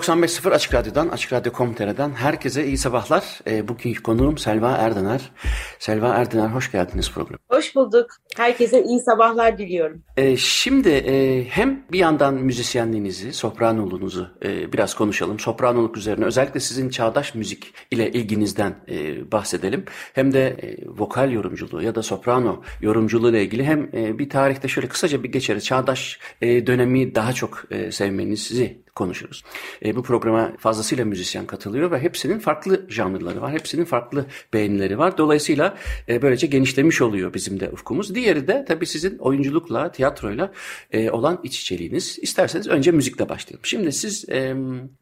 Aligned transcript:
...95.0 0.00 0.50
Açık 0.50 0.74
Radyo'dan, 0.74 1.08
Açık 1.08 1.32
Radyo.com.tr'den 1.32 2.10
herkese 2.10 2.66
iyi 2.66 2.78
sabahlar. 2.78 3.40
E, 3.46 3.68
bugünkü 3.68 4.02
konuğum 4.02 4.38
Selva 4.38 4.70
Erdener. 4.70 5.32
Selva 5.78 6.08
Erdener 6.08 6.48
hoş 6.48 6.72
geldiniz 6.72 7.10
programa. 7.10 7.38
Hoş 7.48 7.74
bulduk. 7.74 8.16
Herkese 8.36 8.84
iyi 8.84 9.00
sabahlar 9.00 9.58
diliyorum. 9.58 10.02
E, 10.16 10.36
şimdi 10.36 10.88
e, 10.88 11.44
hem 11.44 11.82
bir 11.92 11.98
yandan 11.98 12.34
müzisyenliğinizi, 12.34 13.32
sopranoluğunuzu 13.32 14.28
e, 14.44 14.72
biraz 14.72 14.94
konuşalım. 14.94 15.38
Sopranoluk 15.38 15.96
üzerine 15.96 16.24
özellikle 16.24 16.60
sizin 16.60 16.88
çağdaş 16.88 17.34
müzik 17.34 17.74
ile 17.90 18.12
ilginizden 18.12 18.74
e, 18.88 19.32
bahsedelim. 19.32 19.84
Hem 20.12 20.32
de 20.32 20.46
e, 20.48 20.76
vokal 20.86 21.32
yorumculuğu 21.32 21.82
ya 21.82 21.94
da 21.94 22.02
soprano 22.02 22.62
yorumculuğu 22.80 23.30
ile 23.30 23.42
ilgili 23.42 23.64
hem 23.64 23.90
e, 23.94 24.18
bir 24.18 24.30
tarihte 24.30 24.68
şöyle 24.68 24.88
kısaca 24.88 25.22
bir 25.22 25.32
geçeri 25.32 25.62
çağdaş 25.62 26.18
e, 26.42 26.66
dönemi 26.66 27.14
daha 27.14 27.32
çok 27.32 27.64
e, 27.70 27.92
sevmenizi 27.92 28.80
konuşuruz. 28.94 29.44
E, 29.84 29.96
bu 29.96 30.02
programa 30.02 30.52
fazlasıyla 30.58 31.04
müzisyen 31.04 31.46
katılıyor 31.46 31.90
ve 31.90 31.98
hepsinin 31.98 32.38
farklı 32.38 32.86
janrları 32.88 33.40
var. 33.40 33.52
Hepsinin 33.52 33.84
farklı 33.84 34.26
beğenileri 34.52 34.98
var. 34.98 35.18
Dolayısıyla 35.18 35.76
e, 36.08 36.22
böylece 36.22 36.46
genişlemiş 36.46 37.02
oluyor 37.02 37.34
bizim 37.34 37.60
de 37.60 37.70
ufkumuz. 37.70 38.14
Diğeri 38.30 38.48
de 38.48 38.64
tabii 38.64 38.86
sizin 38.86 39.18
oyunculukla, 39.18 39.92
tiyatroyla 39.92 40.50
e, 40.90 41.10
olan 41.10 41.40
iç 41.42 41.60
içeriğiniz. 41.60 42.18
İsterseniz 42.22 42.68
önce 42.68 42.90
müzikle 42.90 43.28
başlayalım. 43.28 43.64
Şimdi 43.64 43.92
siz 43.92 44.28
e, 44.28 44.54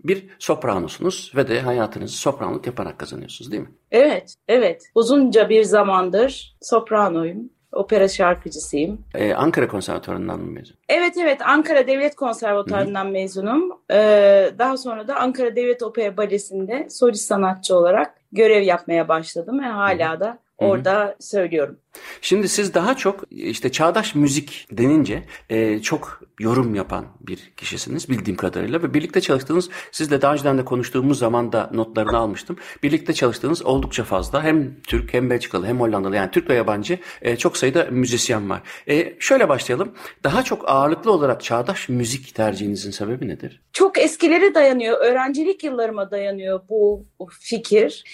bir 0.04 0.26
sopranosunuz 0.38 1.32
ve 1.36 1.48
de 1.48 1.60
hayatınızı 1.60 2.16
sopranlık 2.16 2.66
yaparak 2.66 2.98
kazanıyorsunuz 2.98 3.52
değil 3.52 3.62
mi? 3.62 3.68
Evet, 3.90 4.34
evet. 4.48 4.82
Uzunca 4.94 5.48
bir 5.48 5.64
zamandır 5.64 6.56
sopranoyum 6.60 7.50
opera 7.72 8.08
şarkıcısıyım. 8.08 9.04
Ee, 9.14 9.34
Ankara 9.34 9.68
Konservatuvarı'ndan 9.68 10.40
mı 10.40 10.50
mezun? 10.50 10.76
Evet 10.88 11.16
evet 11.16 11.42
Ankara 11.42 11.86
Devlet 11.86 12.14
Konservatuvarı'ndan 12.14 13.04
Hı-hı. 13.04 13.12
mezunum. 13.12 13.72
Ee, 13.90 14.50
daha 14.58 14.76
sonra 14.76 15.08
da 15.08 15.16
Ankara 15.16 15.56
Devlet 15.56 15.82
Opera 15.82 16.16
Balesi'nde 16.16 16.86
solist 16.90 17.26
sanatçı 17.26 17.76
olarak 17.76 18.14
görev 18.32 18.62
yapmaya 18.62 19.08
başladım 19.08 19.60
ve 19.60 19.66
hala 19.66 20.12
Hı-hı. 20.12 20.20
da 20.20 20.38
orada 20.58 21.04
Hı-hı. 21.04 21.14
söylüyorum. 21.20 21.78
Şimdi 22.20 22.48
siz 22.48 22.74
daha 22.74 22.96
çok 22.96 23.24
işte 23.30 23.72
çağdaş 23.72 24.14
müzik 24.14 24.68
denince 24.72 25.22
e, 25.50 25.78
çok 25.78 26.20
yorum 26.40 26.74
yapan 26.74 27.06
bir 27.20 27.52
kişisiniz 27.56 28.08
bildiğim 28.08 28.36
kadarıyla 28.36 28.82
ve 28.82 28.94
birlikte 28.94 29.20
çalıştığınız 29.20 29.70
sizle 29.92 30.22
daha 30.22 30.32
önceden 30.32 30.58
de 30.58 30.64
konuştuğumuz 30.64 31.18
zaman 31.18 31.52
da 31.52 31.70
notlarını 31.74 32.16
almıştım. 32.16 32.56
Birlikte 32.82 33.12
çalıştığınız 33.12 33.62
oldukça 33.62 34.04
fazla 34.04 34.44
hem 34.44 34.80
Türk 34.80 35.14
hem 35.14 35.30
Belçikalı 35.30 35.66
hem 35.66 35.80
Hollandalı 35.80 36.16
yani 36.16 36.30
Türk 36.30 36.50
ve 36.50 36.54
yabancı 36.54 36.98
e, 37.22 37.36
çok 37.36 37.56
sayıda 37.56 37.88
müzisyen 37.90 38.50
var. 38.50 38.62
E, 38.88 39.14
şöyle 39.18 39.48
başlayalım. 39.48 39.94
Daha 40.24 40.42
çok 40.42 40.68
ağırlıklı 40.68 41.12
olarak 41.12 41.42
çağdaş 41.42 41.88
müzik 41.88 42.34
tercihinizin 42.34 42.90
sebebi 42.90 43.28
nedir? 43.28 43.62
Çok 43.72 43.98
eskilere 43.98 44.54
dayanıyor. 44.54 44.98
Öğrencilik 45.00 45.64
yıllarıma 45.64 46.10
dayanıyor 46.10 46.60
bu 46.68 47.06
fikir. 47.40 48.04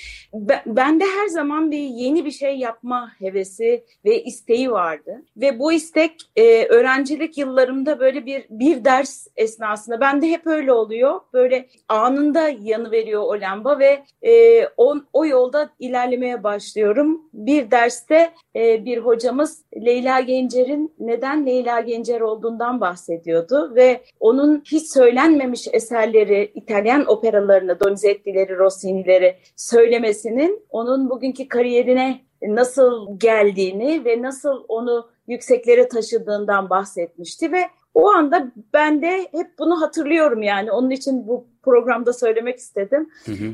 Ben 0.67 1.01
de 1.01 1.05
her 1.05 1.29
zaman 1.29 1.71
bir 1.71 1.79
yeni 1.79 2.25
bir 2.25 2.31
şey 2.31 2.57
yapma 2.57 3.13
hevesi 3.19 3.64
ve 4.05 4.23
isteği 4.23 4.71
vardı. 4.71 5.23
Ve 5.37 5.59
bu 5.59 5.73
istek 5.73 6.17
e, 6.37 6.67
öğrencilik 6.67 7.39
yıllarımda 7.39 8.01
böyle 8.01 8.27
bir 8.27 8.45
bir 8.51 8.85
ders 8.85 9.27
esnasında 9.37 10.01
ben 10.01 10.23
de 10.23 10.29
hep 10.29 10.47
öyle 10.47 10.73
oluyor. 10.73 11.21
Böyle 11.33 11.67
anında 11.89 12.49
yanı 12.49 12.91
veriyor 12.91 13.23
o 13.23 13.41
lamba 13.41 13.79
ve 13.79 14.03
e, 14.23 14.65
o, 14.77 14.95
o 15.13 15.27
yolda 15.27 15.71
ilerlemeye 15.79 16.45
başlıyorum. 16.45 17.23
Bir 17.33 17.71
derste 17.71 18.31
e, 18.57 18.85
bir 18.85 18.99
hocamız 18.99 19.65
Leyla 19.77 20.21
Gencer'in 20.21 20.95
neden 20.99 21.47
Leyla 21.47 21.81
Gencer 21.81 22.21
olduğundan 22.21 22.81
bahsediyordu 22.81 23.73
ve 23.75 24.01
onun 24.21 24.63
hiç 24.67 24.93
söylenmemiş 24.93 25.69
eserleri 25.73 26.53
İtalyan 26.55 27.05
operalarını 27.07 27.81
Donizetti'leri, 27.81 28.57
Rossini'leri 28.57 29.37
söylemesinin 29.57 30.63
onun 30.71 31.11
bugünkü 31.11 31.49
kariyerine 31.49 32.21
nasıl 32.49 33.19
geldiğini 33.19 34.05
ve 34.05 34.23
nasıl 34.23 34.65
onu 34.69 35.09
yükseklere 35.29 35.89
taşıdığından 35.89 36.71
bahsetmişti 36.71 37.53
ve 37.53 37.65
o 37.95 38.09
anda 38.09 38.53
ben 38.73 39.03
de 39.03 39.29
hep 39.33 39.59
bunu 39.59 39.81
hatırlıyorum 39.81 40.43
yani 40.43 40.73
onun 40.73 40.91
için 40.91 41.29
bu 41.29 41.47
programda 41.63 42.13
söylemek 42.13 42.59
istedim. 42.59 43.11
Hı 43.25 43.33
hı. 43.33 43.47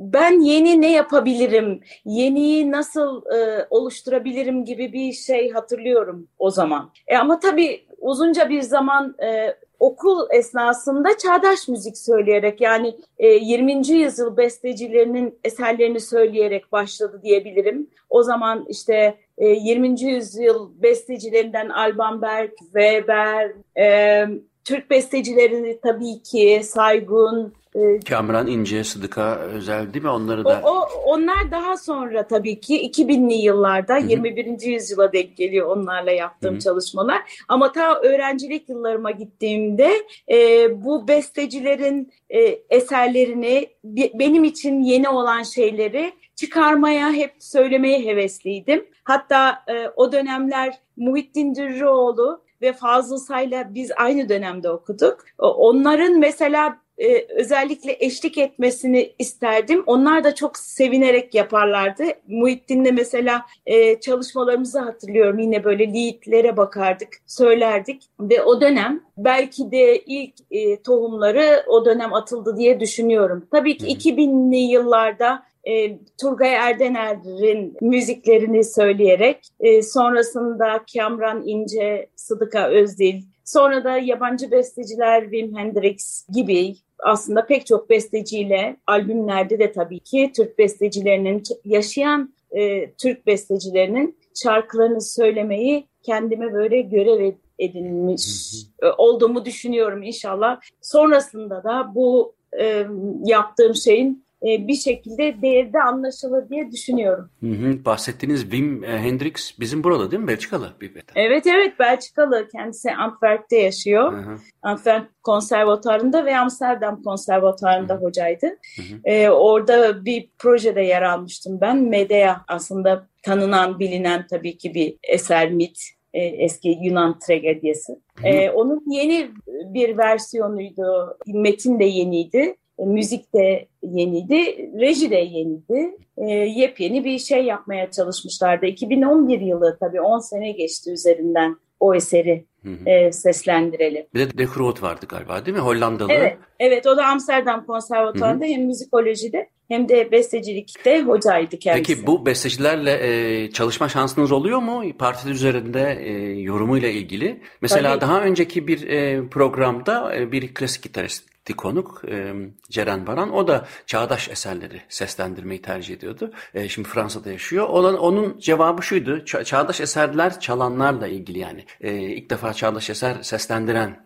Ben 0.00 0.40
yeni 0.40 0.80
ne 0.80 0.92
yapabilirim, 0.92 1.80
yeniyi 2.04 2.70
nasıl 2.70 3.22
e, 3.36 3.66
oluşturabilirim 3.70 4.64
gibi 4.64 4.92
bir 4.92 5.12
şey 5.12 5.50
hatırlıyorum 5.50 6.28
o 6.38 6.50
zaman. 6.50 6.90
E 7.06 7.16
ama 7.16 7.40
tabii 7.40 7.84
uzunca 7.98 8.48
bir 8.48 8.62
zaman 8.62 9.14
e, 9.22 9.56
okul 9.84 10.26
esnasında 10.30 11.18
çağdaş 11.18 11.68
müzik 11.68 11.98
söyleyerek 11.98 12.60
yani 12.60 12.96
e, 13.18 13.28
20. 13.28 13.88
yüzyıl 13.88 14.36
bestecilerinin 14.36 15.38
eserlerini 15.44 16.00
söyleyerek 16.00 16.72
başladı 16.72 17.20
diyebilirim. 17.22 17.90
O 18.10 18.22
zaman 18.22 18.66
işte 18.68 19.14
e, 19.38 19.48
20. 19.48 20.00
yüzyıl 20.00 20.70
bestecilerinden 20.82 21.68
Alban 21.68 22.22
Berg, 22.22 22.50
Weber, 22.58 23.52
e, 23.78 24.24
Türk 24.64 24.90
bestecilerini 24.90 25.80
tabii 25.82 26.22
ki 26.22 26.60
Saygun, 26.64 27.52
e, 27.74 28.00
Kamran 28.00 28.46
İnce, 28.46 28.84
Sıdıka 28.84 29.36
Özel 29.36 29.94
değil 29.94 30.04
mi? 30.04 30.10
Onları 30.10 30.44
da... 30.44 30.60
O, 30.64 30.68
o, 30.68 30.88
onlar 31.04 31.50
daha 31.50 31.76
sonra 31.76 32.26
tabii 32.26 32.60
ki 32.60 32.90
2000'li 32.90 33.34
yıllarda 33.34 33.96
Hı-hı. 33.96 34.06
21. 34.06 34.62
yüzyıla 34.62 35.12
denk 35.12 35.36
geliyor 35.36 35.76
onlarla 35.76 36.10
yaptığım 36.10 36.52
Hı-hı. 36.52 36.60
çalışmalar. 36.60 37.44
Ama 37.48 37.72
ta 37.72 38.00
öğrencilik 38.00 38.68
yıllarıma 38.68 39.10
gittiğimde 39.10 39.92
e, 40.30 40.68
bu 40.84 41.08
bestecilerin 41.08 42.12
e, 42.30 42.40
eserlerini 42.70 43.68
benim 44.14 44.44
için 44.44 44.80
yeni 44.80 45.08
olan 45.08 45.42
şeyleri 45.42 46.12
çıkarmaya 46.36 47.12
hep 47.12 47.34
söylemeye 47.38 48.04
hevesliydim. 48.04 48.86
Hatta 49.04 49.62
e, 49.68 49.88
o 49.96 50.12
dönemler 50.12 50.74
Muhittin 50.96 51.54
Dürrüoğlu 51.54 52.44
ve 52.62 52.72
Fazıl 52.72 53.16
Say'la 53.16 53.74
biz 53.74 53.90
aynı 53.96 54.28
dönemde 54.28 54.70
okuduk. 54.70 55.24
Onların 55.38 56.18
mesela 56.18 56.83
e, 56.98 57.26
özellikle 57.28 57.96
eşlik 58.00 58.38
etmesini 58.38 59.12
isterdim. 59.18 59.82
Onlar 59.86 60.24
da 60.24 60.34
çok 60.34 60.58
sevinerek 60.58 61.34
yaparlardı. 61.34 62.04
Muhittin'le 62.28 62.92
mesela 62.92 63.42
e, 63.66 64.00
çalışmalarımızı 64.00 64.78
hatırlıyorum. 64.78 65.38
Yine 65.38 65.64
böyle 65.64 65.94
leadlere 65.94 66.56
bakardık, 66.56 67.08
söylerdik. 67.26 68.02
Ve 68.20 68.42
o 68.42 68.60
dönem 68.60 69.00
belki 69.18 69.70
de 69.70 69.98
ilk 69.98 70.34
e, 70.50 70.82
tohumları 70.82 71.64
o 71.66 71.84
dönem 71.84 72.14
atıldı 72.14 72.56
diye 72.56 72.80
düşünüyorum. 72.80 73.46
Tabii 73.50 73.76
ki 73.76 73.86
2000'li 73.86 74.56
yıllarda 74.56 75.42
e, 75.64 75.98
Turgay 76.20 76.54
Erdener'in 76.54 77.76
müziklerini 77.80 78.64
söyleyerek 78.64 79.48
e, 79.60 79.82
sonrasında 79.82 80.84
Kamran 80.94 81.42
İnce, 81.46 82.06
Sıdıka 82.16 82.68
Özdil, 82.68 83.22
sonra 83.44 83.84
da 83.84 83.96
yabancı 83.96 84.50
besteciler 84.50 85.22
Wim 85.22 85.56
Hendrix 85.56 86.26
gibi 86.34 86.74
aslında 87.04 87.46
pek 87.46 87.66
çok 87.66 87.90
besteciyle 87.90 88.76
albümlerde 88.86 89.58
de 89.58 89.72
tabii 89.72 90.00
ki 90.00 90.32
Türk 90.36 90.58
bestecilerinin 90.58 91.42
yaşayan 91.64 92.34
e, 92.50 92.90
Türk 92.92 93.26
bestecilerinin 93.26 94.18
şarkılarını 94.42 95.00
söylemeyi 95.00 95.88
kendime 96.02 96.52
böyle 96.52 96.80
görev 96.80 97.32
edinmiş 97.58 98.54
e, 98.82 98.86
olduğumu 98.86 99.44
düşünüyorum 99.44 100.02
inşallah. 100.02 100.60
Sonrasında 100.80 101.64
da 101.64 101.92
bu 101.94 102.34
e, 102.60 102.86
yaptığım 103.24 103.74
şeyin 103.74 104.23
bir 104.44 104.74
şekilde 104.74 105.42
değerde 105.42 105.82
anlaşılır 105.82 106.48
diye 106.48 106.72
düşünüyorum. 106.72 107.30
Hı 107.40 107.46
hı. 107.46 107.84
Bahsettiğiniz 107.84 108.42
Wim 108.42 108.84
e, 108.84 108.98
Hendrix 108.98 109.60
bizim 109.60 109.84
burada 109.84 110.10
değil 110.10 110.22
mi? 110.22 110.28
Belçikalı 110.28 110.72
bir 110.80 110.90
beden. 110.90 111.12
Evet 111.14 111.46
evet 111.46 111.78
Belçikalı. 111.78 112.48
Kendisi 112.52 112.92
Antwerp'te 112.92 113.56
yaşıyor. 113.56 114.12
Hı 114.12 114.16
hı. 114.16 114.36
Antwerp 114.62 115.22
konservatuarında 115.22 116.24
ve 116.24 116.38
Amsterdam 116.38 117.02
konservatuarında 117.02 117.96
hocaydı. 117.96 118.46
Hı 118.46 118.82
hı. 118.82 119.00
E, 119.04 119.30
orada 119.30 120.04
bir 120.04 120.28
projede 120.38 120.80
yer 120.80 121.02
almıştım 121.02 121.60
ben. 121.60 121.76
Medea 121.76 122.36
aslında 122.48 123.08
tanınan, 123.22 123.78
bilinen 123.78 124.26
tabii 124.30 124.58
ki 124.58 124.74
bir 124.74 124.96
eser 125.02 125.50
mit 125.50 125.78
e, 126.14 126.24
eski 126.24 126.78
Yunan 126.82 127.18
tragediyası. 127.18 128.00
E, 128.24 128.50
onun 128.50 128.82
yeni 128.86 129.30
bir 129.48 129.98
versiyonuydu. 129.98 131.18
Metin 131.26 131.80
de 131.80 131.84
yeniydi. 131.84 132.56
E, 132.78 132.84
müzik 132.84 133.34
de 133.34 133.66
yeniydi. 133.82 134.70
Reji 134.80 135.10
de 135.10 135.16
yeniydi. 135.16 135.96
E, 136.16 136.30
yepyeni 136.30 137.04
bir 137.04 137.18
şey 137.18 137.44
yapmaya 137.44 137.90
çalışmışlardı. 137.90 138.66
2011 138.66 139.40
yılı 139.40 139.76
tabii 139.80 140.00
10 140.00 140.18
sene 140.18 140.52
geçti 140.52 140.92
üzerinden 140.92 141.56
o 141.80 141.94
eseri 141.94 142.44
Hı 142.62 142.70
hı. 142.70 142.90
E, 142.90 143.12
seslendirelim. 143.12 144.06
Bir 144.14 144.20
de 144.20 144.38
De 144.38 144.44
Groot 144.44 144.82
vardı 144.82 145.06
galiba 145.08 145.46
değil 145.46 145.56
mi? 145.56 145.62
Hollandalı. 145.62 146.12
Evet, 146.12 146.36
evet 146.58 146.86
o 146.86 146.96
da 146.96 147.06
Amsterdam 147.06 147.66
Konservatuvarı'nda 147.66 148.44
hem 148.44 148.62
müzikolojide 148.66 149.48
hem 149.68 149.88
de 149.88 150.12
bestecilikte 150.12 151.02
hocaydı 151.02 151.58
kendisi. 151.58 151.94
Peki 151.94 152.06
bu 152.06 152.26
bestecilerle 152.26 152.98
e, 153.02 153.50
çalışma 153.50 153.88
şansınız 153.88 154.32
oluyor 154.32 154.58
mu? 154.58 154.82
Parti 154.98 155.28
üzerinde 155.28 155.98
e, 156.02 156.12
yorumuyla 156.40 156.88
ilgili. 156.88 157.40
Mesela 157.60 157.90
Tabii. 157.90 158.00
daha 158.00 158.20
önceki 158.20 158.68
bir 158.68 158.88
e, 158.88 159.28
programda 159.28 160.16
e, 160.16 160.32
bir 160.32 160.54
klasik 160.54 160.82
gitarist 160.82 161.33
konuk 161.52 162.02
e, 162.08 162.34
Ceren 162.70 163.06
Baran. 163.06 163.32
O 163.32 163.48
da 163.48 163.66
çağdaş 163.86 164.28
eserleri 164.28 164.80
seslendirmeyi 164.88 165.62
tercih 165.62 165.94
ediyordu. 165.94 166.32
E, 166.54 166.68
şimdi 166.68 166.88
Fransa'da 166.88 167.32
yaşıyor. 167.32 167.68
Olan, 167.68 167.98
onun 167.98 168.38
cevabı 168.38 168.82
şuydu. 168.82 169.16
Ça- 169.18 169.44
çağdaş 169.44 169.80
eserler 169.80 170.40
çalanlarla 170.40 171.06
ilgili 171.06 171.38
yani. 171.38 171.64
E, 171.80 171.94
ilk 171.94 172.30
defa 172.30 172.52
çağdaş 172.52 172.90
eser 172.90 173.22
seslendiren 173.22 174.03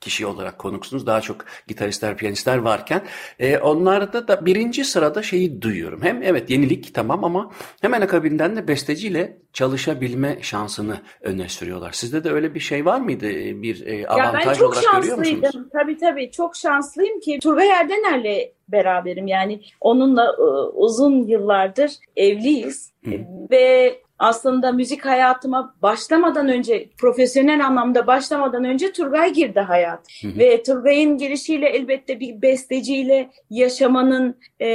kişi 0.00 0.26
olarak 0.26 0.58
konuksunuz. 0.58 1.06
Daha 1.06 1.20
çok 1.20 1.44
gitaristler, 1.68 2.16
piyanistler 2.16 2.58
varken. 2.58 3.02
E, 3.38 3.58
onlarda 3.58 4.28
da 4.28 4.46
birinci 4.46 4.84
sırada 4.84 5.22
şeyi 5.22 5.62
duyuyorum. 5.62 6.02
Hem 6.02 6.22
evet 6.22 6.50
yenilik 6.50 6.94
tamam 6.94 7.24
ama 7.24 7.50
hemen 7.80 8.00
akabinden 8.00 8.56
de 8.56 8.68
besteciyle 8.68 9.38
çalışabilme 9.52 10.38
şansını 10.40 11.00
öne 11.20 11.48
sürüyorlar. 11.48 11.92
Sizde 11.92 12.24
de 12.24 12.30
öyle 12.30 12.54
bir 12.54 12.60
şey 12.60 12.84
var 12.84 13.00
mıydı? 13.00 13.26
E, 13.26 13.62
bir 13.62 13.86
e, 13.86 14.08
avantaj 14.08 14.62
olarak 14.62 14.82
görüyor 14.82 15.18
musunuz? 15.18 15.28
Ya 15.28 15.42
ben 15.42 15.50
çok 15.50 15.54
şanslıydım. 15.54 15.68
Tabii 15.72 15.98
tabii 15.98 16.30
çok 16.30 16.56
şanslıyım 16.56 17.20
ki 17.20 17.38
Turgay 17.42 17.68
Erdener'le 17.68 18.50
beraberim. 18.68 19.26
Yani 19.26 19.60
onunla 19.80 20.36
e, 20.38 20.42
uzun 20.76 21.26
yıllardır 21.26 21.92
evliyiz. 22.16 22.92
Hı. 23.04 23.10
Ve 23.50 24.00
aslında 24.18 24.72
müzik 24.72 25.04
hayatıma 25.04 25.74
başlamadan 25.82 26.48
önce, 26.48 26.88
profesyonel 26.98 27.66
anlamda 27.66 28.06
başlamadan 28.06 28.64
önce 28.64 28.92
Turgay 28.92 29.32
girdi 29.32 29.60
hayat. 29.60 30.00
Hı 30.22 30.28
hı. 30.28 30.38
Ve 30.38 30.62
Turgay'ın 30.62 31.18
girişiyle 31.18 31.68
elbette 31.68 32.20
bir 32.20 32.42
besteciyle 32.42 33.30
yaşamanın 33.50 34.36
e, 34.60 34.68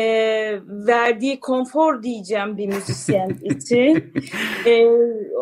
verdiği 0.67 1.39
konfor 1.39 2.03
diyeceğim 2.03 2.57
bir 2.57 2.67
müzisyen 2.67 3.29
için. 3.41 4.13
E, 4.65 4.85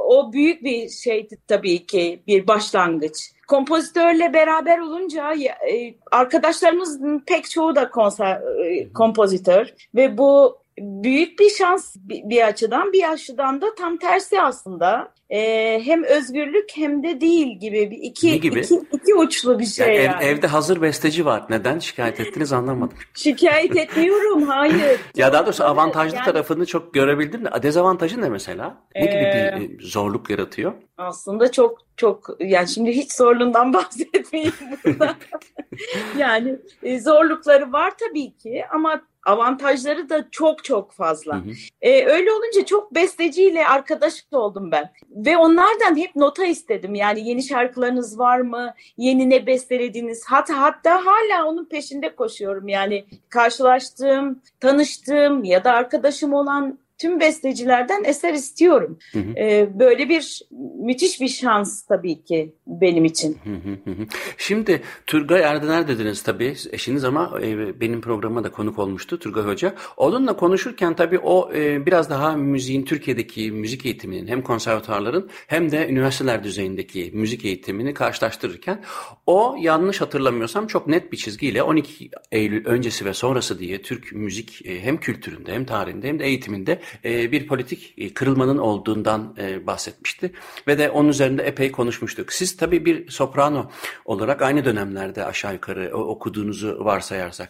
o 0.05 0.33
büyük 0.33 0.63
bir 0.63 0.89
şeydi 0.89 1.37
tabii 1.47 1.85
ki, 1.85 2.19
bir 2.27 2.47
başlangıç 2.47 3.31
kompozitörle 3.49 4.33
beraber 4.33 4.79
olunca 4.79 5.33
e, 5.71 5.95
arkadaşlarımızın 6.11 7.23
pek 7.27 7.49
çoğu 7.49 7.75
da 7.75 7.89
konser, 7.89 8.41
e, 8.65 8.93
kompozitör 8.93 9.73
ve 9.95 10.17
bu 10.17 10.57
büyük 10.81 11.39
bir 11.39 11.49
şans 11.49 11.95
bir 12.05 12.47
açıdan 12.47 12.93
bir 12.93 13.11
açıdan 13.11 13.61
da 13.61 13.75
tam 13.75 13.97
tersi 13.97 14.41
aslında. 14.41 15.13
Ee, 15.29 15.81
hem 15.85 16.03
özgürlük 16.03 16.69
hem 16.75 17.03
de 17.03 17.21
değil 17.21 17.59
gibi 17.59 17.91
bir 17.91 17.97
iki, 17.97 18.41
gibi? 18.41 18.59
iki, 18.59 18.81
iki 18.93 19.15
uçlu 19.15 19.59
bir 19.59 19.65
şey 19.65 19.87
yani. 19.87 20.05
yani. 20.05 20.23
Ev, 20.23 20.37
evde 20.37 20.47
hazır 20.47 20.81
besteci 20.81 21.25
var. 21.25 21.43
Neden 21.49 21.79
şikayet 21.79 22.19
ettiniz 22.19 22.53
anlamadım. 22.53 22.97
şikayet 23.13 23.77
etmiyorum 23.77 24.43
hayır. 24.43 24.99
ya 25.15 25.33
daha 25.33 25.45
doğrusu 25.45 25.63
avantajlı 25.63 26.15
yani, 26.15 26.25
tarafını 26.25 26.65
çok 26.65 26.93
görebildim 26.93 27.45
de 27.45 27.63
dezavantajı 27.63 28.21
ne 28.21 28.29
mesela? 28.29 28.77
Ne 28.95 29.01
gibi 29.01 29.13
bir 29.13 29.77
e, 29.83 29.87
zorluk 29.87 30.29
yaratıyor? 30.29 30.73
Aslında 30.97 31.51
çok 31.51 31.79
çok 31.97 32.29
yani 32.39 32.67
şimdi 32.67 32.91
hiç 32.91 33.13
zorluğundan 33.13 33.73
bahsetmeyeyim 33.73 34.53
yani 36.17 36.59
e, 36.83 36.99
zorlukları 36.99 37.71
var 37.71 37.93
tabii 37.99 38.37
ki 38.37 38.63
ama 38.73 39.01
avantajları 39.25 40.09
da 40.09 40.27
çok 40.31 40.63
çok 40.63 40.91
fazla. 40.91 41.35
Hı 41.35 41.39
hı. 41.39 41.51
Ee, 41.81 42.05
öyle 42.05 42.31
olunca 42.31 42.65
çok 42.65 42.95
besteciyle 42.95 43.67
arkadaş 43.67 44.25
oldum 44.31 44.71
ben. 44.71 44.91
Ve 45.09 45.37
onlardan 45.37 45.97
hep 45.97 46.15
nota 46.15 46.45
istedim. 46.45 46.95
Yani 46.95 47.29
yeni 47.29 47.43
şarkılarınız 47.43 48.19
var 48.19 48.39
mı? 48.39 48.73
Yeni 48.97 49.29
ne 49.29 49.47
bestelediniz? 49.47 50.23
Hatta 50.27 50.61
hatta 50.61 51.05
hala 51.05 51.45
onun 51.45 51.65
peşinde 51.65 52.15
koşuyorum. 52.15 52.67
Yani 52.67 53.05
karşılaştığım, 53.29 54.41
tanıştığım 54.59 55.43
ya 55.43 55.63
da 55.63 55.71
arkadaşım 55.71 56.33
olan 56.33 56.79
tüm 56.99 57.19
bestecilerden 57.19 58.03
eser 58.03 58.33
istiyorum. 58.33 58.99
Hı 59.13 59.19
hı. 59.19 59.33
Ee, 59.37 59.79
böyle 59.79 60.09
bir 60.09 60.41
müthiş 60.79 61.21
bir 61.21 61.27
şans 61.27 61.85
tabii 61.85 62.23
ki 62.23 62.55
benim 62.67 63.05
için. 63.05 63.37
Hı 63.43 63.49
hı 63.49 63.91
hı. 63.91 64.05
Şimdi 64.37 64.81
Turgay 65.07 65.41
Erdener 65.41 65.87
dediniz 65.87 66.23
tabii 66.23 66.55
eşiniz 66.71 67.03
ama 67.03 67.39
e, 67.41 67.79
benim 67.81 68.01
programa 68.01 68.43
da 68.43 68.51
konuk 68.51 68.79
olmuştu 68.79 69.19
Turgay 69.19 69.43
Hoca. 69.43 69.75
Onunla 69.97 70.35
konuşurken 70.35 70.95
tabii 70.95 71.19
o 71.19 71.53
e, 71.53 71.85
biraz 71.85 72.09
daha 72.09 72.35
müziğin 72.35 72.85
Türkiye'deki 72.85 73.51
müzik 73.51 73.85
eğitiminin 73.85 74.27
hem 74.27 74.41
konservatuarların 74.41 75.29
hem 75.47 75.71
de 75.71 75.89
üniversiteler 75.89 76.43
düzeyindeki 76.43 77.11
müzik 77.13 77.45
eğitimini 77.45 77.93
karşılaştırırken 77.93 78.83
o 79.25 79.55
yanlış 79.59 80.01
hatırlamıyorsam 80.01 80.67
çok 80.67 80.87
net 80.87 81.11
bir 81.11 81.17
çizgiyle 81.17 81.63
12 81.63 82.09
Eylül 82.31 82.65
öncesi 82.65 83.05
ve 83.05 83.13
sonrası 83.13 83.59
diye 83.59 83.81
Türk 83.81 84.13
müzik 84.13 84.65
e, 84.65 84.81
hem 84.83 84.97
kültüründe 84.97 85.53
hem 85.53 85.65
tarihinde 85.65 86.07
hem 86.07 86.19
de 86.19 86.25
eğitiminde 86.25 86.79
e, 87.05 87.31
bir 87.31 87.47
politik 87.47 87.93
e, 87.97 88.13
kırılmanın 88.13 88.57
olduğundan 88.57 89.35
e, 89.37 89.67
bahsetmişti. 89.67 90.31
Ve 90.67 90.77
de 90.77 90.89
onun 90.89 91.09
üzerinde 91.09 91.43
epey 91.43 91.71
konuşmuştuk. 91.71 92.33
Siz 92.33 92.57
tabii 92.57 92.85
bir 92.85 93.09
soprano 93.09 93.71
olarak 94.05 94.41
aynı 94.41 94.65
dönemlerde 94.65 95.25
aşağı 95.25 95.53
yukarı 95.53 95.97
okuduğunuzu 95.97 96.77
varsayarsak. 96.85 97.49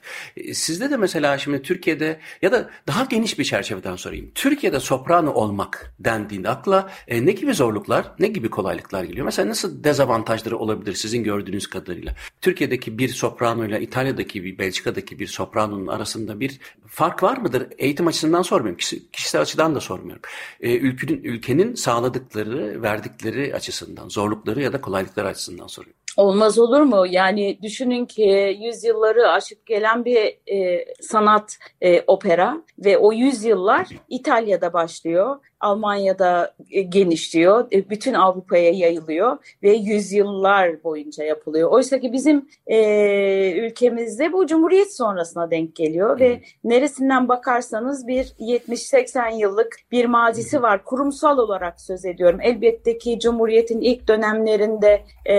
Sizde 0.53 0.91
de 0.91 0.97
mesela 0.97 1.38
şimdi 1.38 1.62
Türkiye'de 1.62 2.19
ya 2.41 2.51
da 2.51 2.69
daha 2.88 3.06
geniş 3.06 3.39
bir 3.39 3.44
çerçeveden 3.44 3.95
sorayım. 3.95 4.31
Türkiye'de 4.36 4.80
soprano 4.80 5.31
olmak 5.31 5.94
dendiğinde 6.00 6.50
akla 6.50 6.92
ne 7.07 7.31
gibi 7.31 7.53
zorluklar, 7.53 8.12
ne 8.19 8.27
gibi 8.27 8.50
kolaylıklar 8.50 9.03
geliyor? 9.03 9.25
Mesela 9.25 9.49
nasıl 9.49 9.83
dezavantajları 9.83 10.57
olabilir 10.57 10.94
sizin 10.94 11.23
gördüğünüz 11.23 11.68
kadarıyla? 11.68 12.16
Türkiye'deki 12.42 12.97
bir 12.97 13.09
soprano 13.09 13.66
ile 13.66 13.81
İtalya'daki 13.81 14.44
bir, 14.44 14.57
Belçika'daki 14.57 15.19
bir 15.19 15.28
sopranonun 15.28 15.87
arasında 15.87 16.40
bir 16.40 16.59
fark 16.87 17.23
var 17.23 17.37
mıdır? 17.37 17.68
Eğitim 17.78 18.07
açısından 18.07 18.42
sormuyorum. 18.42 18.78
Kişi, 18.78 19.11
kişisel 19.30 19.42
açıdan 19.42 19.76
da 19.76 19.81
sormuyorum. 19.81 20.21
E, 20.59 20.78
ülkenin, 20.78 21.24
ülkenin 21.24 21.76
sağladıkları, 21.76 22.81
verdikleri 22.81 23.56
açısından, 23.56 24.09
zorlukları 24.09 24.62
ya 24.62 24.74
da 24.74 24.81
kolaylıkları 24.81 25.28
açısından 25.28 25.68
soruyorum. 25.68 26.00
Olmaz 26.19 26.59
olur 26.59 26.81
mu? 26.81 27.06
Yani 27.09 27.59
düşünün 27.61 28.06
ki 28.06 28.57
yüzyılları 28.61 29.31
aşıp 29.31 29.66
gelen 29.66 30.06
bir 30.06 30.38
e, 30.47 30.85
sanat 31.02 31.57
e, 31.81 32.02
opera 32.07 32.61
ve 32.85 32.97
o 32.97 33.14
yüzyıllar 33.14 33.88
İtalya'da 34.09 34.73
başlıyor. 34.73 35.35
Almanya'da 35.59 36.54
e, 36.71 36.81
genişliyor, 36.81 37.68
e, 37.71 37.90
bütün 37.90 38.14
Avrupa'ya 38.14 38.71
yayılıyor 38.71 39.38
ve 39.64 39.71
yüzyıllar 39.71 40.83
boyunca 40.83 41.23
yapılıyor. 41.23 41.71
Oysa 41.71 41.99
ki 41.99 42.14
bizim 42.14 42.49
e, 42.68 43.52
ülkemizde 43.52 44.33
bu 44.33 44.47
Cumhuriyet 44.47 44.95
sonrasına 44.95 45.52
denk 45.52 45.76
geliyor 45.76 46.19
ve 46.19 46.42
neresinden 46.64 47.28
bakarsanız 47.28 48.07
bir 48.07 48.26
70-80 48.26 49.40
yıllık 49.40 49.78
bir 49.92 50.06
mazisi 50.06 50.61
var. 50.61 50.83
Kurumsal 50.83 51.38
olarak 51.38 51.81
söz 51.81 52.06
ediyorum. 52.06 52.40
Elbette 52.42 52.97
ki 52.97 53.19
Cumhuriyet'in 53.19 53.81
ilk 53.81 54.07
dönemlerinde 54.07 55.04
e, 55.30 55.35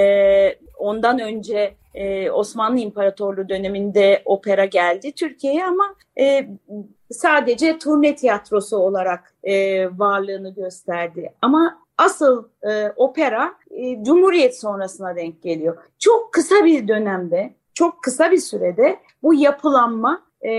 ondan 0.81 1.19
önce 1.19 1.75
e, 1.95 2.31
Osmanlı 2.31 2.79
İmparatorluğu 2.79 3.49
döneminde 3.49 4.23
opera 4.25 4.65
geldi 4.65 5.13
Türkiye'ye 5.13 5.65
ama 5.65 5.95
e, 6.21 6.49
sadece 7.11 7.79
turne 7.79 8.15
tiyatrosu 8.15 8.77
olarak 8.77 9.35
e, 9.45 9.87
varlığını 9.99 10.55
gösterdi. 10.55 11.33
Ama 11.43 11.79
asıl 11.99 12.45
e, 12.71 12.93
opera 12.97 13.55
e, 13.71 14.05
Cumhuriyet 14.05 14.61
sonrasına 14.61 15.17
denk 15.17 15.43
geliyor. 15.43 15.77
Çok 15.99 16.33
kısa 16.33 16.65
bir 16.65 16.89
dönemde, 16.89 17.55
çok 17.75 18.03
kısa 18.03 18.31
bir 18.31 18.39
sürede 18.39 18.99
bu 19.23 19.35
yapılanma 19.35 20.23
e, 20.41 20.51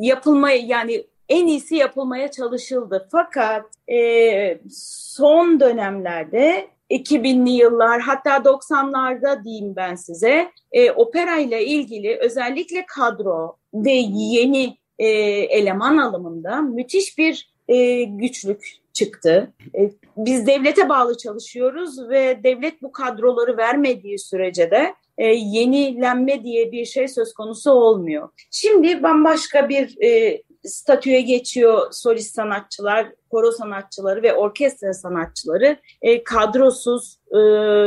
yapılmaya 0.00 0.56
yani 0.56 1.06
en 1.28 1.46
iyisi 1.46 1.76
yapılmaya 1.76 2.30
çalışıldı. 2.30 3.08
Fakat 3.12 3.66
e, 3.88 4.58
son 4.70 5.60
dönemlerde 5.60 6.68
2000'li 6.90 7.50
yıllar 7.50 8.00
hatta 8.00 8.36
90'larda 8.36 9.44
diyeyim 9.44 9.76
ben 9.76 9.94
size 9.94 10.50
e, 10.72 10.90
opera 10.90 11.38
ile 11.38 11.66
ilgili 11.66 12.18
özellikle 12.20 12.86
kadro 12.86 13.56
ve 13.74 13.92
yeni 13.92 14.76
e, 14.98 15.08
eleman 15.08 15.96
alımında 15.96 16.60
müthiş 16.60 17.18
bir 17.18 17.50
e, 17.68 18.02
güçlük 18.04 18.76
çıktı. 18.92 19.52
E, 19.78 19.90
biz 20.16 20.46
devlete 20.46 20.88
bağlı 20.88 21.16
çalışıyoruz 21.16 22.08
ve 22.08 22.40
devlet 22.44 22.82
bu 22.82 22.92
kadroları 22.92 23.56
vermediği 23.56 24.18
sürece 24.18 24.70
de 24.70 24.94
e, 25.18 25.26
yenilenme 25.26 26.44
diye 26.44 26.72
bir 26.72 26.84
şey 26.84 27.08
söz 27.08 27.34
konusu 27.34 27.70
olmuyor. 27.70 28.28
Şimdi 28.50 29.02
bambaşka 29.02 29.68
bir 29.68 30.02
e, 30.02 30.42
statüye 30.66 31.20
geçiyor 31.20 31.92
solist 31.92 32.34
sanatçılar, 32.34 33.06
koro 33.30 33.50
sanatçıları 33.50 34.22
ve 34.22 34.34
orkestra 34.34 34.92
sanatçıları 34.92 35.76
e, 36.02 36.24
kadrosuz 36.24 37.18
e, 37.30 37.38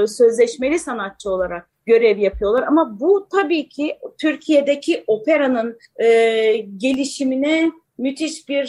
sözleşmeli 0.08 0.80
sanatçı 0.80 1.30
olarak 1.30 1.70
görev 1.86 2.18
yapıyorlar. 2.18 2.64
Ama 2.64 3.00
bu 3.00 3.28
tabii 3.32 3.70
ki 3.70 3.98
Türkiye'deki 4.22 5.04
operanın 5.08 5.78
e, 6.02 6.08
gelişimine 6.78 7.72
müthiş 7.98 8.50
bir 8.50 8.68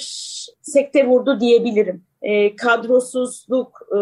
sekte 0.62 1.06
vurdu 1.06 1.40
diyebilirim. 1.40 2.02
E, 2.22 2.56
kadrosuzluk, 2.56 3.80
e, 3.92 4.00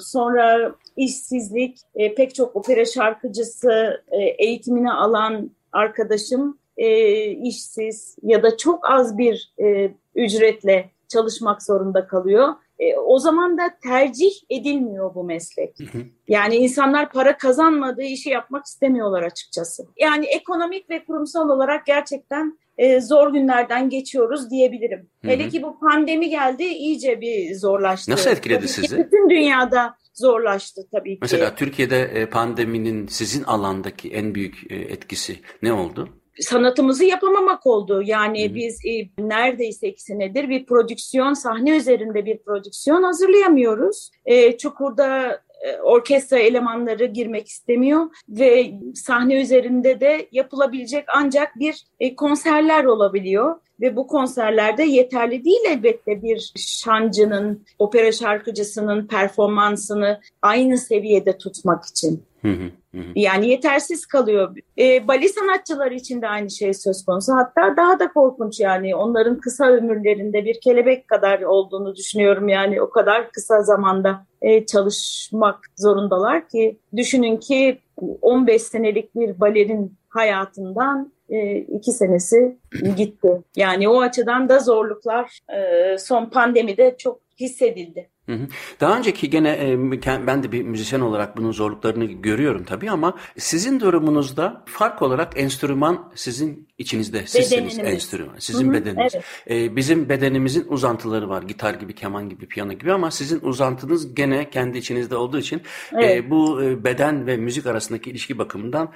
sonra 0.00 0.74
işsizlik, 0.96 1.78
e, 1.94 2.14
pek 2.14 2.34
çok 2.34 2.56
opera 2.56 2.84
şarkıcısı 2.84 4.02
e, 4.10 4.18
eğitimini 4.18 4.92
alan 4.92 5.50
arkadaşım 5.72 6.58
e, 6.76 7.26
işsiz 7.30 8.16
ya 8.22 8.42
da 8.42 8.56
çok 8.56 8.90
az 8.90 9.18
bir 9.18 9.52
e, 9.62 9.94
ücretle 10.14 10.90
çalışmak 11.08 11.62
zorunda 11.62 12.06
kalıyor. 12.06 12.48
E, 12.78 12.96
o 12.96 13.18
zaman 13.18 13.58
da 13.58 13.62
tercih 13.82 14.30
edilmiyor 14.50 15.14
bu 15.14 15.24
meslek. 15.24 15.76
Yani 16.28 16.56
insanlar 16.56 17.12
para 17.12 17.38
kazanmadığı 17.38 18.02
işi 18.02 18.30
yapmak 18.30 18.64
istemiyorlar 18.64 19.22
açıkçası. 19.22 19.82
Yani 20.00 20.26
ekonomik 20.26 20.90
ve 20.90 21.04
kurumsal 21.04 21.48
olarak 21.48 21.86
gerçekten 21.86 22.58
e, 22.78 23.00
zor 23.00 23.32
günlerden 23.32 23.88
geçiyoruz 23.88 24.50
diyebilirim. 24.50 25.10
Hı 25.22 25.28
hı. 25.28 25.32
Hele 25.32 25.48
ki 25.48 25.62
bu 25.62 25.78
pandemi 25.78 26.30
geldi 26.30 26.62
iyice 26.62 27.20
bir 27.20 27.54
zorlaştı. 27.54 28.10
Nasıl 28.10 28.30
etkiledi 28.30 28.58
tabii 28.58 28.68
sizi? 28.68 28.98
Bütün 28.98 29.30
dünyada 29.30 29.96
zorlaştı 30.14 30.88
tabii 30.92 31.14
ki. 31.14 31.18
Mesela 31.22 31.54
Türkiye'de 31.54 32.00
e, 32.00 32.26
pandeminin 32.26 33.06
sizin 33.06 33.42
alandaki 33.42 34.10
en 34.10 34.34
büyük 34.34 34.72
e, 34.72 34.74
etkisi 34.76 35.40
ne 35.62 35.72
oldu? 35.72 36.08
Sanatımızı 36.40 37.04
yapamamak 37.04 37.66
oldu. 37.66 38.02
Yani 38.04 38.50
Hı. 38.50 38.54
biz 38.54 38.80
e, 38.86 39.08
neredeyse 39.18 39.88
iki 39.88 40.02
senedir 40.02 40.48
bir 40.48 40.66
prodüksiyon, 40.66 41.34
sahne 41.34 41.76
üzerinde 41.76 42.26
bir 42.26 42.38
prodüksiyon 42.38 43.02
hazırlayamıyoruz. 43.02 44.10
E, 44.24 44.58
Çukur'da 44.58 45.40
e, 45.64 45.80
orkestra 45.80 46.38
elemanları 46.38 47.04
girmek 47.04 47.48
istemiyor 47.48 48.06
ve 48.28 48.72
sahne 48.94 49.40
üzerinde 49.40 50.00
de 50.00 50.28
yapılabilecek 50.32 51.04
ancak 51.14 51.58
bir 51.58 51.84
e, 52.00 52.16
konserler 52.16 52.84
olabiliyor 52.84 53.56
ve 53.84 53.96
bu 53.96 54.06
konserlerde 54.06 54.82
yeterli 54.82 55.44
değil 55.44 55.60
elbette 55.68 56.22
bir 56.22 56.52
şancının, 56.56 57.64
opera 57.78 58.12
şarkıcısının 58.12 59.06
performansını 59.06 60.20
aynı 60.42 60.78
seviyede 60.78 61.38
tutmak 61.38 61.84
için. 61.84 62.24
Hı 62.42 62.48
hı. 62.48 62.70
Yani 63.14 63.48
yetersiz 63.48 64.06
kalıyor. 64.06 64.56
E, 64.78 65.08
bali 65.08 65.28
sanatçıları 65.28 65.94
için 65.94 66.22
de 66.22 66.28
aynı 66.28 66.50
şey 66.50 66.74
söz 66.74 67.04
konusu. 67.04 67.32
Hatta 67.32 67.76
daha 67.76 67.98
da 67.98 68.12
korkunç 68.12 68.60
yani. 68.60 68.96
Onların 68.96 69.40
kısa 69.40 69.66
ömürlerinde 69.66 70.44
bir 70.44 70.60
kelebek 70.60 71.08
kadar 71.08 71.42
olduğunu 71.42 71.96
düşünüyorum. 71.96 72.48
Yani 72.48 72.82
o 72.82 72.90
kadar 72.90 73.30
kısa 73.30 73.62
zamanda 73.62 74.26
e, 74.42 74.66
çalışmak 74.66 75.60
zorundalar 75.76 76.48
ki 76.48 76.78
düşünün 76.96 77.36
ki 77.36 77.78
15 78.22 78.62
senelik 78.62 79.14
bir 79.14 79.40
balerin 79.40 79.94
hayatından 80.08 81.12
e, 81.28 81.56
iki 81.56 81.92
senesi 81.92 82.58
gitti. 82.96 83.42
Yani 83.56 83.88
o 83.88 84.00
açıdan 84.00 84.48
da 84.48 84.58
zorluklar 84.58 85.38
e, 85.56 85.98
son 85.98 86.30
pandemide 86.30 86.96
çok 86.98 87.20
hissedildi. 87.40 88.10
Daha 88.80 88.98
önceki 88.98 89.30
gene 89.30 89.50
e, 89.50 90.26
ben 90.26 90.42
de 90.42 90.52
bir 90.52 90.62
müzisyen 90.62 91.00
olarak 91.00 91.36
bunun 91.36 91.52
zorluklarını 91.52 92.04
görüyorum 92.04 92.64
tabii 92.64 92.90
ama 92.90 93.16
sizin 93.38 93.80
durumunuzda 93.80 94.62
fark 94.66 95.02
olarak 95.02 95.32
enstrüman 95.36 96.12
sizin 96.14 96.68
içinizde. 96.78 97.26
Sizsiniz 97.26 97.78
enstrüman. 97.78 98.34
Sizin 98.38 98.64
Hı-hı, 98.64 98.72
bedeniniz. 98.72 99.14
Evet. 99.14 99.24
E, 99.50 99.76
bizim 99.76 100.08
bedenimizin 100.08 100.66
uzantıları 100.68 101.28
var. 101.28 101.42
Gitar 101.42 101.74
gibi, 101.74 101.94
keman 101.94 102.28
gibi, 102.28 102.46
piyano 102.46 102.72
gibi 102.72 102.92
ama 102.92 103.10
sizin 103.10 103.40
uzantınız 103.40 104.14
gene 104.14 104.50
kendi 104.50 104.78
içinizde 104.78 105.16
olduğu 105.16 105.38
için 105.38 105.56
e, 105.92 106.04
evet. 106.04 106.30
bu 106.30 106.60
beden 106.84 107.26
ve 107.26 107.36
müzik 107.36 107.66
arasındaki 107.66 108.10
ilişki 108.10 108.38
bakımından 108.38 108.92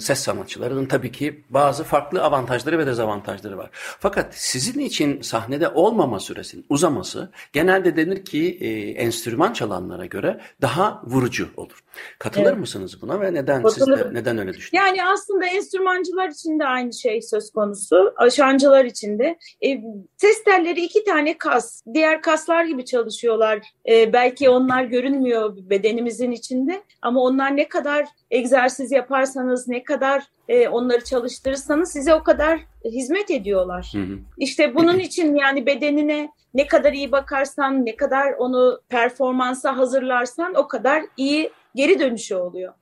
ses 0.00 0.18
sanatçılarının 0.18 0.86
tabii 0.86 1.12
ki 1.12 1.44
bazı 1.50 1.84
farklı 1.84 2.22
avantajları 2.22 2.78
ve 2.78 2.86
dezavantajları 2.86 3.58
var. 3.58 3.70
Fakat 3.72 4.34
sizin 4.34 4.80
için 4.80 5.20
sahnede 5.20 5.68
olmama 5.68 6.20
süresinin 6.20 6.64
uzaması 6.68 7.32
genelde 7.52 7.96
denir 7.96 8.21
ki 8.26 8.58
e, 8.60 8.90
enstrüman 8.90 9.52
çalanlara 9.52 10.06
göre 10.06 10.40
daha 10.60 11.02
vurucu 11.04 11.48
olur. 11.56 11.84
Katılır 12.18 12.46
evet. 12.46 12.58
mısınız 12.58 13.02
buna 13.02 13.20
ve 13.20 13.34
neden 13.34 13.68
siz 13.68 13.86
de, 13.86 14.08
neden 14.12 14.38
öyle 14.38 14.54
düşünüyorsunuz? 14.54 14.98
Yani 14.98 15.08
aslında 15.12 15.46
enstrümancılar 15.46 16.28
için 16.28 16.58
de 16.58 16.64
aynı 16.64 16.92
şey 16.92 17.22
söz 17.22 17.50
konusu. 17.50 18.14
Şancılar 18.30 18.84
için 18.84 19.18
de. 19.18 19.38
E, 19.64 19.80
ses 20.16 20.44
telleri 20.44 20.80
iki 20.80 21.04
tane 21.04 21.38
kas. 21.38 21.82
Diğer 21.94 22.22
kaslar 22.22 22.64
gibi 22.64 22.84
çalışıyorlar. 22.84 23.62
E, 23.88 24.12
belki 24.12 24.50
onlar 24.50 24.84
görünmüyor 24.84 25.56
bedenimizin 25.56 26.30
içinde 26.30 26.82
ama 27.02 27.20
onlar 27.20 27.56
ne 27.56 27.68
kadar 27.68 28.06
egzersiz 28.30 28.92
yaparsanız, 28.92 29.68
ne 29.68 29.84
kadar 29.84 30.22
e, 30.48 30.68
onları 30.68 31.04
çalıştırırsanız 31.04 31.92
size 31.92 32.14
o 32.14 32.22
kadar 32.22 32.60
hizmet 32.84 33.30
ediyorlar. 33.30 33.92
Hı 33.94 33.98
hı. 33.98 34.18
İşte 34.38 34.74
bunun 34.74 34.98
için 34.98 35.34
yani 35.34 35.66
bedenine 35.66 36.28
ne 36.54 36.66
kadar 36.66 36.92
iyi 36.92 37.12
bakarsan, 37.12 37.86
ne 37.86 37.96
kadar 37.96 38.32
onu 38.32 38.80
performansa 38.88 39.76
hazırlarsan 39.76 40.54
o 40.54 40.68
kadar 40.68 41.02
iyi 41.16 41.50
geri 41.74 41.98
dönüşü 41.98 42.34
oluyor. 42.34 42.72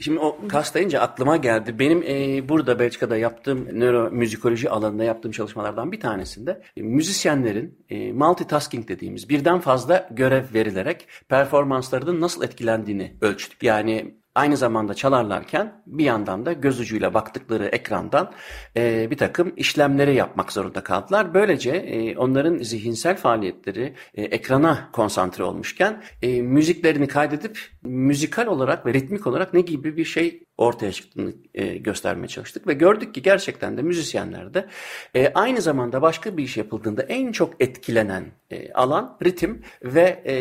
Şimdi 0.00 0.18
o 0.18 0.38
kas 0.48 0.74
deyince 0.74 1.00
aklıma 1.00 1.36
geldi. 1.36 1.78
Benim 1.78 2.02
e, 2.02 2.48
burada 2.48 2.78
Belçika'da 2.78 3.16
yaptığım 3.16 3.80
nöromüzikoloji 3.80 4.70
alanında 4.70 5.04
yaptığım 5.04 5.32
çalışmalardan 5.32 5.92
bir 5.92 6.00
tanesinde 6.00 6.62
e, 6.76 6.82
müzisyenlerin 6.82 7.78
e, 7.88 8.12
multitasking 8.12 8.88
dediğimiz 8.88 9.28
birden 9.28 9.60
fazla 9.60 10.08
görev 10.10 10.44
verilerek 10.54 11.08
performanslarının 11.28 12.20
nasıl 12.20 12.44
etkilendiğini 12.44 13.16
ölçtük. 13.20 13.62
Yani 13.62 14.19
aynı 14.34 14.56
zamanda 14.56 14.94
çalarlarken 14.94 15.82
bir 15.86 16.04
yandan 16.04 16.46
da 16.46 16.52
göz 16.52 16.80
ucuyla 16.80 17.14
baktıkları 17.14 17.66
ekrandan 17.66 18.32
e, 18.76 19.10
bir 19.10 19.16
takım 19.16 19.52
işlemleri 19.56 20.14
yapmak 20.14 20.52
zorunda 20.52 20.82
kaldılar. 20.82 21.34
Böylece 21.34 21.70
e, 21.70 22.16
onların 22.16 22.58
zihinsel 22.58 23.16
faaliyetleri 23.16 23.94
e, 24.14 24.22
ekrana 24.22 24.88
konsantre 24.92 25.44
olmuşken 25.44 26.02
e, 26.22 26.42
müziklerini 26.42 27.08
kaydedip 27.08 27.58
müzikal 27.82 28.46
olarak 28.46 28.86
ve 28.86 28.94
ritmik 28.94 29.26
olarak 29.26 29.54
ne 29.54 29.60
gibi 29.60 29.96
bir 29.96 30.04
şey 30.04 30.42
ortaya 30.56 30.92
çıktığını 30.92 31.32
e, 31.54 31.76
göstermeye 31.76 32.28
çalıştık 32.28 32.66
ve 32.66 32.74
gördük 32.74 33.14
ki 33.14 33.22
gerçekten 33.22 33.78
de 33.78 33.82
müzisyenlerde 33.82 34.68
e, 35.14 35.32
aynı 35.34 35.60
zamanda 35.60 36.02
başka 36.02 36.36
bir 36.36 36.42
iş 36.42 36.56
yapıldığında 36.56 37.02
en 37.02 37.32
çok 37.32 37.62
etkilenen 37.62 38.24
e, 38.50 38.72
alan 38.72 39.18
ritim 39.24 39.62
ve 39.82 40.22
e, 40.26 40.34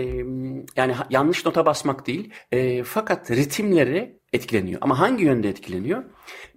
yani 0.76 0.96
yanlış 1.10 1.46
nota 1.46 1.66
basmak 1.66 2.08
değil 2.08 2.34
e, 2.52 2.84
fakat 2.84 3.32
ritimleri 3.32 4.20
etkileniyor. 4.34 4.80
Ama 4.82 5.00
hangi 5.00 5.24
yönde 5.24 5.50
etkileniyor? 5.50 6.04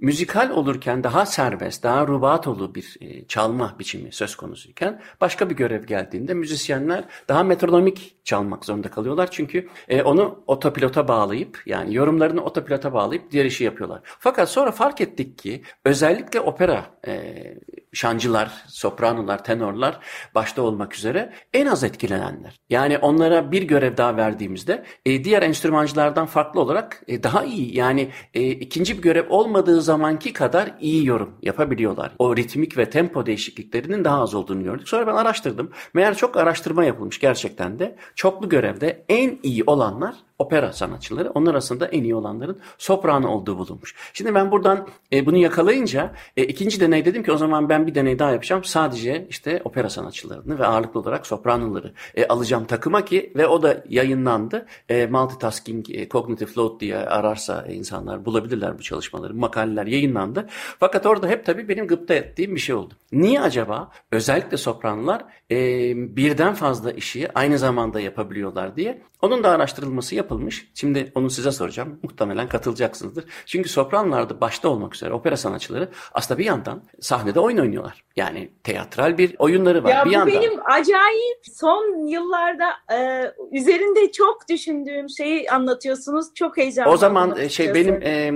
Müzikal 0.00 0.50
olurken 0.50 1.04
daha 1.04 1.26
serbest, 1.26 1.82
daha 1.82 2.06
rubatolu 2.06 2.74
bir 2.74 2.96
e, 3.00 3.26
çalma 3.26 3.76
biçimi 3.78 4.12
söz 4.12 4.36
konusuyken 4.36 5.02
başka 5.20 5.50
bir 5.50 5.56
görev 5.56 5.84
geldiğinde 5.84 6.34
müzisyenler 6.34 7.04
daha 7.28 7.42
metronomik 7.42 8.16
çalmak 8.24 8.64
zorunda 8.64 8.90
kalıyorlar. 8.90 9.28
Çünkü 9.30 9.68
e, 9.88 10.02
onu 10.02 10.44
otopilota 10.46 11.08
bağlayıp 11.08 11.62
yani 11.66 11.94
yorumlarını 11.94 12.44
otopilota 12.44 12.92
bağlayıp 12.92 13.30
diğer 13.30 13.44
işi 13.44 13.64
yapıyorlar. 13.64 14.00
Fakat 14.04 14.48
sonra 14.48 14.72
fark 14.72 15.00
ettik 15.00 15.38
ki 15.38 15.62
özellikle 15.84 16.40
opera 16.40 16.86
e, 17.06 17.44
şancılar, 17.92 18.64
sopranolar, 18.66 19.44
tenorlar 19.44 19.98
başta 20.34 20.62
olmak 20.62 20.94
üzere 20.94 21.32
en 21.52 21.66
az 21.66 21.84
etkilenenler. 21.84 22.60
Yani 22.70 22.98
onlara 22.98 23.52
bir 23.52 23.62
görev 23.62 23.96
daha 23.96 24.16
verdiğimizde 24.16 24.84
diğer 25.06 25.42
enstrümancılardan 25.42 26.26
farklı 26.26 26.60
olarak 26.60 27.02
daha 27.08 27.44
iyi 27.44 27.76
yani 27.76 28.10
ikinci 28.34 28.96
bir 28.98 29.02
görev 29.02 29.30
olmadığı 29.30 29.61
zamanki 29.66 30.32
kadar 30.32 30.74
iyi 30.80 31.06
yorum 31.06 31.34
yapabiliyorlar. 31.42 32.12
O 32.18 32.36
ritmik 32.36 32.78
ve 32.78 32.90
tempo 32.90 33.26
değişikliklerinin 33.26 34.04
daha 34.04 34.22
az 34.22 34.34
olduğunu 34.34 34.64
gördük. 34.64 34.88
Sonra 34.88 35.06
ben 35.06 35.14
araştırdım. 35.14 35.70
Meğer 35.94 36.16
çok 36.16 36.36
araştırma 36.36 36.84
yapılmış 36.84 37.20
gerçekten 37.20 37.78
de. 37.78 37.96
Çoklu 38.14 38.48
görevde 38.48 39.04
en 39.08 39.38
iyi 39.42 39.64
olanlar 39.66 40.14
opera 40.42 40.72
sanatçıları. 40.72 41.30
Onlar 41.30 41.52
arasında 41.52 41.86
en 41.86 42.02
iyi 42.02 42.14
olanların 42.14 42.58
soprano 42.78 43.28
olduğu 43.28 43.58
bulunmuş. 43.58 43.94
Şimdi 44.12 44.34
ben 44.34 44.50
buradan 44.50 44.88
e, 45.12 45.26
bunu 45.26 45.36
yakalayınca 45.36 46.12
e, 46.36 46.44
ikinci 46.44 46.80
deney 46.80 47.04
dedim 47.04 47.22
ki 47.22 47.32
o 47.32 47.36
zaman 47.36 47.68
ben 47.68 47.86
bir 47.86 47.94
deney 47.94 48.18
daha 48.18 48.30
yapacağım. 48.30 48.64
Sadece 48.64 49.26
işte 49.30 49.62
opera 49.64 49.90
sanatçılarını 49.90 50.58
ve 50.58 50.66
ağırlıklı 50.66 51.00
olarak 51.00 51.26
sopranoları 51.26 51.92
e, 52.14 52.26
alacağım 52.26 52.64
takıma 52.64 53.04
ki 53.04 53.32
ve 53.36 53.46
o 53.46 53.62
da 53.62 53.84
yayınlandı. 53.88 54.66
E, 54.88 55.06
multitasking, 55.06 55.90
e, 55.90 56.08
cognitive 56.08 56.50
load 56.58 56.80
diye 56.80 56.96
ararsa 56.96 57.66
insanlar 57.66 58.24
bulabilirler 58.24 58.78
bu 58.78 58.82
çalışmaları. 58.82 59.34
Makaleler 59.34 59.86
yayınlandı. 59.86 60.46
Fakat 60.80 61.06
orada 61.06 61.28
hep 61.28 61.46
tabii 61.46 61.68
benim 61.68 61.86
gıpta 61.86 62.14
ettiğim 62.14 62.54
bir 62.54 62.60
şey 62.60 62.74
oldu. 62.74 62.94
Niye 63.12 63.40
acaba 63.40 63.90
özellikle 64.12 64.56
sopranolar 64.56 65.24
e, 65.52 66.16
birden 66.16 66.54
fazla 66.54 66.92
işi 66.92 67.28
aynı 67.34 67.58
zamanda 67.58 68.00
yapabiliyorlar 68.00 68.76
diye 68.76 69.02
onun 69.22 69.44
da 69.44 69.50
araştırılması 69.50 70.14
yapılmış. 70.14 70.70
Şimdi 70.74 71.12
onu 71.14 71.30
size 71.30 71.52
soracağım. 71.52 71.98
Muhtemelen 72.02 72.48
katılacaksınızdır. 72.48 73.24
Çünkü 73.46 73.68
sopranlarda 73.68 74.40
başta 74.40 74.68
olmak 74.68 74.94
üzere 74.94 75.12
opera 75.12 75.36
sanatçıları 75.36 75.88
aslında 76.14 76.38
bir 76.38 76.44
yandan 76.44 76.82
sahnede 77.00 77.40
oyun 77.40 77.58
oynuyorlar. 77.58 78.04
Yani 78.16 78.50
teatral 78.64 79.18
bir 79.18 79.36
oyunları 79.38 79.84
var. 79.84 79.90
Ya 79.90 80.04
bir 80.04 80.10
bu 80.10 80.12
yandan. 80.12 80.34
benim 80.34 80.52
acayip 80.64 81.38
son 81.52 82.06
yıllarda 82.06 82.70
e, 82.92 83.30
üzerinde 83.52 84.12
çok 84.12 84.48
düşündüğüm 84.48 85.08
şeyi 85.08 85.50
anlatıyorsunuz. 85.50 86.34
Çok 86.34 86.56
heyecanlı. 86.56 86.92
O 86.92 86.96
zaman 86.96 87.38
e, 87.38 87.48
şey 87.48 87.74
benim 87.74 88.02
e, 88.02 88.32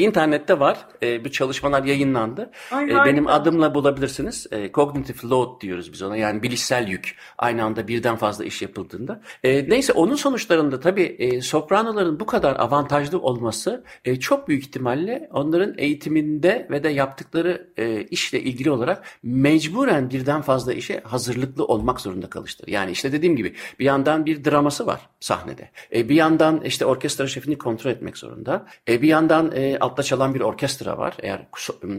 internette 0.00 0.60
var. 0.60 0.78
E, 1.02 1.24
bu 1.24 1.30
çalışmalar 1.30 1.84
yayınlandı. 1.84 2.50
Ay, 2.70 2.84
E, 2.84 2.94
benim 3.04 3.26
adımla 3.26 3.74
bulabilirsiniz. 3.74 4.46
E, 4.50 4.72
cognitive 4.72 5.28
load 5.28 5.60
diyoruz 5.60 5.92
biz 5.92 6.02
ona. 6.02 6.16
Yani 6.16 6.42
bilişsel 6.42 6.88
yük. 6.88 7.16
Aynı 7.38 7.64
anda 7.64 7.88
birden 7.88 8.16
fazla 8.16 8.44
iş 8.44 8.62
yapıldığında. 8.62 9.20
E, 9.44 9.68
neyse 9.70 9.92
onun 9.92 10.14
sonuçlarında 10.14 10.80
tabii 10.80 11.02
e, 11.02 11.40
sopranoların 11.40 12.20
bu 12.20 12.26
kadar 12.26 12.56
avantajlı 12.56 13.18
olması 13.20 13.84
e, 14.04 14.20
çok 14.20 14.48
büyük 14.48 14.62
ihtimalle 14.64 15.28
onların 15.32 15.74
eğitiminde 15.78 16.66
ve 16.70 16.84
de 16.84 16.88
yaptıkları 16.88 17.68
e, 17.76 18.02
işle 18.02 18.40
ilgili 18.40 18.70
olarak 18.70 19.02
mecburen 19.22 20.10
birden 20.10 20.42
fazla 20.42 20.72
işe 20.72 21.00
hazırlıklı 21.04 21.64
olmak 21.64 22.00
zorunda 22.00 22.30
kalıştır. 22.30 22.68
Yani 22.68 22.90
işte 22.90 23.12
dediğim 23.12 23.36
gibi 23.36 23.54
bir 23.78 23.84
yandan 23.84 24.26
bir 24.26 24.44
draması 24.44 24.86
var 24.86 25.00
sahnede. 25.20 25.70
E, 25.94 26.08
bir 26.08 26.14
yandan 26.14 26.60
işte 26.64 26.84
orkestra 26.86 27.26
şefini 27.26 27.58
kontrol 27.58 27.90
etmek 27.90 28.18
zorunda. 28.18 28.66
E, 28.88 29.02
bir 29.02 29.08
yandan 29.08 29.52
e, 29.54 29.76
altta 29.90 30.02
çalan 30.02 30.34
bir 30.34 30.40
orkestra 30.40 30.98
var 30.98 31.14
eğer 31.22 31.46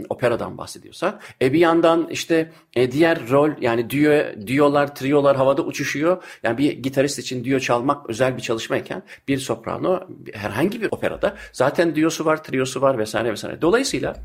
operadan 0.09 0.57
bahsediyorsak. 0.57 1.35
E, 1.41 1.53
bir 1.53 1.59
yandan 1.59 2.07
işte 2.09 2.51
e, 2.75 2.91
diğer 2.91 3.29
rol 3.29 3.49
yani 3.61 3.89
düğü, 3.89 4.35
düyolar, 4.47 4.95
triyolar 4.95 5.37
havada 5.37 5.61
uçuşuyor. 5.61 6.23
Yani 6.43 6.57
bir 6.57 6.71
gitarist 6.71 7.19
için 7.19 7.43
düğü 7.43 7.61
çalmak 7.61 8.09
özel 8.09 8.37
bir 8.37 8.41
çalışmayken 8.41 9.03
bir 9.27 9.37
soprano 9.37 9.99
herhangi 10.33 10.81
bir 10.81 10.87
operada 10.91 11.35
zaten 11.53 11.95
düyosu 11.95 12.25
var, 12.25 12.43
triyosu 12.43 12.81
var 12.81 12.97
vesaire 12.97 13.31
vesaire. 13.31 13.61
Dolayısıyla 13.61 14.15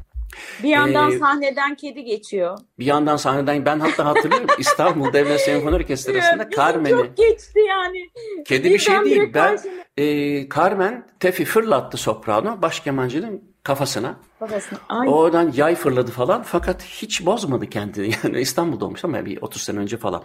Bir 0.62 0.68
yandan 0.68 1.12
Ee, 1.12 1.18
sahneden 1.18 1.74
kedi 1.74 2.04
geçiyor. 2.04 2.58
bir 2.78 2.84
yandan 2.84 3.16
sahneden 3.16 3.64
ben 3.64 3.80
hatta 3.80 4.04
hatırlıyorum 4.04 4.46
İstanbul 4.58 5.12
Devlet 5.12 5.40
Senfoni 5.40 5.74
Orkestrası'nda 5.74 6.50
Carmen'i 6.56 6.90
Çok 6.90 7.16
geçti 7.16 7.60
yani. 7.68 8.10
Kedi 8.44 8.70
bir 8.70 8.78
şey 8.78 9.04
değil. 9.04 9.30
Ben 9.34 9.58
e, 9.96 10.04
Carmen 10.48 11.06
Tefi 11.20 11.44
fırlattı 11.44 11.96
soprano 11.96 12.62
baş 12.62 12.80
kafasına. 13.66 14.16
Babasına. 14.40 14.78
Ay. 14.88 15.08
Oradan 15.08 15.52
yay 15.56 15.74
fırladı 15.74 16.10
falan 16.10 16.42
fakat 16.42 16.82
hiç 16.82 17.26
bozmadı 17.26 17.66
kendini. 17.66 18.10
Yani 18.24 18.40
İstanbul'da 18.40 18.84
olmuş 18.84 19.04
ama 19.04 19.26
bir 19.26 19.42
30 19.42 19.62
sene 19.62 19.78
önce 19.78 19.96
falan. 19.96 20.22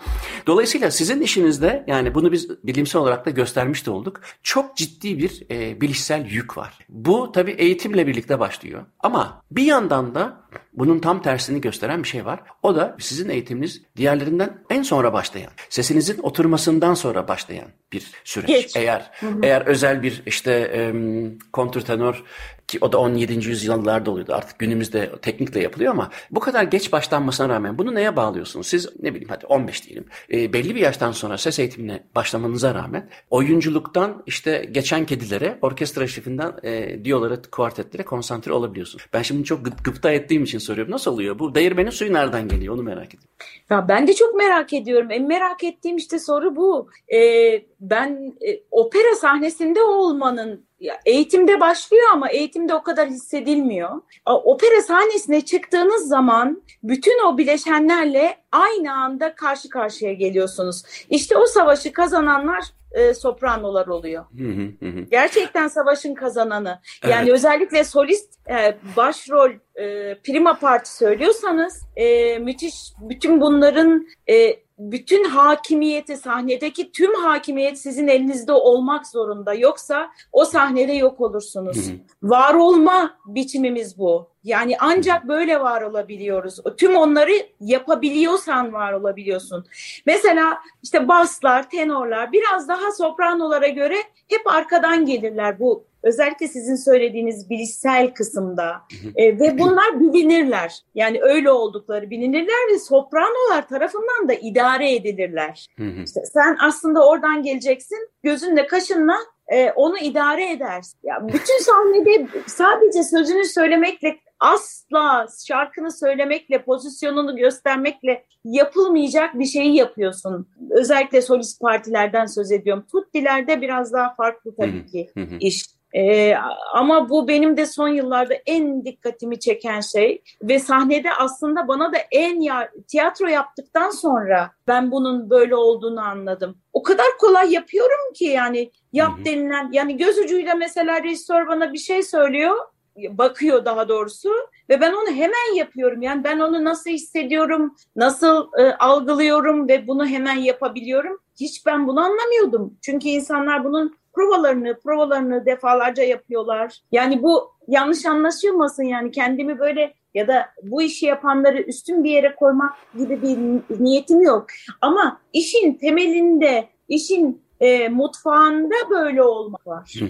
Dolayısıyla 0.47 0.91
sizin 0.91 1.21
işinizde 1.21 1.83
yani 1.87 2.15
bunu 2.15 2.31
biz 2.31 2.49
bilimsel 2.63 3.01
olarak 3.01 3.25
da 3.25 3.29
göstermiş 3.29 3.85
de 3.85 3.91
olduk. 3.91 4.21
Çok 4.43 4.77
ciddi 4.77 5.17
bir 5.17 5.43
e, 5.51 5.81
bilişsel 5.81 6.25
yük 6.25 6.57
var. 6.57 6.77
Bu 6.89 7.31
tabii 7.31 7.51
eğitimle 7.51 8.07
birlikte 8.07 8.39
başlıyor. 8.39 8.85
Ama 8.99 9.43
bir 9.51 9.63
yandan 9.63 10.15
da 10.15 10.41
bunun 10.73 10.99
tam 10.99 11.21
tersini 11.21 11.61
gösteren 11.61 12.03
bir 12.03 12.07
şey 12.07 12.25
var. 12.25 12.39
O 12.63 12.75
da 12.75 12.95
sizin 12.99 13.29
eğitiminiz 13.29 13.81
diğerlerinden 13.95 14.63
en 14.69 14.83
sonra 14.83 15.13
başlayan, 15.13 15.51
sesinizin 15.69 16.19
oturmasından 16.23 16.93
sonra 16.93 17.27
başlayan 17.27 17.67
bir 17.93 18.11
süreç. 18.23 18.47
Geç. 18.47 18.75
Eğer 18.75 19.11
eğer 19.43 19.61
özel 19.61 20.03
bir 20.03 20.23
işte 20.25 20.51
em, 20.53 21.39
kontrtenor 21.53 22.23
ki 22.71 22.77
o 22.81 22.91
da 22.91 22.97
17. 22.97 23.49
yüzyıllarda 23.49 24.11
oluyordu. 24.11 24.33
Artık 24.33 24.59
günümüzde 24.59 25.11
teknikle 25.21 25.61
yapılıyor 25.61 25.91
ama 25.91 26.09
bu 26.31 26.39
kadar 26.39 26.63
geç 26.63 26.91
başlanmasına 26.91 27.49
rağmen 27.49 27.77
bunu 27.77 27.95
neye 27.95 28.15
bağlıyorsunuz? 28.15 28.67
Siz 28.67 28.89
ne 29.01 29.13
bileyim 29.13 29.29
hadi 29.29 29.45
15 29.45 29.85
diyelim. 29.85 30.05
E, 30.33 30.53
belli 30.53 30.75
bir 30.75 30.81
yaştan 30.81 31.11
sonra 31.11 31.37
ses 31.37 31.59
eğitimine 31.59 32.03
başlamanıza 32.15 32.75
rağmen 32.75 33.09
oyunculuktan 33.29 34.23
işte 34.25 34.69
geçen 34.71 35.05
kedilere, 35.05 35.57
orkestra 35.61 36.07
şefinden 36.07 36.53
e, 36.63 37.03
diyolara, 37.03 37.41
kuartetlere 37.41 38.03
konsantre 38.03 38.53
olabiliyorsunuz. 38.53 39.05
Ben 39.13 39.21
şimdi 39.21 39.43
çok 39.43 39.65
gıp 39.65 39.83
gıpta 39.85 40.11
ettiğim 40.11 40.43
için 40.43 40.57
soruyorum. 40.57 40.91
Nasıl 40.91 41.11
oluyor? 41.11 41.39
Bu 41.39 41.55
değirmenin 41.55 41.89
suyu 41.89 42.13
nereden 42.13 42.47
geliyor? 42.47 42.75
Onu 42.75 42.83
merak 42.83 43.07
ediyorum. 43.07 43.30
Ya 43.69 43.87
ben 43.87 44.07
de 44.07 44.13
çok 44.13 44.35
merak 44.35 44.73
ediyorum. 44.73 45.11
En 45.11 45.27
merak 45.27 45.63
ettiğim 45.63 45.97
işte 45.97 46.19
soru 46.19 46.55
bu. 46.55 46.89
Ee, 47.13 47.63
ben 47.79 48.33
e, 48.47 48.59
opera 48.71 49.15
sahnesinde 49.15 49.81
olmanın 49.81 50.65
ya, 50.79 50.99
eğitimde 51.05 51.59
başlıyor 51.59 52.03
ama 52.13 52.29
eğitimde 52.29 52.73
o 52.73 52.83
kadar 52.83 53.09
hissedilmiyor. 53.09 54.01
A, 54.25 54.37
Opera 54.37 54.81
sahnesine 54.81 55.41
çıktığınız 55.41 56.07
zaman 56.07 56.61
bütün 56.83 57.25
o 57.25 57.37
bileşenlerle 57.37 58.37
aynı 58.51 58.93
anda 58.93 59.35
karşı 59.35 59.69
karşıya 59.69 60.13
geliyorsunuz. 60.13 60.83
İşte 61.09 61.37
o 61.37 61.45
savaşı 61.45 61.93
kazananlar 61.93 62.63
e, 62.91 63.13
sopranolar 63.13 63.87
oluyor. 63.87 64.25
Hı 64.37 64.43
hı 64.43 64.85
hı. 64.85 65.01
Gerçekten 65.11 65.67
savaşın 65.67 66.13
kazananı. 66.13 66.79
Yani 67.09 67.29
Evet. 67.29 67.33
özellikle 67.33 67.83
solist 67.83 68.49
e, 68.49 68.77
başrol 68.97 69.51
e, 69.75 70.15
prima 70.23 70.59
parti 70.59 70.95
söylüyorsanız 70.95 71.81
e, 71.95 72.37
müthiş 72.39 72.75
bütün 73.01 73.41
bunların 73.41 74.07
e, 74.29 74.59
bütün 74.79 75.23
hakimiyeti 75.23 76.17
sahnedeki 76.17 76.91
tüm 76.91 77.13
hakimiyet 77.15 77.77
sizin 77.79 78.07
elinizde 78.07 78.53
olmak 78.53 79.07
zorunda. 79.07 79.53
Yoksa 79.53 80.11
o 80.31 80.45
sahnede 80.45 80.93
yok 80.93 81.21
olursunuz. 81.21 81.87
Hı 81.87 81.91
hı. 81.91 81.95
Var 82.23 82.53
olma 82.53 83.17
biçimimiz 83.25 83.97
bu. 83.97 84.30
Yani 84.43 84.75
ancak 84.79 85.27
böyle 85.27 85.59
var 85.59 85.81
olabiliyoruz. 85.81 86.59
Tüm 86.77 86.95
onları 86.95 87.31
yapabiliyorsan 87.59 88.73
var 88.73 88.93
olabiliyorsun. 88.93 89.65
Mesela 90.05 90.57
işte 90.83 91.07
baslar, 91.07 91.69
tenorlar 91.69 92.31
biraz 92.31 92.67
daha 92.67 92.91
sopranolara 92.91 93.67
göre 93.67 93.95
hep 94.29 94.41
arkadan 94.47 95.05
gelirler 95.05 95.59
bu 95.59 95.85
özellikle 96.03 96.47
sizin 96.47 96.75
söylediğiniz 96.75 97.49
bilişsel 97.49 98.13
kısımda 98.13 98.81
E, 99.15 99.39
ve 99.39 99.59
bunlar 99.59 99.99
bilinirler. 99.99 100.79
Yani 100.95 101.21
öyle 101.21 101.51
oldukları 101.51 102.09
bilinirler 102.09 102.73
ve 102.73 102.79
sopranolar 102.79 103.67
tarafından 103.69 104.29
da 104.29 104.33
idare 104.33 104.95
edilirler. 104.95 105.67
İşte 106.05 106.21
sen 106.33 106.57
aslında 106.61 107.07
oradan 107.07 107.43
geleceksin 107.43 108.09
gözünle 108.23 108.67
kaşınla 108.67 109.15
e, 109.47 109.71
onu 109.71 109.97
idare 109.97 110.51
edersin. 110.51 110.99
Ya 111.03 111.27
bütün 111.27 111.63
sahnede 111.63 112.27
sadece 112.47 113.03
sözünü 113.03 113.45
söylemekle 113.45 114.17
asla 114.41 115.27
şarkını 115.47 115.91
söylemekle, 115.91 116.63
pozisyonunu 116.63 117.35
göstermekle 117.35 118.25
yapılmayacak 118.43 119.39
bir 119.39 119.45
şeyi 119.45 119.75
yapıyorsun. 119.75 120.47
Özellikle 120.69 121.21
solist 121.21 121.61
partilerden 121.61 122.25
söz 122.25 122.51
ediyorum. 122.51 122.85
Tuttilerde 122.91 123.61
biraz 123.61 123.93
daha 123.93 124.15
farklı 124.15 124.55
tabii 124.55 124.85
ki 124.85 125.11
iş. 125.39 125.65
Ee, 125.95 126.33
ama 126.73 127.09
bu 127.09 127.27
benim 127.27 127.57
de 127.57 127.65
son 127.65 127.87
yıllarda 127.87 128.33
en 128.45 128.85
dikkatimi 128.85 129.39
çeken 129.39 129.81
şey 129.81 130.21
ve 130.43 130.59
sahnede 130.59 131.13
aslında 131.13 131.67
bana 131.67 131.93
da 131.93 131.97
en 132.11 132.41
ya 132.41 132.69
tiyatro 132.87 133.27
yaptıktan 133.27 133.89
sonra 133.89 134.51
ben 134.67 134.91
bunun 134.91 135.29
böyle 135.29 135.55
olduğunu 135.55 136.01
anladım. 136.01 136.57
O 136.73 136.83
kadar 136.83 137.05
kolay 137.19 137.53
yapıyorum 137.53 138.13
ki 138.15 138.25
yani 138.25 138.71
yap 138.93 139.11
denilen 139.25 139.69
yani 139.71 139.97
göz 139.97 140.17
ucuyla 140.17 140.55
mesela 140.55 141.03
rejisör 141.03 141.47
bana 141.47 141.73
bir 141.73 141.77
şey 141.77 142.03
söylüyor 142.03 142.55
bakıyor 142.97 143.65
daha 143.65 143.89
doğrusu 143.89 144.29
ve 144.69 144.81
ben 144.81 144.93
onu 144.93 145.15
hemen 145.15 145.55
yapıyorum. 145.55 146.01
Yani 146.01 146.23
ben 146.23 146.39
onu 146.39 146.63
nasıl 146.63 146.89
hissediyorum, 146.89 147.75
nasıl 147.95 148.47
e, 148.59 148.73
algılıyorum 148.73 149.67
ve 149.67 149.87
bunu 149.87 150.05
hemen 150.05 150.35
yapabiliyorum. 150.35 151.19
Hiç 151.39 151.65
ben 151.65 151.87
bunu 151.87 151.99
anlamıyordum. 151.99 152.77
Çünkü 152.81 153.09
insanlar 153.09 153.63
bunun 153.63 153.95
provalarını, 154.13 154.79
provalarını 154.79 155.45
defalarca 155.45 156.03
yapıyorlar. 156.03 156.81
Yani 156.91 157.23
bu 157.23 157.51
yanlış 157.67 158.05
anlaşılmasın 158.05 158.83
yani 158.83 159.11
kendimi 159.11 159.59
böyle 159.59 159.93
ya 160.13 160.27
da 160.27 160.45
bu 160.63 160.81
işi 160.81 161.05
yapanları 161.05 161.61
üstün 161.61 162.03
bir 162.03 162.11
yere 162.11 162.35
koymak 162.35 162.73
gibi 162.97 163.21
bir 163.21 163.37
niyetim 163.83 164.21
yok. 164.21 164.45
Ama 164.81 165.21
işin 165.33 165.73
temelinde, 165.73 166.69
işin 166.87 167.41
e, 167.61 167.89
mutfağında 167.89 168.75
böyle 168.89 169.23
olmak 169.23 169.67
var. 169.67 169.93
Hı. 169.99 170.05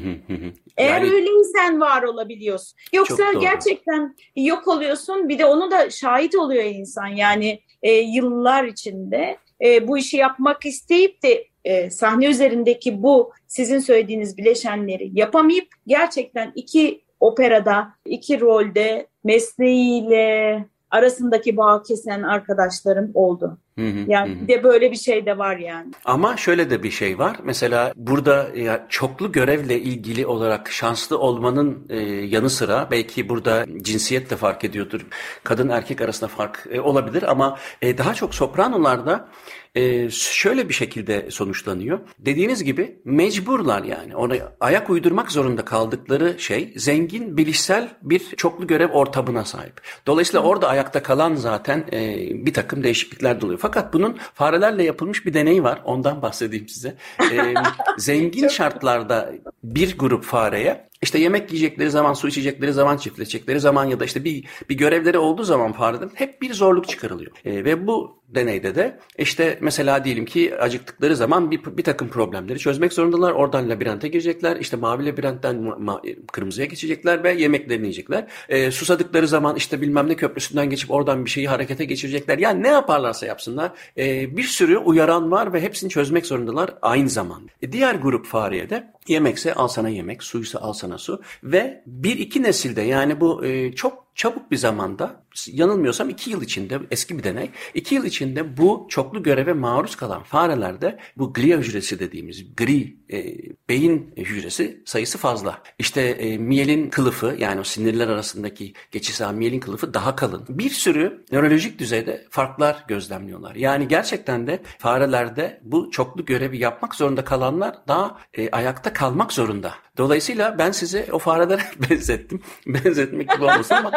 Eğer 0.78 1.02
Yani- 1.02 1.14
öyleysen 1.14 1.80
var 1.82 2.04
olabiliyorsun. 2.04 2.78
Yoksa 2.94 3.34
gerçekten 3.42 4.16
yok 4.36 4.68
oluyorsun. 4.68 5.30
Bir 5.30 5.40
de 5.40 5.46
onu 5.46 5.72
da 5.72 5.90
şahit 5.90 6.36
oluyor 6.36 6.64
insan. 6.64 7.08
Yani 7.08 7.60
e, 7.84 7.92
yıllar 7.92 8.64
içinde 8.64 9.38
e, 9.64 9.88
bu 9.88 9.98
işi 9.98 10.18
yapmak 10.18 10.66
isteyip 10.66 11.24
de 11.24 11.48
e, 11.66 11.90
sahne 11.90 12.26
üzerindeki 12.26 13.04
bu 13.04 13.32
sizin 13.48 13.80
söylediğiniz 13.80 14.38
bileşenleri 14.38 15.10
yapamayıp 15.14 15.68
gerçekten 15.88 16.52
iki 16.56 17.02
operada, 17.20 17.88
iki 18.06 18.40
rolde 18.42 19.08
mesleğiyle 19.24 20.66
arasındaki 20.91 21.58
bağ 21.58 21.84
kesen 21.84 22.23
arkadaşlarım 22.23 23.12
oldu. 23.13 23.58
Hı 23.80 23.86
hı, 23.86 24.06
yani 24.08 24.41
hı. 24.41 24.47
de 24.47 24.63
böyle 24.63 24.91
bir 24.91 24.95
şey 24.95 25.25
de 25.25 25.38
var 25.38 25.58
yani. 25.58 25.91
Ama 26.06 26.38
şöyle 26.38 26.69
de 26.69 26.84
bir 26.84 26.91
şey 26.91 27.19
var. 27.19 27.38
Mesela 27.43 27.93
burada 27.95 28.47
ya, 28.56 28.86
çoklu 28.89 29.32
görevle 29.32 29.80
ilgili 29.80 30.25
olarak 30.25 30.71
şanslı 30.71 31.19
olmanın 31.19 31.86
e, 31.89 31.99
yanı 32.06 32.49
sıra 32.49 32.88
belki 32.91 33.30
burada 33.30 33.65
cinsiyet 33.82 34.30
de 34.30 34.36
fark 34.36 34.63
ediyordur. 34.63 35.08
Kadın 35.43 35.69
erkek 35.69 36.01
arasında 36.01 36.30
fark 36.30 36.67
e, 36.71 36.82
olabilir 36.82 37.32
ama 37.32 37.58
e, 37.82 37.97
daha 37.97 38.13
çok 38.13 38.36
sopranolarda 38.36 39.27
e, 39.76 40.10
şöyle 40.10 40.70
bir 40.70 40.74
şekilde 40.74 41.32
sonuçlanıyor. 41.32 42.00
Dediğiniz 42.20 42.64
gibi 42.64 43.02
mecburlar 43.06 43.84
yani. 43.84 44.16
Ona 44.16 44.36
ayak 44.60 44.90
uydurmak 44.90 45.32
zorunda 45.32 45.66
kaldıkları 45.66 46.40
şey 46.40 46.74
zengin 46.76 47.38
bilişsel 47.38 47.98
bir 48.02 48.20
çoklu 48.20 48.68
görev 48.68 48.90
ortamına 48.90 49.46
sahip. 49.46 49.82
Dolayısıyla 50.08 50.42
orada 50.42 50.68
ayakta 50.68 51.04
kalan 51.04 51.36
zaten 51.36 51.86
e, 51.94 52.18
bir 52.46 52.54
takım 52.54 52.84
değişiklikler 52.84 53.42
doluyor. 53.42 53.60
Fakat 53.60 53.94
bunun 53.94 54.18
farelerle 54.34 54.84
yapılmış 54.84 55.26
bir 55.26 55.34
deney 55.34 55.64
var. 55.64 55.82
Ondan 55.86 56.22
bahsedeyim 56.22 56.68
size. 56.68 56.96
E, 57.32 57.54
zengin 57.98 58.48
şartlarda 58.48 59.34
bir 59.64 59.98
grup 59.98 60.24
fareye 60.24 60.92
işte 61.02 61.20
yemek 61.20 61.52
yiyecekleri 61.52 61.92
zaman, 61.92 62.14
su 62.14 62.28
içecekleri 62.28 62.74
zaman, 62.74 62.98
çiftleşecekleri 62.98 63.60
zaman 63.60 63.86
ya 63.86 64.00
da 64.00 64.06
işte 64.06 64.24
bir 64.24 64.46
bir 64.70 64.78
görevleri 64.78 65.18
olduğu 65.18 65.44
zaman 65.44 65.72
farelerin 65.74 66.12
hep 66.14 66.42
bir 66.42 66.54
zorluk 66.54 66.88
çıkarılıyor. 66.88 67.32
E, 67.46 67.66
ve 67.66 67.88
bu 67.88 68.21
deneyde 68.36 68.76
de 68.76 69.00
işte 69.17 69.58
mesela 69.62 70.06
diyelim 70.06 70.26
ki 70.26 70.56
acıktıkları 70.60 71.15
zaman 71.15 71.52
bir, 71.52 71.60
bir 71.78 71.84
takım 71.84 72.10
problemleri 72.10 72.60
çözmek 72.60 72.94
zorundalar. 72.94 73.32
Oradan 73.32 73.70
labirente 73.70 74.08
girecekler. 74.08 74.58
İşte 74.58 74.78
mavi 74.78 75.06
labirentten 75.06 75.56
ma- 75.56 76.26
kırmızıya 76.26 76.67
geçecekler 76.67 77.24
ve 77.24 77.32
yemeklerini 77.34 77.84
yiyecekler. 77.84 78.28
E, 78.50 78.72
susadıkları 78.72 79.28
zaman 79.28 79.56
işte 79.56 79.82
bilmem 79.82 80.10
ne 80.10 80.15
köprüsünden 80.15 80.70
geçip 80.70 80.91
oradan 80.91 81.26
bir 81.26 81.30
şeyi 81.30 81.48
harekete 81.48 81.86
geçirecekler. 81.86 82.38
Yani 82.38 82.63
ne 82.63 82.67
yaparlarsa 82.67 83.26
yapsınlar. 83.26 83.72
E, 83.98 84.38
bir 84.38 84.44
sürü 84.44 84.78
uyaran 84.78 85.32
var 85.32 85.54
ve 85.54 85.62
hepsini 85.62 85.89
çözmek 85.89 86.26
zorundalar 86.26 86.74
aynı 86.82 87.10
zamanda. 87.10 87.52
E, 87.62 87.72
diğer 87.72 87.96
grup 87.96 88.26
fareye 88.26 88.70
de 88.70 88.91
yemekse 89.08 89.54
al 89.54 89.67
sana 89.67 89.89
yemek, 89.89 90.24
suysa 90.24 90.60
al 90.60 90.74
sana 90.74 90.98
su 90.98 91.22
ve 91.44 91.84
bir 91.86 92.17
iki 92.17 92.44
nesilde 92.44 92.82
yani 92.82 93.22
bu 93.22 93.46
e, 93.46 93.72
çok 93.76 94.11
çabuk 94.15 94.52
bir 94.52 94.58
zamanda 94.58 95.24
yanılmıyorsam 95.47 96.10
iki 96.10 96.30
yıl 96.30 96.41
içinde 96.41 96.80
eski 96.91 97.17
bir 97.17 97.24
deney 97.24 97.50
iki 97.74 97.95
yıl 97.95 98.06
içinde 98.06 98.58
bu 98.58 98.88
çoklu 98.89 99.24
göreve 99.24 99.54
maruz 99.54 99.95
kalan 99.95 100.24
farelerde 100.24 101.00
bu 101.17 101.34
glia 101.34 101.58
hücresi 101.58 102.00
dediğimiz 102.00 102.56
gri 102.56 102.97
e, 103.12 103.36
beyin 103.69 104.13
hücresi 104.17 104.84
sayısı 104.86 105.17
fazla. 105.17 105.63
İşte 105.80 106.02
e, 106.02 106.38
miyelin 106.38 106.89
kılıfı 106.89 107.36
yani 107.39 107.60
o 107.60 107.63
sinirler 107.63 108.08
arasındaki 108.08 108.74
geçiş 108.91 109.21
ağı 109.21 109.34
miyelin 109.34 109.60
kılıfı 109.60 109.93
daha 109.93 110.15
kalın. 110.15 110.45
Bir 110.50 110.69
sürü 110.69 111.26
nörolojik 111.32 111.80
düzeyde 111.80 112.28
farklar 112.30 112.86
gözlemliyorlar. 112.88 113.56
Yani 113.56 113.88
gerçekten 113.88 114.47
de 114.47 114.60
farelerde 114.78 115.60
bu 115.63 115.91
çoklu 115.91 116.26
görevi 116.26 116.58
yapmak 116.58 116.95
zorunda 116.95 117.24
kalanlar 117.24 117.76
daha 117.88 118.17
e, 118.34 118.52
ayakta 118.52 118.93
kalmak 118.93 119.34
zorunda. 119.34 119.74
Dolayısıyla 119.97 120.58
ben 120.58 120.71
size 120.71 121.08
o 121.12 121.19
farelere 121.19 121.62
benzettim. 121.89 122.41
Benzetmek 122.67 123.32
gibi 123.32 123.43
olmasın 123.43 123.75
ama 123.75 123.91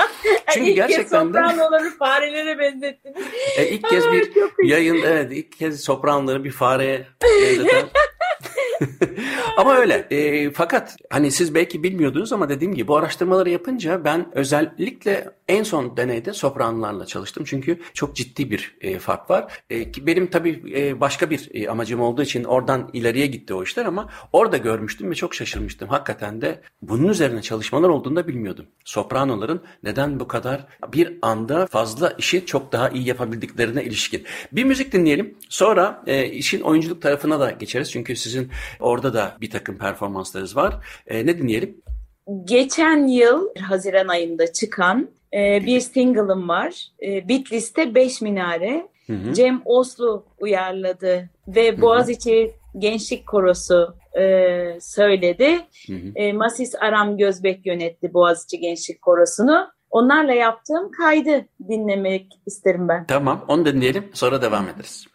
çünkü 0.53 0.71
ilk 0.71 0.77
gerçekten 0.77 1.03
kez 1.05 1.33
sopranoları 1.33 1.91
farelere 1.99 2.59
benzettiniz. 2.59 3.23
E, 3.59 3.69
ilk 3.69 3.89
kez 3.89 4.05
bir 4.13 4.31
yayın 4.65 5.03
evet 5.07 5.33
ilk 5.33 5.59
kez 5.59 5.81
sopranoları 5.81 6.45
bir 6.45 6.51
fareye 6.51 7.07
benzeten 7.23 7.89
ama 9.57 9.77
öyle. 9.77 10.07
E, 10.11 10.51
fakat 10.51 10.97
hani 11.11 11.31
siz 11.31 11.55
belki 11.55 11.83
bilmiyordunuz 11.83 12.33
ama 12.33 12.49
dediğim 12.49 12.75
gibi 12.75 12.89
bu 12.89 12.97
araştırmaları 12.97 13.51
yapınca 13.51 14.05
ben 14.05 14.27
özellikle 14.33 15.31
en 15.49 15.63
son 15.63 15.97
deneyde 15.97 16.33
sopranlarla 16.33 17.07
çalıştım. 17.07 17.45
Çünkü 17.47 17.81
çok 17.95 18.17
ciddi 18.17 18.51
bir 18.51 18.77
e, 18.81 18.99
fark 18.99 19.31
var. 19.31 19.53
E, 19.71 20.07
benim 20.07 20.27
tabii 20.27 20.63
e, 20.77 21.01
başka 21.01 21.31
bir 21.31 21.51
e, 21.55 21.71
amacım 21.71 22.01
olduğu 22.01 22.23
için 22.23 22.45
oradan 22.45 22.91
ileriye 22.93 23.27
gitti 23.27 23.55
o 23.55 23.63
işler 23.63 23.85
ama 23.85 24.09
orada 24.33 24.57
görmüştüm 24.57 25.11
ve 25.11 25.15
çok 25.15 25.35
şaşırmıştım. 25.35 25.89
Hakikaten 25.89 26.41
de 26.41 26.61
bunun 26.83 27.09
üzerine 27.09 27.43
çalışmalar 27.43 27.89
olduğunu 27.89 28.17
da 28.17 28.29
bilmiyordum. 28.29 28.67
Sopranoların 28.85 29.63
neden 29.83 30.21
bu 30.21 30.29
kadar 30.29 30.67
bir 30.93 31.19
anda 31.23 31.67
fazla 31.67 32.11
işi 32.19 32.47
çok 32.47 32.73
daha 32.73 32.89
iyi 32.89 33.07
yapabildiklerine 33.07 33.85
ilişkin. 33.85 34.25
Bir 34.53 34.65
müzik 34.65 34.93
dinleyelim. 34.93 35.39
Sonra 35.49 36.03
e, 36.07 36.27
işin 36.27 36.61
oyunculuk 36.61 37.03
tarafına 37.03 37.41
da 37.41 37.51
geçeriz. 37.51 37.93
Çünkü 37.93 38.17
sizin 38.17 38.51
orada 38.81 39.15
da 39.15 39.37
bir 39.41 39.51
takım 39.51 39.79
performanslarınız 39.79 40.57
var. 40.57 40.87
E, 41.07 41.27
ne 41.27 41.39
dinleyelim? 41.39 41.84
Geçen 42.45 43.07
yıl 43.07 43.49
Haziran 43.61 44.09
ayında 44.09 44.53
çıkan 44.53 45.09
e, 45.35 45.67
bir 45.67 45.81
single'ım 45.81 46.49
var. 46.49 46.89
E, 47.03 47.29
Bitlis'te 47.29 47.95
5 47.95 48.21
Minare. 48.21 48.89
Hı 49.07 49.13
hı. 49.13 49.35
Cem 49.35 49.63
Oslu 49.65 50.25
uyarladı 50.39 51.31
ve 51.49 51.81
Boğaziçi 51.81 52.53
Gençlik 52.79 53.27
Korosu 53.27 53.95
e, 54.19 54.81
söyledi. 54.81 55.61
Hı 55.87 55.93
hı. 55.93 56.13
E, 56.15 56.33
Masis 56.33 56.75
Aram 56.75 57.17
Gözbek 57.19 57.67
yönetti 57.67 58.15
Boğaziçi 58.15 58.59
Gençlik 58.61 59.03
Korosu'nu. 59.03 59.69
Onlarla 59.91 60.33
yaptığım 60.33 60.91
kaydı 60.91 61.47
dinlemek 61.69 62.27
isterim 62.47 62.89
ben. 62.89 63.07
Tamam 63.07 63.45
onu 63.49 63.67
dinleyelim 63.67 64.11
sonra 64.13 64.43
devam 64.43 64.69
ederiz. 64.69 65.07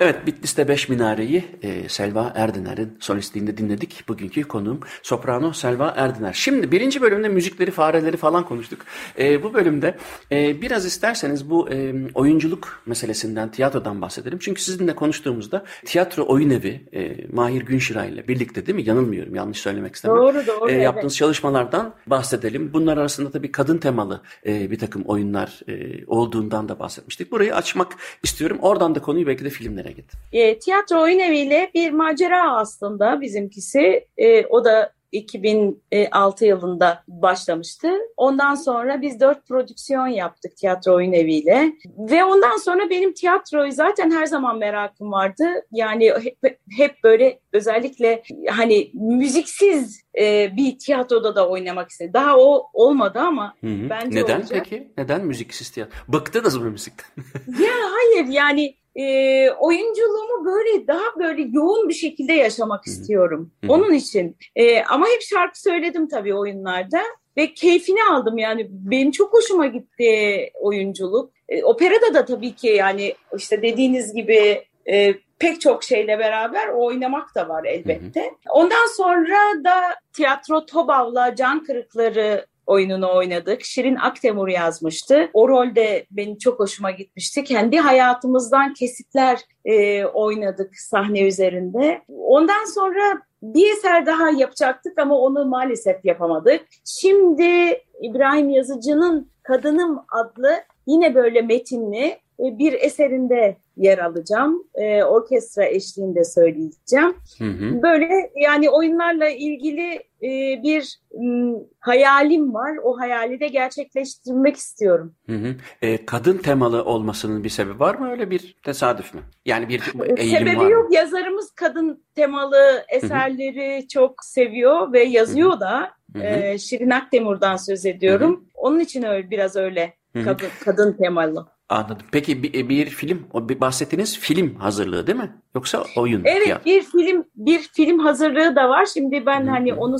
Evet 0.00 0.26
Bitlis'te 0.26 0.68
Beş 0.68 0.88
Minare'yi 0.88 1.44
e, 1.62 1.88
Selva 1.88 2.32
Erdiner'in 2.34 2.96
solistliğinde 3.00 3.56
dinledik. 3.56 4.04
Bugünkü 4.08 4.42
konuğum 4.42 4.80
soprano 5.02 5.52
Selva 5.52 5.94
Erdiner. 5.96 6.32
Şimdi 6.32 6.72
birinci 6.72 7.02
bölümde 7.02 7.28
müzikleri, 7.28 7.70
fareleri 7.70 8.16
falan 8.16 8.44
konuştuk. 8.44 8.80
E, 9.18 9.42
bu 9.42 9.54
bölümde 9.54 9.94
e, 10.32 10.62
biraz 10.62 10.86
isterseniz 10.86 11.50
bu 11.50 11.70
e, 11.70 11.94
oyunculuk 12.14 12.82
meselesinden, 12.86 13.50
tiyatrodan 13.50 14.02
bahsedelim. 14.02 14.38
Çünkü 14.38 14.62
sizinle 14.62 14.94
konuştuğumuzda 14.94 15.64
tiyatro 15.84 16.26
oyun 16.28 16.50
evi 16.50 16.88
e, 16.94 17.26
Mahir 17.32 17.62
Günşira 17.62 18.04
ile 18.04 18.28
birlikte 18.28 18.66
değil 18.66 18.76
mi? 18.76 18.88
Yanılmıyorum 18.88 19.34
yanlış 19.34 19.58
söylemek 19.58 19.94
istemem. 19.94 20.16
Doğru 20.16 20.46
doğru. 20.46 20.70
E, 20.70 20.74
yaptığınız 20.74 21.12
evet. 21.12 21.18
çalışmalardan 21.18 21.94
bahsedelim. 22.06 22.72
Bunlar 22.72 22.96
arasında 22.96 23.30
tabii 23.30 23.52
kadın 23.52 23.78
temalı 23.78 24.22
e, 24.46 24.70
bir 24.70 24.78
takım 24.78 25.02
oyunlar 25.02 25.60
e, 25.68 26.04
olduğundan 26.06 26.68
da 26.68 26.78
bahsetmiştik. 26.78 27.32
Burayı 27.32 27.54
açmak 27.54 27.92
istiyorum. 28.22 28.58
Oradan 28.60 28.94
da 28.94 29.02
konuyu 29.02 29.26
belki 29.26 29.44
de 29.44 29.50
filmlere 29.50 29.87
nereye 29.88 30.00
gitti? 30.00 30.16
E, 30.32 30.58
tiyatro 30.58 31.02
oyun 31.02 31.18
eviyle 31.18 31.70
bir 31.74 31.90
macera 31.90 32.56
aslında 32.56 33.20
bizimkisi. 33.20 34.06
E, 34.16 34.46
o 34.46 34.64
da 34.64 34.92
2006 35.12 36.44
yılında 36.44 37.02
başlamıştı. 37.08 37.88
Ondan 38.16 38.54
sonra 38.54 39.02
biz 39.02 39.20
dört 39.20 39.48
prodüksiyon 39.48 40.06
yaptık 40.06 40.56
tiyatro 40.56 40.94
oyun 40.94 41.12
eviyle. 41.12 41.72
Ve 41.98 42.24
ondan 42.24 42.56
sonra 42.56 42.90
benim 42.90 43.12
tiyatroyu 43.12 43.72
zaten 43.72 44.10
her 44.10 44.26
zaman 44.26 44.58
merakım 44.58 45.12
vardı. 45.12 45.44
Yani 45.72 46.12
hep, 46.22 46.58
hep 46.76 47.04
böyle 47.04 47.40
özellikle 47.52 48.22
hani 48.50 48.90
müziksiz 48.94 50.02
e, 50.18 50.56
bir 50.56 50.78
tiyatroda 50.78 51.36
da 51.36 51.48
oynamak 51.48 51.90
istedim. 51.90 52.12
Daha 52.14 52.38
o 52.38 52.66
olmadı 52.72 53.18
ama 53.18 53.54
hı 53.60 53.66
hı. 53.66 53.90
bence 53.90 54.20
Neden 54.20 54.40
olacak. 54.40 54.50
peki? 54.50 54.92
Neden 54.98 55.26
müziksiz 55.26 55.70
tiyatro? 55.70 55.94
Bıktınız 56.08 56.56
mı 56.56 56.70
müzikten? 56.70 57.24
ya 57.60 57.74
hayır 57.92 58.26
yani 58.26 58.74
e, 58.98 59.50
oyunculuğumu 59.50 60.44
böyle 60.44 60.86
daha 60.86 61.18
böyle 61.18 61.42
yoğun 61.52 61.88
bir 61.88 61.94
şekilde 61.94 62.32
yaşamak 62.32 62.86
Hı-hı. 62.86 62.94
istiyorum. 62.94 63.52
Hı-hı. 63.64 63.72
Onun 63.72 63.92
için. 63.92 64.36
E, 64.56 64.82
ama 64.82 65.06
hep 65.06 65.22
şarkı 65.22 65.60
söyledim 65.60 66.08
tabii 66.08 66.34
oyunlarda 66.34 67.00
ve 67.36 67.54
keyfini 67.54 68.04
aldım 68.12 68.38
yani 68.38 68.66
benim 68.70 69.10
çok 69.10 69.32
hoşuma 69.32 69.66
gitti 69.66 70.50
oyunculuk. 70.60 71.32
E, 71.48 71.64
operada 71.64 72.14
da 72.14 72.24
tabii 72.24 72.54
ki 72.54 72.68
yani 72.68 73.14
işte 73.36 73.62
dediğiniz 73.62 74.14
gibi 74.14 74.64
e, 74.90 75.14
pek 75.38 75.60
çok 75.60 75.84
şeyle 75.84 76.18
beraber 76.18 76.68
oynamak 76.68 77.34
da 77.34 77.48
var 77.48 77.64
elbette. 77.64 78.20
Hı 78.20 78.24
hı. 78.24 78.30
Ondan 78.50 78.86
sonra 78.96 79.64
da 79.64 79.80
tiyatro 80.12 80.66
Tobav'la 80.66 81.34
Can 81.34 81.64
Kırıkları 81.64 82.46
oyununu 82.68 83.16
oynadık. 83.16 83.64
Şirin 83.64 83.96
Aktemur 83.96 84.48
yazmıştı. 84.48 85.30
O 85.32 85.48
rolde 85.48 86.06
benim 86.10 86.38
çok 86.38 86.60
hoşuma 86.60 86.90
gitmişti. 86.90 87.44
Kendi 87.44 87.78
hayatımızdan 87.78 88.74
kesitler 88.74 89.40
e, 89.64 90.04
oynadık 90.04 90.76
sahne 90.76 91.22
üzerinde. 91.22 92.02
Ondan 92.08 92.64
sonra 92.74 93.22
bir 93.42 93.72
eser 93.72 94.06
daha 94.06 94.30
yapacaktık 94.30 94.98
ama 94.98 95.18
onu 95.18 95.44
maalesef 95.44 96.04
yapamadık. 96.04 96.66
Şimdi 96.84 97.80
İbrahim 98.02 98.48
Yazıcı'nın 98.48 99.30
Kadınım 99.42 99.98
adlı 100.12 100.50
yine 100.86 101.14
böyle 101.14 101.42
metinli 101.42 102.04
e, 102.40 102.58
bir 102.58 102.72
eserinde 102.72 103.56
yer 103.78 103.98
alacağım. 103.98 104.64
E, 104.74 105.02
orkestra 105.02 105.64
eşliğinde 105.64 106.24
söyleyeceğim. 106.24 107.14
Hı 107.38 107.44
hı. 107.44 107.82
Böyle 107.82 108.30
yani 108.36 108.70
oyunlarla 108.70 109.28
ilgili 109.28 109.94
e, 110.22 110.62
bir 110.62 110.98
m, 111.14 111.54
hayalim 111.80 112.54
var. 112.54 112.76
O 112.82 112.98
hayali 112.98 113.40
de 113.40 113.48
gerçekleştirmek 113.48 114.56
istiyorum. 114.56 115.14
Hı 115.26 115.36
hı. 115.36 115.54
E, 115.82 116.06
kadın 116.06 116.38
temalı 116.38 116.84
olmasının 116.84 117.44
bir 117.44 117.48
sebebi 117.48 117.80
var 117.80 117.94
mı? 117.94 118.10
Öyle 118.10 118.30
bir 118.30 118.56
tesadüf 118.64 119.14
mü? 119.14 119.20
Yani 119.46 119.68
bir 119.68 119.82
eğilim 120.16 120.38
sebebi 120.38 120.58
var 120.58 120.64
mı? 120.64 120.70
yok. 120.70 120.92
Yazarımız 120.92 121.50
kadın 121.50 122.04
temalı 122.14 122.84
eserleri 122.88 123.78
hı 123.78 123.82
hı. 123.82 123.88
çok 123.88 124.24
seviyor 124.24 124.92
ve 124.92 125.02
yazıyor 125.02 125.50
hı 125.50 125.56
hı. 125.56 125.60
da. 125.60 125.90
Hı 126.12 126.18
hı. 126.18 126.22
E, 126.22 126.58
Şirin 126.58 126.90
Akdemur'dan 126.90 127.56
söz 127.56 127.86
ediyorum. 127.86 128.30
Hı 128.30 128.40
hı. 128.40 128.44
Onun 128.54 128.80
için 128.80 129.02
öyle 129.02 129.30
biraz 129.30 129.56
öyle 129.56 129.94
kadın, 130.24 130.48
kadın 130.64 130.92
temalı. 130.92 131.46
Anladım. 131.68 132.06
Peki 132.12 132.42
bir, 132.42 132.68
bir 132.68 132.86
film, 132.86 133.26
o 133.32 133.48
bir 133.48 133.60
bahsettiğiniz 133.60 134.18
film 134.18 134.54
hazırlığı 134.54 135.06
değil 135.06 135.18
mi? 135.18 135.32
Yoksa 135.54 135.84
oyun? 135.96 136.22
Evet, 136.24 136.44
tiyatro. 136.44 136.64
bir 136.64 136.82
film 136.82 137.24
bir 137.36 137.58
film 137.58 137.98
hazırlığı 137.98 138.56
da 138.56 138.68
var. 138.68 138.86
Şimdi 138.86 139.26
ben 139.26 139.40
Hı-hı. 139.40 139.50
hani 139.50 139.74
onu 139.74 139.96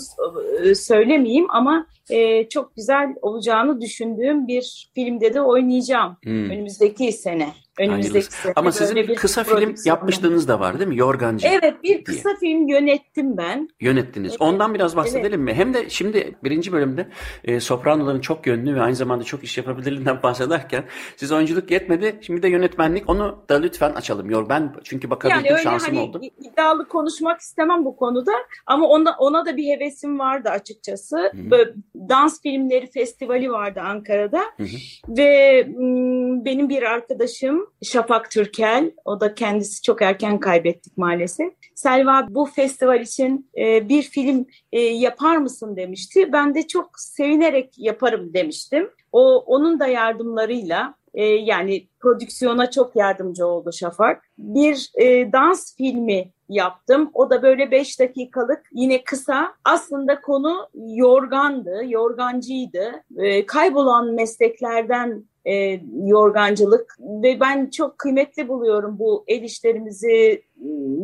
e, 0.63 0.75
söylemeyeyim 0.75 1.47
ama 1.51 1.87
e, 2.11 2.49
çok 2.49 2.77
güzel 2.77 3.15
olacağını 3.23 3.81
düşündüğüm 3.81 4.47
bir 4.47 4.91
filmde 4.95 5.35
de 5.35 5.41
oynayacağım 5.41 6.17
Hı. 6.25 6.31
önümüzdeki 6.31 7.13
sene. 7.13 7.53
Önümüzdeki 7.79 8.33
sene. 8.33 8.53
Ama 8.57 8.73
sizin 8.73 8.97
bir 8.97 9.15
kısa 9.15 9.45
film 9.45 9.75
yapmışlığınız 9.85 10.49
da 10.49 10.61
var 10.61 10.79
değil 10.79 10.89
mi? 10.89 10.97
Yorgancı. 10.97 11.49
Evet, 11.49 11.83
bir 11.83 12.05
kısa 12.05 12.29
diye. 12.29 12.37
film 12.53 12.69
yönettim 12.69 13.37
ben. 13.37 13.69
Yönettiniz. 13.81 14.31
Evet. 14.31 14.41
Ondan 14.41 14.75
biraz 14.75 14.97
bahsedelim 14.97 15.49
evet. 15.49 15.55
mi? 15.55 15.55
Hem 15.55 15.75
de 15.75 15.91
şimdi 15.91 16.35
birinci 16.45 16.73
bölümde 16.73 17.09
e, 17.45 17.61
sopranoların 17.61 18.21
çok 18.21 18.47
yönlü 18.47 18.75
ve 18.75 18.81
aynı 18.81 18.95
zamanda 18.95 19.25
çok 19.25 19.45
iş 19.45 19.59
yapabilirliğinden 19.59 20.23
bahsederken 20.23 20.85
siz 21.17 21.33
oyunculuk 21.33 21.71
yetmedi. 21.71 22.19
Şimdi 22.21 22.43
de 22.43 22.49
yönetmenlik. 22.49 23.11
Onu 23.11 23.45
da 23.49 23.55
lütfen 23.55 23.93
açalım. 23.93 24.31
Yor 24.31 24.49
ben 24.49 24.75
çünkü 24.85 25.11
bakabildim 25.11 25.45
yani 25.45 25.53
öyle 25.53 25.63
şansım 25.63 25.97
hani 25.97 26.09
oldu. 26.09 26.21
iddialı 26.41 26.89
konuşmak 26.89 27.41
istemem 27.41 27.85
bu 27.85 27.97
konuda 27.97 28.33
ama 28.67 28.87
ona 28.87 29.17
ona 29.19 29.47
da 29.47 29.57
bir 29.57 29.77
hevesim 29.77 30.19
vardı 30.19 30.49
açıkçası. 30.49 31.17
Hı-hı. 31.19 31.51
Böyle 31.51 31.71
dans 31.95 32.43
filmleri 32.43 32.91
festivali 32.91 33.51
vardı 33.51 33.81
Ankara'da 33.81 34.41
Hı-hı. 34.57 34.67
ve 35.09 35.63
m, 35.77 36.45
benim 36.45 36.69
bir 36.69 36.83
arkadaşım 36.83 37.68
Şafak 37.83 38.31
Türkel, 38.31 38.93
o 39.05 39.21
da 39.21 39.35
kendisi 39.35 39.83
çok 39.83 40.03
erken 40.03 40.41
kaybettik 40.41 40.99
maalesef. 40.99 41.53
Selva 41.75 42.27
bu 42.29 42.47
festival 42.47 43.01
için 43.01 43.51
e, 43.59 43.89
bir 43.89 44.03
film 44.03 44.47
e, 44.73 44.81
yapar 44.81 45.37
mısın 45.37 45.77
demişti. 45.77 46.33
Ben 46.33 46.55
de 46.55 46.67
çok 46.67 46.91
sevinerek 46.97 47.75
yaparım 47.79 48.35
demiştim. 48.35 48.91
O 49.13 49.39
onun 49.39 49.81
da 49.81 49.87
yardımlarıyla 49.87 50.95
e, 51.15 51.25
yani 51.25 51.89
prodüksiyona 52.01 52.71
çok 52.71 52.97
yardımcı 52.97 53.47
oldu 53.47 53.71
Şafak. 53.73 54.23
Bir 54.39 54.91
dans 55.33 55.77
filmi 55.77 56.33
yaptım. 56.49 57.11
O 57.15 57.31
da 57.31 57.43
böyle 57.43 57.71
beş 57.71 58.01
dakikalık 58.01 58.63
yine 58.73 59.05
kısa. 59.05 59.55
Aslında 59.65 60.21
konu 60.21 60.69
yorgandı, 60.75 61.83
yorgancıydı. 61.87 63.05
Kaybolan 63.47 64.15
mesleklerden 64.15 65.25
e, 65.49 65.81
yorgancılık 66.05 66.97
ve 67.01 67.41
ben 67.41 67.71
çok 67.71 67.99
kıymetli 67.99 68.49
buluyorum 68.49 68.99
bu 68.99 69.25
el 69.27 69.43
işlerimizi 69.43 70.43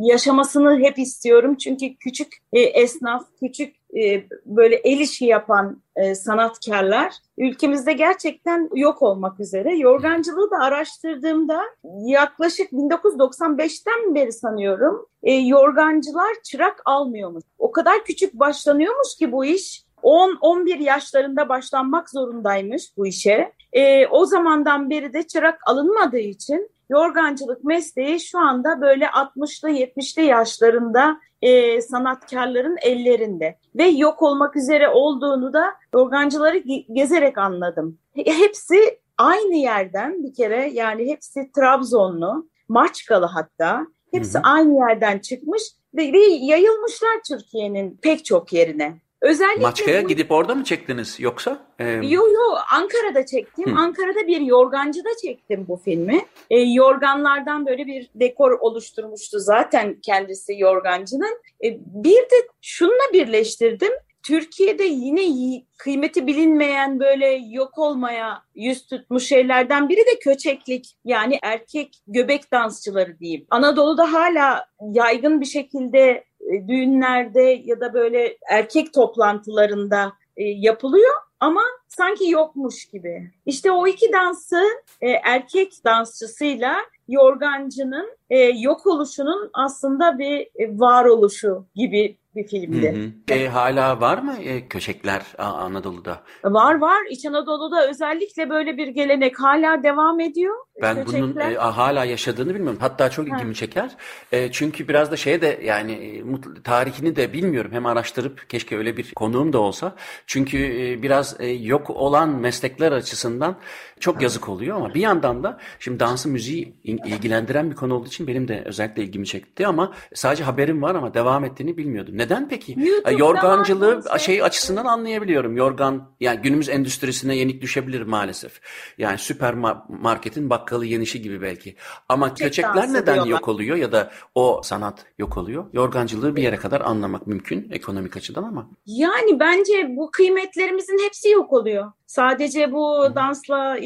yaşamasını 0.01 0.79
hep 0.79 0.99
istiyorum. 0.99 1.57
Çünkü 1.57 1.97
küçük 1.97 2.33
e, 2.53 2.61
esnaf, 2.61 3.25
küçük 3.41 3.77
e, 3.97 4.25
böyle 4.47 4.75
el 4.75 5.01
işi 5.01 5.25
yapan 5.25 5.83
e, 5.97 6.15
sanatkarlar 6.15 7.13
ülkemizde 7.39 7.93
gerçekten 7.93 8.71
yok 8.75 9.03
olmak 9.03 9.41
üzere. 9.41 9.77
Yorgancılığı 9.77 10.51
da 10.51 10.57
araştırdığımda 10.65 11.61
yaklaşık 12.05 12.73
1995'ten 12.73 14.15
beri 14.15 14.33
sanıyorum 14.33 15.07
e, 15.23 15.33
yorgancılar 15.33 16.35
çırak 16.45 16.83
almıyormuş. 16.85 17.45
O 17.59 17.73
kadar 17.73 18.05
küçük 18.05 18.35
başlanıyormuş 18.35 19.17
ki 19.19 19.33
bu 19.33 19.45
iş 19.45 19.85
10-11 20.03 20.83
yaşlarında 20.83 21.49
başlanmak 21.49 22.11
zorundaymış 22.11 22.97
bu 22.97 23.07
işe. 23.07 23.53
E, 23.75 24.07
o 24.07 24.25
zamandan 24.25 24.91
beri 24.91 25.13
de 25.13 25.23
çırak 25.23 25.61
alınmadığı 25.67 26.19
için 26.19 26.71
yorgancılık 26.91 27.65
mesleği 27.65 28.21
şu 28.21 28.39
anda 28.39 28.81
böyle 28.81 29.05
60'lı 29.05 29.71
70'li 29.71 30.25
yaşlarında 30.25 31.21
e, 31.43 31.81
sanatkarların 31.81 32.77
ellerinde 32.83 33.59
ve 33.75 33.85
yok 33.85 34.23
olmak 34.23 34.57
üzere 34.57 34.89
olduğunu 34.89 35.53
da 35.53 35.75
yorgancıları 35.95 36.59
gezerek 36.93 37.39
anladım. 37.39 37.99
Hepsi 38.15 38.99
aynı 39.19 39.57
yerden 39.57 40.23
bir 40.23 40.35
kere 40.35 40.71
yani 40.73 41.07
hepsi 41.07 41.53
Trabzonlu, 41.53 42.49
Maçkalı 42.69 43.27
hatta 43.27 43.87
hepsi 44.13 44.35
hı 44.35 44.39
hı. 44.39 44.43
aynı 44.45 44.75
yerden 44.75 45.19
çıkmış 45.19 45.63
ve, 45.95 46.13
ve 46.13 46.19
yayılmışlar 46.25 47.21
Türkiye'nin 47.29 47.99
pek 48.03 48.25
çok 48.25 48.53
yerine. 48.53 49.04
Özellikle 49.25 49.63
Maçka'ya 49.63 50.05
bu... 50.05 50.09
gidip 50.09 50.31
orada 50.31 50.55
mı 50.55 50.65
çektiniz 50.65 51.21
yoksa? 51.21 51.67
Ee... 51.79 51.85
Yo 51.85 52.23
yo 52.33 52.43
Ankara'da 52.73 53.27
çektim. 53.27 53.77
Hı. 53.77 53.81
Ankara'da 53.81 54.27
bir 54.27 54.41
yorgancıda 54.41 55.09
çektim 55.23 55.65
bu 55.69 55.77
filmi. 55.77 56.25
E, 56.51 56.61
yorganlardan 56.61 57.67
böyle 57.67 57.87
bir 57.87 58.11
dekor 58.15 58.51
oluşturmuştu 58.51 59.39
zaten 59.41 60.01
kendisi 60.03 60.55
yorgancının. 60.59 61.41
E, 61.65 61.79
bir 61.87 62.17
de 62.17 62.49
şununla 62.61 63.13
birleştirdim. 63.13 63.93
Türkiye'de 64.27 64.85
yine 64.85 65.63
kıymeti 65.79 66.27
bilinmeyen 66.27 67.01
böyle 67.01 67.27
yok 67.51 67.79
olmaya 67.79 68.43
yüz 68.55 68.87
tutmuş 68.87 69.25
şeylerden 69.25 69.89
biri 69.89 70.01
de 70.01 70.19
köçeklik. 70.21 70.97
Yani 71.05 71.39
erkek 71.43 71.97
göbek 72.07 72.53
dansçıları 72.53 73.19
diyeyim. 73.19 73.47
Anadolu'da 73.51 74.13
hala 74.13 74.67
yaygın 74.93 75.41
bir 75.41 75.47
şekilde 75.47 76.25
e, 76.53 76.69
düğünlerde 76.69 77.63
ya 77.65 77.81
da 77.81 77.95
böyle 77.95 78.39
erkek 78.51 78.95
toplantılarında 78.95 80.13
e, 80.37 80.45
yapılıyor 80.45 81.15
ama 81.41 81.63
sanki 81.89 82.31
yokmuş 82.31 82.85
gibi. 82.85 83.31
İşte 83.47 83.73
o 83.73 83.87
iki 83.87 84.13
dansı 84.13 84.63
e, 85.01 85.11
erkek 85.11 85.73
dansçısıyla 85.85 86.77
yorgancının 87.09 88.09
yok 88.55 88.87
oluşunun 88.87 89.51
aslında 89.53 90.19
bir 90.19 90.49
varoluşu 90.59 91.67
gibi 91.75 92.17
bir 92.37 92.49
filmdi. 92.49 93.13
Hı 93.29 93.35
hı. 93.35 93.39
E, 93.39 93.49
hala 93.49 94.01
var 94.01 94.19
mı 94.19 94.37
e, 94.43 94.69
köşekler 94.69 95.23
Anadolu'da? 95.39 96.23
Var 96.45 96.79
var. 96.79 96.99
İç 97.11 97.27
Anadolu'da 97.27 97.89
özellikle 97.89 98.51
böyle 98.51 98.77
bir 98.77 98.89
gelenek 98.89 99.41
hala 99.41 99.83
devam 99.83 100.21
ediyor. 100.21 100.55
Ben 100.83 101.05
köçekler. 101.05 101.23
bunun 101.23 101.41
e, 101.41 101.55
hala 101.55 102.05
yaşadığını 102.05 102.55
bilmiyorum. 102.55 102.79
Hatta 102.81 103.11
çok 103.11 103.29
ilgimi 103.29 103.49
ha. 103.49 103.55
çeker. 103.55 103.91
E, 104.33 104.53
çünkü 104.53 104.89
biraz 104.89 105.11
da 105.11 105.17
şeye 105.17 105.41
de 105.41 105.61
yani 105.65 105.93
e, 105.93 106.23
tarihini 106.63 107.17
de 107.17 107.33
bilmiyorum. 107.33 107.71
Hem 107.75 107.87
araştırıp 107.87 108.51
keşke 108.51 108.77
öyle 108.77 108.97
bir 108.97 109.13
konuğum 109.15 109.53
da 109.53 109.59
olsa. 109.59 109.95
Çünkü 110.27 110.59
e, 110.59 111.03
biraz 111.03 111.41
e, 111.41 111.47
yok 111.47 111.91
olan 111.91 112.29
meslekler 112.29 112.93
açısından 112.93 113.57
çok 114.01 114.23
yazık 114.23 114.49
oluyor 114.49 114.77
ama 114.77 114.95
bir 114.95 115.01
yandan 115.01 115.45
da 115.45 115.59
şimdi 115.79 116.01
dansı 116.01 116.29
müziği 116.29 116.75
ilgilendiren 116.85 117.71
bir 117.71 117.77
konu 117.77 117.95
olduğu 117.95 118.09
için 118.09 118.27
benim 118.27 118.49
de 118.49 118.63
özellikle 118.65 119.03
ilgimi 119.03 119.27
çekti 119.27 119.67
ama 119.67 119.93
sadece 120.15 120.45
haberim 120.45 120.83
var 120.83 120.95
ama 120.95 121.15
devam 121.15 121.45
ettiğini 121.45 121.77
bilmiyordum. 121.77 122.19
Neden 122.25 122.49
peki? 122.49 122.75
YouTube'da 122.79 123.11
Yorgancılığı 123.11 124.03
şey 124.19 124.43
açısından 124.43 124.85
anlayabiliyorum. 124.85 125.57
Yorgan 125.57 126.15
yani 126.21 126.41
günümüz 126.41 126.69
endüstrisine 126.69 127.37
yenik 127.37 127.63
düşebilir 127.63 128.03
maalesef. 128.03 128.61
Yani 128.99 129.19
süpermarketin 129.19 130.51
bakkalı 130.51 130.87
yenişi 130.87 131.23
gibi 131.23 131.43
belki. 131.43 131.77
Ama 132.09 132.35
Tek 132.35 132.47
köçekler 132.47 132.93
neden 132.93 133.15
diyorlar. 133.15 133.31
yok 133.31 133.49
oluyor 133.49 133.77
ya 133.77 133.93
da 133.93 134.11
o 134.35 134.61
sanat 134.65 135.07
yok 135.19 135.37
oluyor? 135.37 135.65
Yorgancılığı 135.73 136.37
bir 136.37 136.43
yere 136.43 136.57
kadar 136.57 136.81
anlamak 136.81 137.27
mümkün 137.27 137.69
ekonomik 137.73 138.17
açıdan 138.17 138.43
ama. 138.43 138.71
Yani 138.87 139.41
bence 139.41 139.87
bu 139.89 140.11
kıymetlerimizin 140.11 141.05
hepsi 141.05 141.29
yok 141.29 141.53
oluyor. 141.53 141.93
Sadece 142.07 142.73
bu 142.73 143.09
dansla 143.15 143.77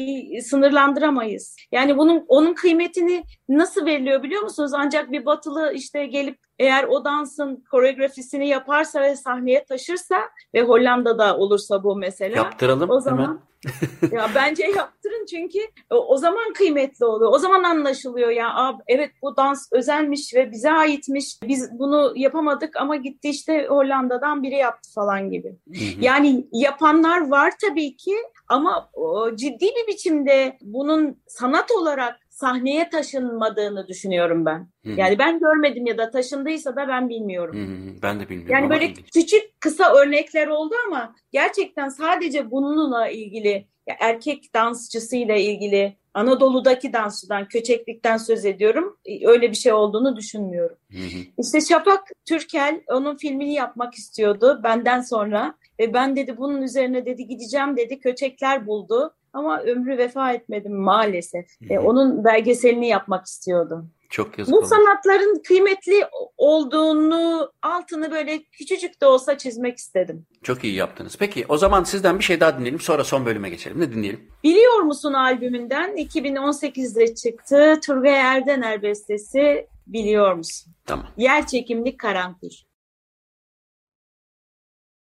sınırlandıramayız. 0.43 1.55
Yani 1.71 1.97
bunun 1.97 2.25
onun 2.27 2.53
kıymetini 2.53 3.23
nasıl 3.49 3.85
veriliyor 3.85 4.23
biliyor 4.23 4.41
musunuz? 4.41 4.71
Ancak 4.75 5.11
bir 5.11 5.25
batılı 5.25 5.71
işte 5.73 6.05
gelip 6.05 6.48
eğer 6.59 6.83
o 6.83 7.05
dansın 7.05 7.63
koreografisini 7.71 8.47
yaparsa 8.47 9.01
ve 9.01 9.15
sahneye 9.15 9.65
taşırsa 9.65 10.15
ve 10.53 10.61
Hollanda'da 10.61 11.37
olursa 11.37 11.83
bu 11.83 11.95
mesela. 11.95 12.35
Yaptıralım 12.35 12.89
o 12.89 12.99
zaman. 12.99 13.23
Hemen. 13.23 13.49
ya 14.11 14.29
bence 14.35 14.63
yaptırın 14.63 15.25
çünkü 15.25 15.59
o, 15.89 16.17
zaman 16.17 16.53
kıymetli 16.53 17.05
oluyor. 17.05 17.31
O 17.33 17.37
zaman 17.37 17.63
anlaşılıyor 17.63 18.29
ya 18.29 18.55
abi 18.55 18.83
evet 18.87 19.11
bu 19.21 19.37
dans 19.37 19.67
özelmiş 19.71 20.33
ve 20.35 20.51
bize 20.51 20.71
aitmiş. 20.71 21.37
Biz 21.43 21.79
bunu 21.79 22.13
yapamadık 22.15 22.77
ama 22.77 22.95
gitti 22.95 23.29
işte 23.29 23.65
Hollanda'dan 23.69 24.43
biri 24.43 24.55
yaptı 24.55 24.93
falan 24.95 25.29
gibi. 25.29 25.47
Hı 25.47 25.73
hı. 25.73 26.01
Yani 26.01 26.47
yapanlar 26.51 27.29
var 27.29 27.53
tabii 27.61 27.95
ki 27.95 28.15
ama 28.47 28.89
o, 28.93 29.35
ciddi 29.35 29.65
bir 29.65 29.87
biçimde 29.87 30.57
bunun 30.61 31.17
sanat 31.27 31.71
olarak 31.71 32.19
sahneye 32.39 32.89
taşınmadığını 32.89 33.87
düşünüyorum 33.87 34.45
ben. 34.45 34.67
Hı-hı. 34.85 34.99
Yani 34.99 35.19
ben 35.19 35.39
görmedim 35.39 35.85
ya 35.85 35.97
da 35.97 36.11
taşındıysa 36.11 36.75
da 36.75 36.87
ben 36.87 37.09
bilmiyorum. 37.09 37.55
Hı-hı. 37.55 38.01
Ben 38.01 38.19
de 38.19 38.29
bilmiyorum. 38.29 38.55
Yani 38.55 38.69
böyle 38.69 38.85
ilginç. 38.85 39.11
küçük 39.13 39.61
kısa 39.61 39.93
örnekler 39.93 40.47
oldu 40.47 40.75
ama 40.87 41.15
gerçekten 41.31 41.89
sadece 41.89 42.51
bununla 42.51 43.07
ilgili 43.07 43.67
erkek 43.99 44.53
dansçısıyla 44.53 45.35
ilgili 45.35 45.97
Anadolu'daki 46.13 46.93
dansçıdan, 46.93 47.47
köçeklikten 47.47 48.17
söz 48.17 48.45
ediyorum. 48.45 48.97
Öyle 49.25 49.51
bir 49.51 49.55
şey 49.55 49.73
olduğunu 49.73 50.15
düşünmüyorum. 50.15 50.77
Hı 50.91 50.97
hı. 50.97 51.21
İşte 51.37 51.61
Şafak 51.61 52.11
Türkel 52.25 52.81
onun 52.87 53.15
filmini 53.15 53.53
yapmak 53.53 53.93
istiyordu 53.93 54.61
benden 54.63 55.01
sonra. 55.01 55.55
Ve 55.79 55.93
ben 55.93 56.15
dedi 56.15 56.37
bunun 56.37 56.61
üzerine 56.61 57.05
dedi 57.05 57.27
gideceğim 57.27 57.77
dedi 57.77 57.99
köçekler 57.99 58.67
buldu. 58.67 59.15
Ama 59.33 59.61
ömrü 59.61 59.97
vefa 59.97 60.33
etmedim 60.33 60.75
maalesef. 60.75 61.45
E, 61.69 61.79
onun 61.79 62.23
belgeselini 62.23 62.87
yapmak 62.87 63.25
istiyordu. 63.25 63.85
Çok 64.09 64.39
yazık 64.39 64.53
Bu 64.53 64.57
olmuş. 64.57 64.69
sanatların 64.69 65.41
kıymetli 65.47 66.05
olduğunu 66.37 67.51
altını 67.61 68.11
böyle 68.11 68.43
küçücük 68.43 69.01
de 69.01 69.05
olsa 69.05 69.37
çizmek 69.37 69.77
istedim. 69.77 70.25
Çok 70.43 70.63
iyi 70.63 70.75
yaptınız. 70.75 71.15
Peki 71.19 71.45
o 71.49 71.57
zaman 71.57 71.83
sizden 71.83 72.19
bir 72.19 72.23
şey 72.23 72.39
daha 72.39 72.57
dinleyelim 72.59 72.79
sonra 72.79 73.03
son 73.03 73.25
bölüme 73.25 73.49
geçelim. 73.49 73.79
Ne 73.79 73.91
dinleyelim? 73.91 74.27
Biliyor 74.43 74.79
musun 74.79 75.13
albümünden 75.13 75.95
2018'de 75.97 77.15
çıktı 77.15 77.79
Turgay 77.85 78.19
Erdener 78.19 78.81
bestesi 78.81 79.67
Biliyor 79.89 80.33
musun? 80.33 80.73
Tamam. 80.85 81.07
Yer 81.17 81.47
çekimli 81.47 81.97
karanfil. 81.97 82.49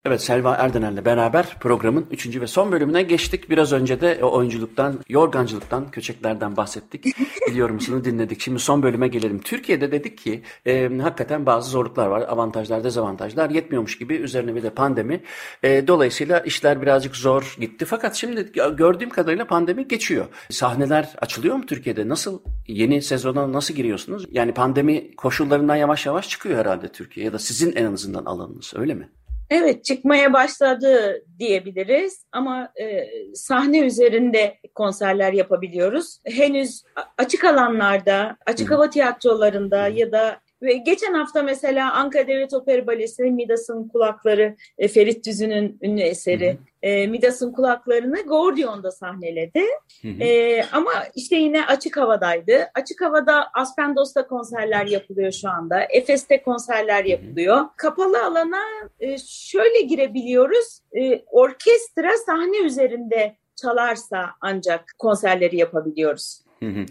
Evet 0.06 0.22
Selva 0.22 0.56
Erdener'le 0.56 1.06
beraber 1.06 1.58
programın 1.60 2.06
üçüncü 2.12 2.42
ve 2.42 2.48
son 2.48 2.72
bölümüne 2.72 3.04
geçtik. 3.04 3.50
Biraz 3.50 3.74
önce 3.74 4.02
de 4.02 4.24
oyunculuktan, 4.26 5.00
yorgancılıktan, 5.10 5.92
köçeklerden 5.92 6.58
bahsettik. 6.58 7.06
Biliyor 7.48 7.70
musunuz 7.70 8.06
dinledik. 8.06 8.42
Şimdi 8.42 8.60
son 8.60 8.84
bölüme 8.84 9.08
gelelim. 9.08 9.42
Türkiye'de 9.42 9.92
dedik 9.92 10.18
ki 10.18 10.44
e, 10.66 10.98
hakikaten 10.98 11.46
bazı 11.46 11.70
zorluklar 11.70 12.08
var. 12.08 12.22
Avantajlar, 12.22 12.84
dezavantajlar 12.84 13.50
yetmiyormuş 13.50 13.98
gibi. 13.98 14.16
Üzerine 14.16 14.56
bir 14.56 14.64
de 14.64 14.70
pandemi. 14.70 15.24
E, 15.64 15.88
dolayısıyla 15.88 16.40
işler 16.40 16.82
birazcık 16.82 17.16
zor 17.16 17.56
gitti. 17.60 17.86
Fakat 17.86 18.16
şimdi 18.16 18.52
gördüğüm 18.78 19.10
kadarıyla 19.10 19.48
pandemi 19.48 19.88
geçiyor. 19.88 20.26
Sahneler 20.50 21.10
açılıyor 21.22 21.56
mu 21.56 21.66
Türkiye'de? 21.66 22.10
Nasıl 22.10 22.40
yeni 22.68 23.02
sezona 23.02 23.54
nasıl 23.54 23.74
giriyorsunuz? 23.74 24.26
Yani 24.32 24.54
pandemi 24.54 25.16
koşullarından 25.16 25.76
yavaş 25.76 26.06
yavaş 26.06 26.30
çıkıyor 26.30 26.60
herhalde 26.60 26.92
Türkiye 26.92 27.26
ya 27.26 27.34
da 27.34 27.40
sizin 27.40 27.76
en 27.76 27.94
azından 27.94 28.26
alanınız 28.26 28.74
öyle 28.76 28.94
mi? 28.94 29.10
Evet 29.52 29.86
çıkmaya 29.86 30.34
başladı 30.34 31.24
diyebiliriz 31.40 32.26
ama 32.32 32.72
e, 32.82 33.08
sahne 33.34 33.80
üzerinde 33.80 34.58
konserler 34.76 35.34
yapabiliyoruz. 35.34 36.20
Henüz 36.26 36.84
açık 37.18 37.44
alanlarda, 37.44 38.38
açık 38.46 38.72
hava 38.72 38.90
tiyatrolarında 38.90 39.88
ya 39.88 40.12
da 40.12 40.40
ve 40.62 40.74
geçen 40.74 41.14
hafta 41.14 41.44
mesela 41.44 41.94
Ankara 41.94 42.28
Devlet 42.28 42.54
Opera 42.54 42.88
Balesi 42.88 43.24
Midas'ın 43.24 43.88
kulakları 43.88 44.56
e, 44.78 44.88
Ferit 44.88 45.26
Düzü'nün 45.26 45.78
ünlü 45.82 46.02
eseri 46.02 46.58
e, 46.82 47.08
Midas'ın 47.08 47.52
kulaklarını 47.52 48.22
Gordion'da 48.22 48.92
sahneledi. 48.92 49.64
Hı 50.02 50.08
hı. 50.08 50.24
E, 50.24 50.64
ama 50.72 50.92
işte 51.16 51.36
yine 51.36 51.66
açık 51.66 51.98
havadaydı. 51.98 52.70
Açık 52.76 53.02
havada 53.02 53.48
Aspendos'ta 53.54 54.28
konserler 54.28 54.86
yapılıyor 54.86 55.32
şu 55.32 55.50
anda. 55.50 55.84
Efes'te 55.90 56.42
konserler 56.42 57.06
yapılıyor. 57.06 57.58
Hı. 57.58 57.70
Kapalı 57.78 58.24
alana 58.24 58.62
e, 59.00 59.18
şöyle 59.28 59.82
girebiliyoruz. 59.82 60.80
E, 61.00 61.24
orkestra 61.32 62.18
sahne 62.26 62.58
üzerinde 62.58 63.36
çalarsa 63.56 64.30
ancak 64.42 64.86
konserleri 65.00 65.58
yapabiliyoruz. 65.58 66.42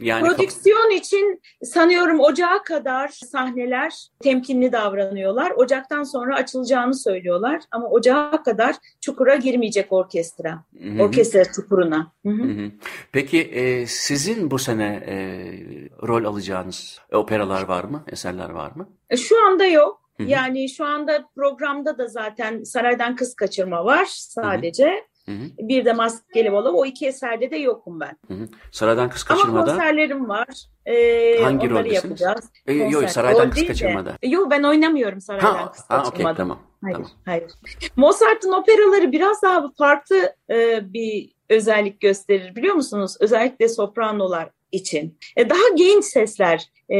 Yani 0.00 0.26
Prodüksiyon 0.26 0.90
için 0.90 1.42
sanıyorum 1.62 2.20
ocağa 2.20 2.62
kadar 2.62 3.08
sahneler 3.08 3.92
temkinli 4.20 4.72
davranıyorlar. 4.72 5.50
Ocaktan 5.50 6.02
sonra 6.02 6.34
açılacağını 6.36 6.94
söylüyorlar 6.94 7.60
ama 7.70 7.88
ocağa 7.88 8.42
kadar 8.42 8.76
çukura 9.00 9.36
girmeyecek 9.36 9.92
orkestra. 9.92 10.64
Hı-hı. 10.82 11.02
Orkestra 11.02 11.52
çukuruna. 11.52 12.12
Peki 13.12 13.40
e, 13.40 13.86
sizin 13.86 14.50
bu 14.50 14.58
sene 14.58 15.02
e, 15.06 15.16
rol 16.06 16.24
alacağınız 16.24 17.00
operalar 17.12 17.62
var 17.62 17.84
mı? 17.84 18.04
Eserler 18.08 18.50
var 18.50 18.72
mı? 18.76 18.88
E, 19.10 19.16
şu 19.16 19.46
anda 19.46 19.64
yok. 19.64 20.00
Yani 20.26 20.68
şu 20.68 20.84
anda 20.84 21.28
programda 21.36 21.98
da 21.98 22.06
zaten 22.06 22.64
Saraydan 22.64 23.16
Kız 23.16 23.34
Kaçırma 23.34 23.84
var 23.84 24.04
sadece. 24.10 24.86
Hı 24.86 25.09
hı. 25.26 25.50
Bir 25.58 25.84
de 25.84 25.92
Maskeli 25.92 26.52
Balo. 26.52 26.72
O 26.72 26.86
iki 26.86 27.06
eserde 27.06 27.50
de 27.50 27.56
yokum 27.56 28.00
ben. 28.00 28.16
Hı 28.28 28.34
hı. 28.34 28.48
Saraydan 28.72 29.10
Kız 29.10 29.22
Kaçırma'da. 29.22 29.72
Ama 29.72 29.72
konserlerim 29.72 30.28
var. 30.28 30.48
Ee, 30.86 31.42
Hangi 31.42 31.70
roldesiniz? 31.70 32.04
yapacağız. 32.04 32.50
E, 32.66 32.72
yok 32.72 33.10
Saraydan 33.10 33.46
Rol 33.46 33.50
Kız 33.50 33.66
Kaçırma'da. 33.66 34.16
Yok 34.22 34.50
ben 34.50 34.62
oynamıyorum 34.62 35.20
Saraydan 35.20 35.54
ha, 35.54 35.72
Kız 35.72 35.82
Kaçırma'da. 35.82 36.04
Ha, 36.04 36.24
okay, 36.24 36.36
tamam. 36.36 36.58
Hayır, 36.82 36.94
tamam. 36.94 37.10
hayır. 37.24 37.52
Mozart'ın 37.96 38.52
operaları 38.52 39.12
biraz 39.12 39.42
daha 39.42 39.70
farklı 39.78 40.34
e, 40.50 40.80
bir 40.92 41.30
özellik 41.48 42.00
gösterir 42.00 42.56
biliyor 42.56 42.74
musunuz? 42.74 43.16
Özellikle 43.20 43.68
sopranolar 43.68 44.50
için. 44.72 45.18
E, 45.36 45.50
daha 45.50 45.68
genç 45.76 46.04
sesler, 46.04 46.70
e, 46.88 46.96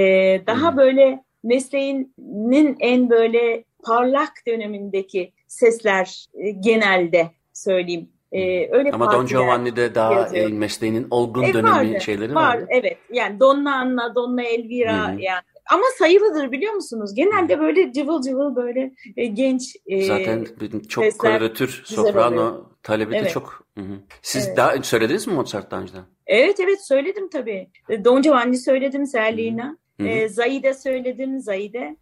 daha 0.46 0.70
hmm. 0.70 0.76
böyle 0.76 1.24
mesleğinin 1.44 2.76
en 2.80 3.10
böyle 3.10 3.64
parlak 3.84 4.32
dönemindeki 4.46 5.32
sesler 5.46 6.26
e, 6.34 6.50
genelde 6.50 7.30
söyleyeyim. 7.64 8.08
Ee, 8.32 8.68
öyle 8.70 8.90
Ama 8.92 9.12
Don 9.12 9.26
Giovanni'de 9.26 9.94
daha 9.94 10.26
e, 10.26 10.48
mesleğinin 10.48 11.06
olgun 11.10 11.42
e, 11.42 11.54
dönemi 11.54 11.94
vardı, 11.94 12.00
şeyleri 12.00 12.34
var. 12.34 12.56
Vardı. 12.56 12.66
Evet 12.68 12.98
yani 13.12 13.40
Donna 13.40 13.76
Anna, 13.76 14.14
Donna 14.14 14.42
Elvira 14.42 15.08
Hı-hı. 15.08 15.20
yani 15.20 15.40
ama 15.70 15.82
sayılıdır 15.98 16.52
biliyor 16.52 16.72
musunuz? 16.72 17.14
Genelde 17.14 17.60
böyle 17.60 17.92
cıvıl 17.92 18.22
cıvıl 18.22 18.56
böyle 18.56 18.92
e, 19.16 19.26
genç 19.26 19.76
e, 19.86 20.02
Zaten 20.02 20.46
çok 20.88 21.18
koloratür, 21.18 21.82
soprano 21.84 22.70
talebi 22.82 23.14
evet. 23.14 23.24
de 23.24 23.30
çok. 23.30 23.66
Hı-hı. 23.78 23.94
Siz 24.22 24.46
evet. 24.46 24.56
daha 24.56 24.82
söylediniz 24.82 25.26
mi 25.26 25.34
Mozart 25.34 25.70
daha 25.70 25.80
önceden? 25.80 26.02
Evet 26.26 26.60
evet 26.60 26.86
söyledim 26.86 27.28
tabii. 27.28 27.68
E, 27.88 28.04
Don 28.04 28.22
Giovanni 28.22 28.58
söyledim 28.58 29.06
Serlina. 29.06 29.78
E, 29.98 30.28
Zaide 30.28 30.74
söyledim 30.74 31.40
Zaide. 31.40 31.96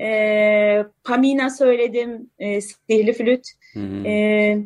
E, 0.00 0.86
Pamina 1.04 1.50
söyledim 1.50 2.30
e, 2.38 2.60
Sihirli 2.60 3.12
Flüt. 3.12 3.48
E, 4.06 4.58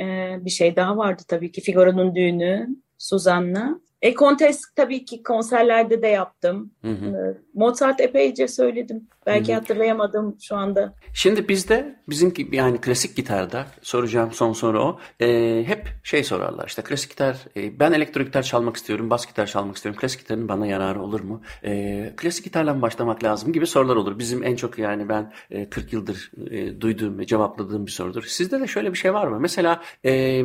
e, 0.00 0.36
bir 0.44 0.50
şey 0.50 0.76
daha 0.76 0.96
vardı 0.96 1.22
tabii 1.28 1.52
ki 1.52 1.60
Figaro'nun 1.60 2.14
düğünü, 2.14 2.68
Suzan'la. 2.98 3.80
E 4.02 4.14
Contes 4.14 4.62
tabii 4.76 5.04
ki 5.04 5.22
konserlerde 5.22 6.02
de 6.02 6.06
yaptım. 6.06 6.72
Hı 6.82 6.90
hı. 6.90 7.06
Ee, 7.06 7.38
Mozart 7.54 8.00
epeyce 8.00 8.48
söyledim. 8.48 9.08
Belki 9.28 9.54
hatırlayamadım 9.54 10.36
şu 10.40 10.56
anda. 10.56 10.94
Şimdi 11.12 11.48
bizde 11.48 11.96
bizim 12.08 12.34
yani 12.52 12.80
klasik 12.80 13.16
gitarda 13.16 13.66
soracağım 13.82 14.32
son 14.32 14.52
soru 14.52 14.82
o. 14.82 14.98
E, 15.20 15.64
hep 15.66 15.88
şey 16.02 16.24
sorarlar 16.24 16.66
işte 16.68 16.82
klasik 16.82 17.10
gitar 17.10 17.36
e, 17.56 17.80
ben 17.80 17.92
elektro 17.92 18.22
gitar 18.22 18.42
çalmak 18.42 18.76
istiyorum, 18.76 19.10
bas 19.10 19.26
gitar 19.26 19.46
çalmak 19.46 19.76
istiyorum. 19.76 20.00
Klasik 20.00 20.20
gitarın 20.20 20.48
bana 20.48 20.66
yararı 20.66 21.02
olur 21.02 21.20
mu? 21.20 21.42
E, 21.64 22.12
klasik 22.16 22.44
gitarla 22.44 22.74
mı 22.74 22.82
başlamak 22.82 23.24
lazım 23.24 23.52
gibi 23.52 23.66
sorular 23.66 23.96
olur. 23.96 24.18
Bizim 24.18 24.44
en 24.44 24.56
çok 24.56 24.78
yani 24.78 25.08
ben 25.08 25.32
e, 25.50 25.70
40 25.70 25.92
yıldır 25.92 26.30
e, 26.50 26.80
duyduğum 26.80 27.18
ve 27.18 27.26
cevapladığım 27.26 27.86
bir 27.86 27.90
sorudur. 27.90 28.22
Sizde 28.22 28.60
de 28.60 28.66
şöyle 28.66 28.92
bir 28.92 28.98
şey 28.98 29.14
var 29.14 29.26
mı? 29.26 29.40
Mesela 29.40 29.82
e, 30.04 30.44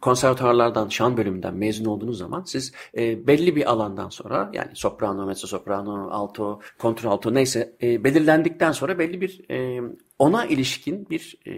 konservatuarlardan, 0.00 0.88
şan 0.88 1.16
bölümünden 1.16 1.54
mezun 1.54 1.84
olduğunuz 1.84 2.18
zaman 2.18 2.42
siz 2.46 2.60
siz 2.60 2.72
e, 2.96 3.26
belli 3.26 3.56
bir 3.56 3.70
alandan 3.70 4.08
sonra 4.08 4.50
yani 4.52 4.70
soprano, 4.74 5.26
mezzo 5.26 5.46
soprano, 5.46 6.10
alto, 6.10 6.60
kontralto 6.78 7.34
neyse 7.34 7.76
e, 7.80 7.89
belirlendikten 8.04 8.72
sonra 8.72 8.98
belli 8.98 9.20
bir 9.20 9.50
e, 9.50 9.80
ona 10.18 10.46
ilişkin 10.46 11.10
bir 11.10 11.38
e, 11.46 11.52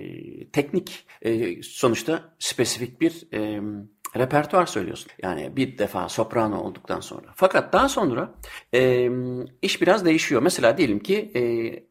teknik 0.51 1.07
e, 1.23 1.63
sonuçta 1.63 2.35
spesifik 2.39 3.01
bir 3.01 3.27
e, 3.35 3.61
repertuar 4.17 4.67
söylüyorsun. 4.67 5.13
Yani 5.23 5.57
bir 5.57 5.79
defa 5.79 6.09
soprano 6.09 6.61
olduktan 6.61 7.01
sonra. 7.01 7.27
Fakat 7.35 7.73
daha 7.73 7.89
sonra 7.89 8.35
e, 8.75 9.11
iş 9.63 9.83
biraz 9.83 10.05
değişiyor. 10.05 10.43
Mesela 10.43 10.79
diyelim 10.79 10.99
ki 10.99 11.33
e, 11.35 11.43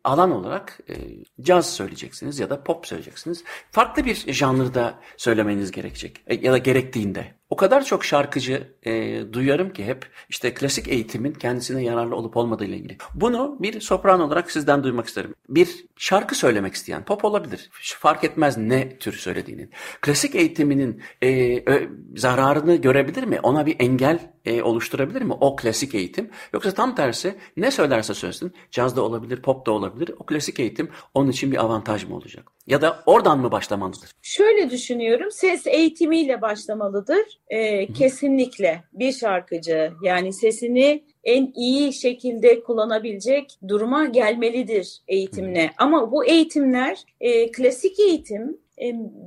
alan 0.03 0.31
olarak 0.31 0.79
e, 0.89 0.95
caz 1.41 1.73
söyleyeceksiniz 1.73 2.39
ya 2.39 2.49
da 2.49 2.63
pop 2.63 2.87
söyleyeceksiniz. 2.87 3.43
Farklı 3.71 4.05
bir 4.05 4.33
janrda 4.33 4.99
söylemeniz 5.17 5.71
gerekecek 5.71 6.23
e, 6.27 6.35
ya 6.35 6.51
da 6.51 6.57
gerektiğinde. 6.57 7.40
O 7.51 7.55
kadar 7.55 7.85
çok 7.85 8.05
şarkıcı 8.05 8.73
e, 8.83 9.23
duyarım 9.33 9.73
ki 9.73 9.85
hep 9.85 10.05
işte 10.29 10.53
klasik 10.53 10.87
eğitimin 10.87 11.33
kendisine 11.33 11.83
yararlı 11.83 12.15
olup 12.15 12.37
olmadığı 12.37 12.65
ile 12.65 12.75
ilgili. 12.75 12.97
Bunu 13.13 13.57
bir 13.59 13.81
sopran 13.81 14.21
olarak 14.21 14.51
sizden 14.51 14.83
duymak 14.83 15.07
isterim. 15.07 15.35
Bir 15.49 15.85
şarkı 15.97 16.35
söylemek 16.35 16.73
isteyen 16.73 17.05
pop 17.05 17.25
olabilir. 17.25 17.69
Fark 17.99 18.23
etmez 18.23 18.57
ne 18.57 18.97
tür 18.97 19.13
söylediğinin. 19.13 19.71
Klasik 20.01 20.35
eğitiminin 20.35 21.01
e, 21.21 21.57
ö, 21.71 21.89
zararını 22.15 22.75
görebilir 22.75 23.23
mi? 23.23 23.39
Ona 23.43 23.65
bir 23.65 23.75
engel 23.79 24.19
e, 24.45 24.61
oluşturabilir 24.61 25.21
mi 25.21 25.33
o 25.33 25.55
klasik 25.55 25.95
eğitim? 25.95 26.29
Yoksa 26.53 26.71
tam 26.71 26.95
tersi 26.95 27.35
ne 27.57 27.71
söylerse 27.71 28.13
söylesin 28.13 28.53
caz 28.71 28.95
da 28.95 29.01
olabilir, 29.01 29.41
pop 29.41 29.65
da 29.65 29.71
olabilir. 29.71 30.11
O 30.19 30.23
klasik 30.23 30.59
eğitim 30.59 30.89
onun 31.13 31.29
için 31.31 31.51
bir 31.51 31.57
avantaj 31.57 32.05
mı 32.05 32.15
olacak? 32.15 32.51
Ya 32.67 32.81
da 32.81 33.03
oradan 33.05 33.39
mı 33.39 33.51
başlamalıdır? 33.51 34.11
Şöyle 34.21 34.69
düşünüyorum. 34.69 35.31
Ses 35.31 35.67
eğitimiyle 35.67 36.41
başlamalıdır. 36.41 37.39
Ee, 37.49 37.93
kesinlikle 37.93 38.83
bir 38.93 39.11
şarkıcı 39.11 39.91
yani 40.03 40.33
sesini 40.33 41.03
en 41.23 41.51
iyi 41.55 41.93
şekilde 41.93 42.63
kullanabilecek 42.63 43.59
duruma 43.67 44.05
gelmelidir 44.05 45.01
eğitimle. 45.07 45.71
Ama 45.77 46.11
bu 46.11 46.25
eğitimler 46.25 47.05
e, 47.19 47.51
klasik 47.51 47.99
eğitim 47.99 48.49
e, 48.49 48.60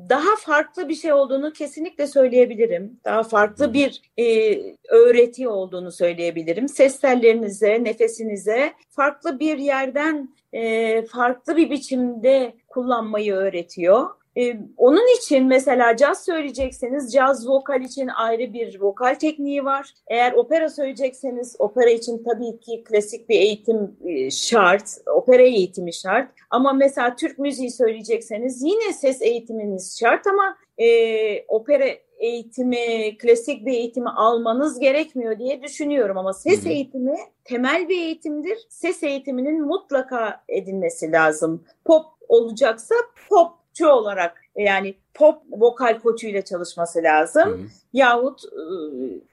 daha 0.08 0.36
farklı 0.36 0.88
bir 0.88 0.94
şey 0.94 1.12
olduğunu 1.12 1.52
kesinlikle 1.52 2.06
söyleyebilirim. 2.06 3.00
Daha 3.04 3.22
farklı 3.22 3.72
bir 3.72 4.02
e, 4.18 4.56
öğreti 4.88 5.48
olduğunu 5.48 5.92
söyleyebilirim. 5.92 6.68
Ses 6.68 7.00
tellerinize, 7.00 7.84
nefesinize 7.84 8.72
farklı 8.90 9.40
bir 9.40 9.58
yerden 9.58 10.28
e, 10.52 11.02
farklı 11.06 11.56
bir 11.56 11.70
biçimde 11.70 12.54
kullanmayı 12.68 13.34
öğretiyor. 13.34 14.10
Ee, 14.36 14.56
onun 14.76 15.16
için 15.16 15.46
mesela 15.46 15.96
caz 15.96 16.24
söyleyecekseniz 16.24 17.12
caz 17.12 17.48
vokal 17.48 17.80
için 17.80 18.08
ayrı 18.08 18.52
bir 18.52 18.80
vokal 18.80 19.14
tekniği 19.14 19.64
var. 19.64 19.94
Eğer 20.06 20.32
opera 20.32 20.68
söyleyecekseniz 20.68 21.56
opera 21.58 21.90
için 21.90 22.24
tabii 22.24 22.60
ki 22.60 22.84
klasik 22.84 23.28
bir 23.28 23.38
eğitim 23.40 23.96
e, 24.04 24.30
şart, 24.30 24.90
opera 25.06 25.42
eğitimi 25.42 25.94
şart. 25.94 26.30
Ama 26.50 26.72
mesela 26.72 27.16
Türk 27.16 27.38
müziği 27.38 27.70
söyleyecekseniz 27.70 28.62
yine 28.62 28.92
ses 28.92 29.22
eğitiminiz 29.22 29.98
şart 30.00 30.26
ama 30.26 30.56
e, 30.78 31.44
opera 31.48 31.84
eğitimi, 32.18 33.18
klasik 33.18 33.66
bir 33.66 33.72
eğitimi 33.72 34.08
almanız 34.10 34.78
gerekmiyor 34.78 35.38
diye 35.38 35.62
düşünüyorum 35.62 36.18
ama 36.18 36.32
ses 36.32 36.66
eğitimi 36.66 37.16
temel 37.44 37.88
bir 37.88 38.00
eğitimdir. 38.00 38.58
Ses 38.68 39.02
eğitiminin 39.02 39.62
mutlaka 39.62 40.44
edinmesi 40.48 41.12
lazım. 41.12 41.64
Pop 41.84 42.04
olacaksa 42.28 42.94
pop 43.28 43.63
popçu 43.74 43.88
olarak 43.88 44.42
yani 44.56 44.94
pop 45.14 45.42
vokal 45.50 45.98
koçuyla 46.00 46.42
çalışması 46.42 47.02
lazım. 47.02 47.48
Hı 47.48 47.54
hı. 47.54 47.66
Yahut 47.92 48.44
e, 48.44 48.62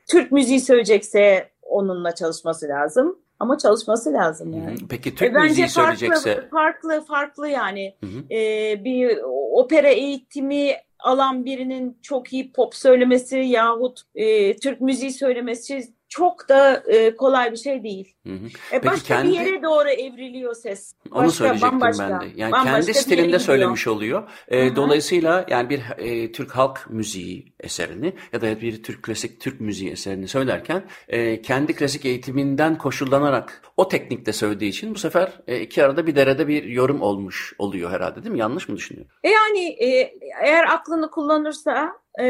Türk 0.09 0.31
müziği 0.31 0.59
söyleyecekse 0.59 1.49
onunla 1.61 2.15
çalışması 2.15 2.67
lazım. 2.67 3.19
Ama 3.39 3.57
çalışması 3.57 4.13
lazım 4.13 4.53
yani. 4.53 4.75
Peki 4.89 5.15
Türk 5.15 5.35
e, 5.35 5.39
müziği 5.39 5.67
farklı, 5.67 5.97
söyleyecekse? 5.97 6.47
Farklı 6.51 7.05
farklı 7.07 7.47
yani. 7.47 7.95
Hı 8.03 8.07
hı. 8.07 8.33
E, 8.33 8.83
bir 8.83 9.17
opera 9.51 9.89
eğitimi 9.89 10.71
alan 10.99 11.45
birinin 11.45 11.97
çok 12.01 12.33
iyi 12.33 12.51
pop 12.51 12.75
söylemesi 12.75 13.37
yahut 13.37 14.01
e, 14.15 14.55
Türk 14.55 14.81
müziği 14.81 15.11
söylemesi 15.11 15.93
çok 16.11 16.49
da 16.49 16.83
e, 16.87 17.15
kolay 17.15 17.51
bir 17.51 17.57
şey 17.57 17.83
değil. 17.83 18.15
Hı 18.27 18.33
hı. 18.33 18.75
E, 18.75 18.85
başka 18.85 19.07
kendi... 19.07 19.31
bir 19.31 19.33
yere 19.33 19.63
doğru 19.63 19.89
evriliyor 19.89 20.55
ses. 20.55 20.93
Başka, 21.05 21.19
Onu 21.19 21.31
söyleyecektim 21.31 21.71
bambaşka, 21.71 22.09
ben 22.09 22.21
de. 22.21 22.33
Yani 22.35 22.51
kendi 22.63 22.93
stilinde 22.93 23.39
söylemiş 23.39 23.87
oluyor. 23.87 24.29
E, 24.47 24.75
dolayısıyla 24.75 25.45
yani 25.49 25.69
bir 25.69 25.81
e, 25.97 26.31
Türk 26.31 26.51
halk 26.51 26.89
müziği 26.89 27.53
eserini 27.59 28.13
ya 28.33 28.41
da 28.41 28.61
bir 28.61 28.83
Türk 28.83 29.03
klasik 29.03 29.41
Türk 29.41 29.61
müziği 29.61 29.91
eserini 29.91 30.27
söylerken 30.27 30.83
e, 31.07 31.41
kendi 31.41 31.75
klasik 31.75 32.05
eğitiminden 32.05 32.77
koşullanarak 32.77 33.61
o 33.77 33.87
teknikte 33.87 34.33
söylediği 34.33 34.69
için 34.69 34.95
bu 34.95 34.99
sefer 34.99 35.31
e, 35.47 35.59
iki 35.59 35.83
arada 35.83 36.07
bir 36.07 36.15
derede 36.15 36.47
bir 36.47 36.63
yorum 36.63 37.01
olmuş 37.01 37.53
oluyor 37.59 37.91
herhalde 37.91 38.23
değil 38.23 38.33
mi? 38.33 38.39
Yanlış 38.39 38.69
mı 38.69 38.75
düşünüyorum? 38.75 39.11
E 39.23 39.29
yani 39.29 39.65
e, 39.65 40.13
eğer 40.43 40.63
aklını 40.73 41.11
kullanırsa 41.11 41.93
e, 42.19 42.25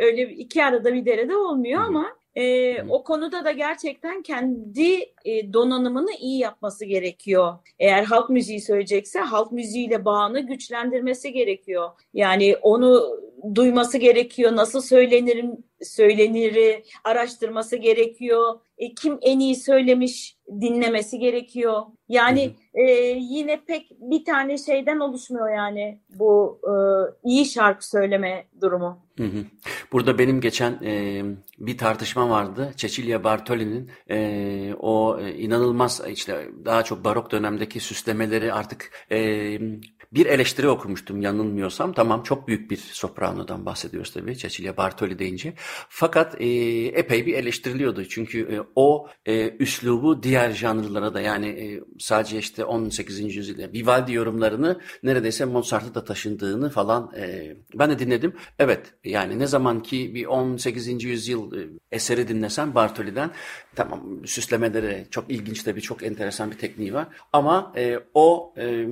öyle 0.00 0.22
iki 0.22 0.64
arada 0.64 0.94
bir 0.94 1.06
derede 1.06 1.36
olmuyor 1.36 1.80
Hı-hı. 1.80 1.88
ama 1.88 2.23
e, 2.36 2.82
o 2.82 3.04
konuda 3.04 3.44
da 3.44 3.52
gerçekten 3.52 4.22
kendi 4.22 5.12
e, 5.24 5.52
donanımını 5.52 6.12
iyi 6.20 6.38
yapması 6.38 6.84
gerekiyor. 6.84 7.54
Eğer 7.78 8.04
halk 8.04 8.30
müziği 8.30 8.60
söyleyecekse 8.60 9.18
halk 9.18 9.52
müziğiyle 9.52 10.04
bağını 10.04 10.40
güçlendirmesi 10.40 11.32
gerekiyor. 11.32 11.90
Yani 12.14 12.56
onu 12.62 13.20
duyması 13.54 13.98
gerekiyor. 13.98 14.56
Nasıl 14.56 14.80
söylenir 14.80 15.44
söyleniri 15.82 16.84
araştırması 17.04 17.76
gerekiyor. 17.76 18.60
E, 18.78 18.94
kim 18.94 19.18
en 19.22 19.38
iyi 19.38 19.56
söylemiş 19.56 20.36
dinlemesi 20.60 21.18
gerekiyor. 21.18 21.82
Yani 22.08 22.44
hı 22.44 22.48
hı. 22.48 22.86
E, 22.86 22.92
yine 23.20 23.60
pek 23.66 23.90
bir 23.90 24.24
tane 24.24 24.58
şeyden 24.58 24.98
oluşmuyor 24.98 25.56
yani 25.56 26.00
bu 26.18 26.60
e, 26.64 26.72
iyi 27.28 27.46
şarkı 27.46 27.88
söyleme 27.88 28.46
durumu. 28.60 29.04
Hı 29.18 29.24
hı. 29.24 29.44
Burada 29.92 30.18
benim 30.18 30.40
geçen 30.40 30.72
e, 30.84 31.22
bir 31.58 31.78
tartışma 31.78 32.30
vardı. 32.30 32.72
Cecilia 32.76 33.24
Bartoli'nin 33.24 33.90
e, 34.10 34.74
o 34.78 35.20
e, 35.20 35.34
inanılmaz 35.34 36.02
işte 36.08 36.48
daha 36.64 36.82
çok 36.82 37.04
barok 37.04 37.30
dönemdeki 37.30 37.80
süslemeleri 37.80 38.52
artık 38.52 38.90
e, 39.10 39.58
bir 40.14 40.26
eleştiri 40.26 40.68
okumuştum 40.68 41.22
yanılmıyorsam. 41.22 41.92
Tamam 41.92 42.22
çok 42.22 42.48
büyük 42.48 42.70
bir 42.70 42.76
sopranodan 42.76 43.66
bahsediyoruz 43.66 44.12
tabii 44.12 44.36
Cecilia 44.36 44.76
Bartoli 44.76 45.18
deyince. 45.18 45.54
Fakat 45.88 46.40
e, 46.40 46.46
epey 46.86 47.26
bir 47.26 47.34
eleştiriliyordu. 47.34 48.04
Çünkü 48.04 48.40
e, 48.40 48.60
o 48.76 49.08
e, 49.26 49.50
üslubu 49.50 50.22
diğer 50.22 50.50
janrlara 50.50 51.14
da 51.14 51.20
yani 51.20 51.46
e, 51.46 51.80
sadece 51.98 52.38
işte 52.38 52.64
18. 52.64 53.36
yüzyılda 53.36 53.72
Vivaldi 53.72 54.12
yorumlarını 54.12 54.80
neredeyse 55.02 55.44
Mozart'ı 55.44 55.94
da 55.94 56.04
taşındığını 56.04 56.70
falan 56.70 57.12
e, 57.16 57.56
ben 57.74 57.90
de 57.90 57.98
dinledim. 57.98 58.32
Evet 58.58 58.94
yani 59.04 59.38
ne 59.38 59.46
zaman 59.46 59.82
ki 59.82 60.14
bir 60.14 60.26
18. 60.26 61.04
yüzyıl 61.04 61.58
e, 61.58 61.68
eseri 61.92 62.28
dinlesem 62.28 62.74
Bartoli'den 62.74 63.30
tamam 63.76 64.26
süslemeleri 64.26 65.06
çok 65.10 65.30
ilginç 65.30 65.62
tabii 65.62 65.82
çok 65.82 66.02
enteresan 66.02 66.50
bir 66.50 66.58
tekniği 66.58 66.94
var. 66.94 67.06
Ama 67.32 67.72
e, 67.76 67.98
o 68.14 68.54
e, 68.58 68.86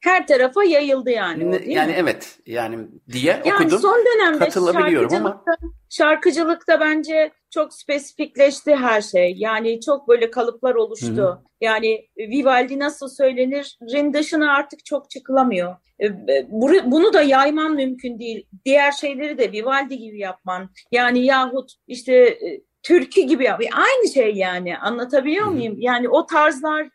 her 0.00 0.26
tarafa 0.26 0.64
yayıldı 0.64 1.10
yani. 1.10 1.46
O, 1.46 1.52
yani 1.66 1.92
mi? 1.92 1.96
evet 1.98 2.38
yani 2.46 2.78
diye 3.12 3.42
yani 3.44 3.54
okudum. 3.54 3.78
Son 3.78 4.04
dönemde 4.06 4.38
katılabiliyorum 4.38 5.14
ama 5.14 5.44
şarkıcılıkta 5.88 6.80
bence 6.80 7.32
çok 7.50 7.74
spesifikleşti 7.74 8.76
her 8.76 9.02
şey. 9.02 9.34
Yani 9.36 9.80
çok 9.80 10.08
böyle 10.08 10.30
kalıplar 10.30 10.74
oluştu. 10.74 11.16
Hı-hı. 11.16 11.38
Yani 11.60 12.08
Vivaldi 12.18 12.78
nasıl 12.78 13.08
söylenir? 13.08 13.78
dışına 14.12 14.54
artık 14.54 14.84
çok 14.84 15.10
çıkılamıyor. 15.10 15.76
E, 15.98 16.06
e, 16.06 16.46
bunu 16.84 17.12
da 17.12 17.22
yayman 17.22 17.74
mümkün 17.74 18.18
değil. 18.18 18.46
Diğer 18.64 18.92
şeyleri 18.92 19.38
de 19.38 19.52
Vivaldi 19.52 19.98
gibi 19.98 20.18
yapman. 20.18 20.70
Yani 20.92 21.24
yahut 21.24 21.72
işte 21.86 22.14
e, 22.14 22.60
türkü 22.82 23.20
gibi 23.20 23.44
yap. 23.44 23.60
Aynı 23.74 24.08
şey 24.08 24.34
yani. 24.34 24.78
Anlatabiliyor 24.78 25.46
Hı-hı. 25.46 25.54
muyum? 25.54 25.76
Yani 25.78 26.08
o 26.08 26.26
tarzlar 26.26 26.88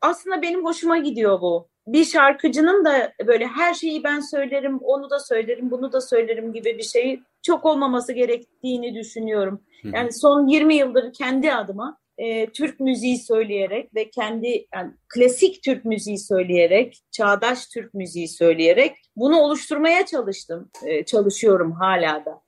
aslında 0.00 0.42
benim 0.42 0.64
hoşuma 0.64 0.98
gidiyor 0.98 1.40
bu 1.40 1.71
bir 1.86 2.04
şarkıcının 2.04 2.84
da 2.84 3.12
böyle 3.26 3.46
her 3.46 3.74
şeyi 3.74 4.04
ben 4.04 4.20
söylerim, 4.20 4.78
onu 4.78 5.10
da 5.10 5.18
söylerim, 5.18 5.70
bunu 5.70 5.92
da 5.92 6.00
söylerim 6.00 6.52
gibi 6.52 6.78
bir 6.78 6.82
şey 6.82 7.20
çok 7.42 7.64
olmaması 7.64 8.12
gerektiğini 8.12 8.94
düşünüyorum. 8.94 9.62
Yani 9.84 10.12
son 10.12 10.46
20 10.46 10.74
yıldır 10.74 11.12
kendi 11.12 11.54
adıma 11.54 11.98
e, 12.18 12.50
Türk 12.50 12.80
müziği 12.80 13.18
söyleyerek 13.18 13.94
ve 13.94 14.10
kendi 14.10 14.66
yani 14.74 14.92
klasik 15.08 15.62
Türk 15.62 15.84
müziği 15.84 16.18
söyleyerek, 16.18 17.02
çağdaş 17.10 17.66
Türk 17.66 17.94
müziği 17.94 18.28
söyleyerek 18.28 18.96
bunu 19.16 19.40
oluşturmaya 19.40 20.06
çalıştım. 20.06 20.70
E, 20.84 21.04
çalışıyorum 21.04 21.72
hala 21.72 22.24
da. 22.24 22.42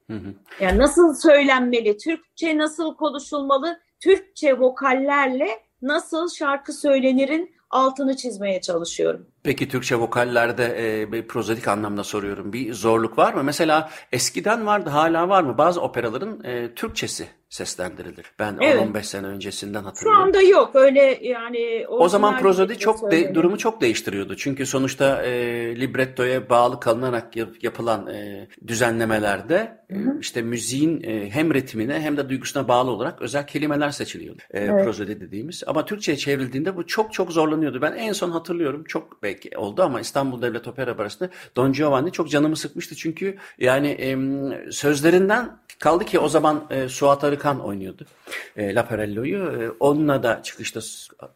Yani 0.61 0.79
nasıl 0.79 1.15
söylenmeli, 1.15 1.97
Türkçe 1.97 2.59
nasıl 2.59 2.97
konuşulmalı, 2.97 3.81
Türkçe 4.01 4.59
vokallerle 4.59 5.49
nasıl 5.83 6.29
şarkı 6.29 6.73
söylenirin 6.73 7.54
altını 7.75 8.17
çizmeye 8.17 8.61
çalışıyorum. 8.61 9.27
Peki 9.45 9.69
Türkçe 9.69 9.97
vokallerde 9.97 10.77
e, 10.79 11.13
bir 11.13 11.29
prozadik 11.29 11.69
anlamda 11.69 12.05
soruyorum. 12.05 12.53
Bir 12.53 12.73
zorluk 12.73 13.19
var 13.19 13.35
mı? 13.35 13.45
Mesela 13.45 13.91
eskiden 14.13 14.67
vardı 14.67 14.91
hala 14.91 15.29
var 15.29 15.43
mı? 15.43 15.59
Bazı 15.59 15.81
operaların 15.81 16.45
e, 16.45 16.75
Türkçesi 16.75 17.29
seslendirilir. 17.55 18.27
Ben 18.39 18.59
evet. 18.61 18.83
10-15 18.83 19.03
sene 19.03 19.27
öncesinden 19.27 19.85
hatırlıyorum. 19.85 20.21
Şu 20.21 20.27
anda 20.27 20.43
yok 20.43 20.71
öyle 20.75 21.19
yani. 21.23 21.87
O 21.89 22.09
zaman 22.09 22.39
prozodi 22.39 22.79
çok 22.79 23.11
de, 23.11 23.35
durumu 23.35 23.59
çok 23.59 23.81
değiştiriyordu. 23.81 24.37
Çünkü 24.37 24.67
sonuçta 24.67 25.23
e, 25.23 25.31
librettoya 25.81 26.51
bağlı 26.51 26.81
kalınarak 26.81 27.37
yapılan 27.63 28.07
e, 28.07 28.49
düzenlemelerde 28.67 29.85
e, 29.91 29.97
işte 30.21 30.43
müziğin 30.43 31.03
e, 31.03 31.31
hem 31.31 31.55
ritmine 31.55 32.01
hem 32.01 32.17
de 32.17 32.29
duygusuna 32.29 32.69
bağlı 32.69 32.91
olarak 32.91 33.23
özel 33.23 33.47
kelimeler 33.47 33.91
seçiliyordu. 33.91 34.43
E, 34.51 34.61
evet. 34.61 34.85
Prozodi 34.85 35.21
dediğimiz. 35.21 35.63
Ama 35.67 35.85
Türkçe'ye 35.85 36.19
çevrildiğinde 36.19 36.77
bu 36.77 36.87
çok 36.87 37.13
çok 37.13 37.33
zorlanıyordu. 37.33 37.83
Ben 37.83 37.93
en 37.93 38.13
son 38.13 38.31
hatırlıyorum 38.31 38.85
çok 38.85 39.23
belki 39.23 39.34
oldu 39.57 39.83
ama 39.83 40.01
İstanbul 40.01 40.43
Devlet 40.43 40.69
Opera 40.69 40.99
Barası'nda 40.99 41.31
Don 41.57 41.73
Giovanni 41.73 42.13
çok 42.13 42.31
canımı 42.31 42.57
sıkmıştı. 42.57 42.95
Çünkü 42.95 43.37
yani 43.59 43.89
e, 43.89 44.17
sözlerinden 44.73 45.59
kaldı 45.79 46.05
ki 46.05 46.19
o 46.19 46.29
zaman 46.29 46.67
e, 46.71 46.89
Suat 46.89 47.25
Arık 47.25 47.41
Kan 47.41 47.61
oynuyordu. 47.61 48.07
E, 48.57 48.75
Laparello'yu. 48.75 49.63
E, 49.63 49.71
onunla 49.81 50.23
da 50.23 50.43
çıkışta 50.43 50.81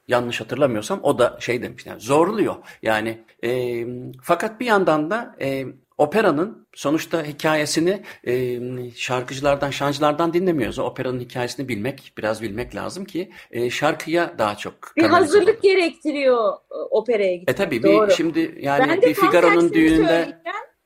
yanlış 0.09 0.41
hatırlamıyorsam 0.41 1.01
o 1.03 1.19
da 1.19 1.37
şey 1.41 1.63
demiş 1.63 1.87
yani 1.87 2.01
zorluyor. 2.01 2.55
Yani 2.83 3.25
e, 3.45 3.85
fakat 4.23 4.61
bir 4.61 4.67
yandan 4.67 5.11
da 5.11 5.37
e, 5.41 5.67
operanın 5.99 6.67
sonuçta 6.75 7.25
hikayesini 7.25 8.03
e, 8.25 8.61
şarkıcılardan, 8.97 9.71
şancılardan 9.71 10.33
dinlemiyoruz. 10.33 10.79
O 10.79 10.85
operanın 10.85 11.21
hikayesini 11.21 11.69
bilmek, 11.69 12.13
biraz 12.19 12.43
bilmek 12.43 12.75
lazım 12.75 13.05
ki 13.05 13.31
e, 13.51 13.71
şarkıya 13.71 14.35
daha 14.39 14.57
çok 14.57 14.75
bir 14.97 15.05
hazırlık 15.05 15.49
olur. 15.49 15.63
gerektiriyor 15.63 16.53
e, 16.53 16.75
operaya 16.91 17.37
gitmek. 17.37 17.55
E 17.55 17.65
tabii 17.65 17.83
bir 17.83 18.11
şimdi 18.11 18.59
yani 18.61 18.89
ben 18.89 19.03
bir 19.03 19.15
Figaro'nun 19.15 19.73
düğününde 19.73 20.39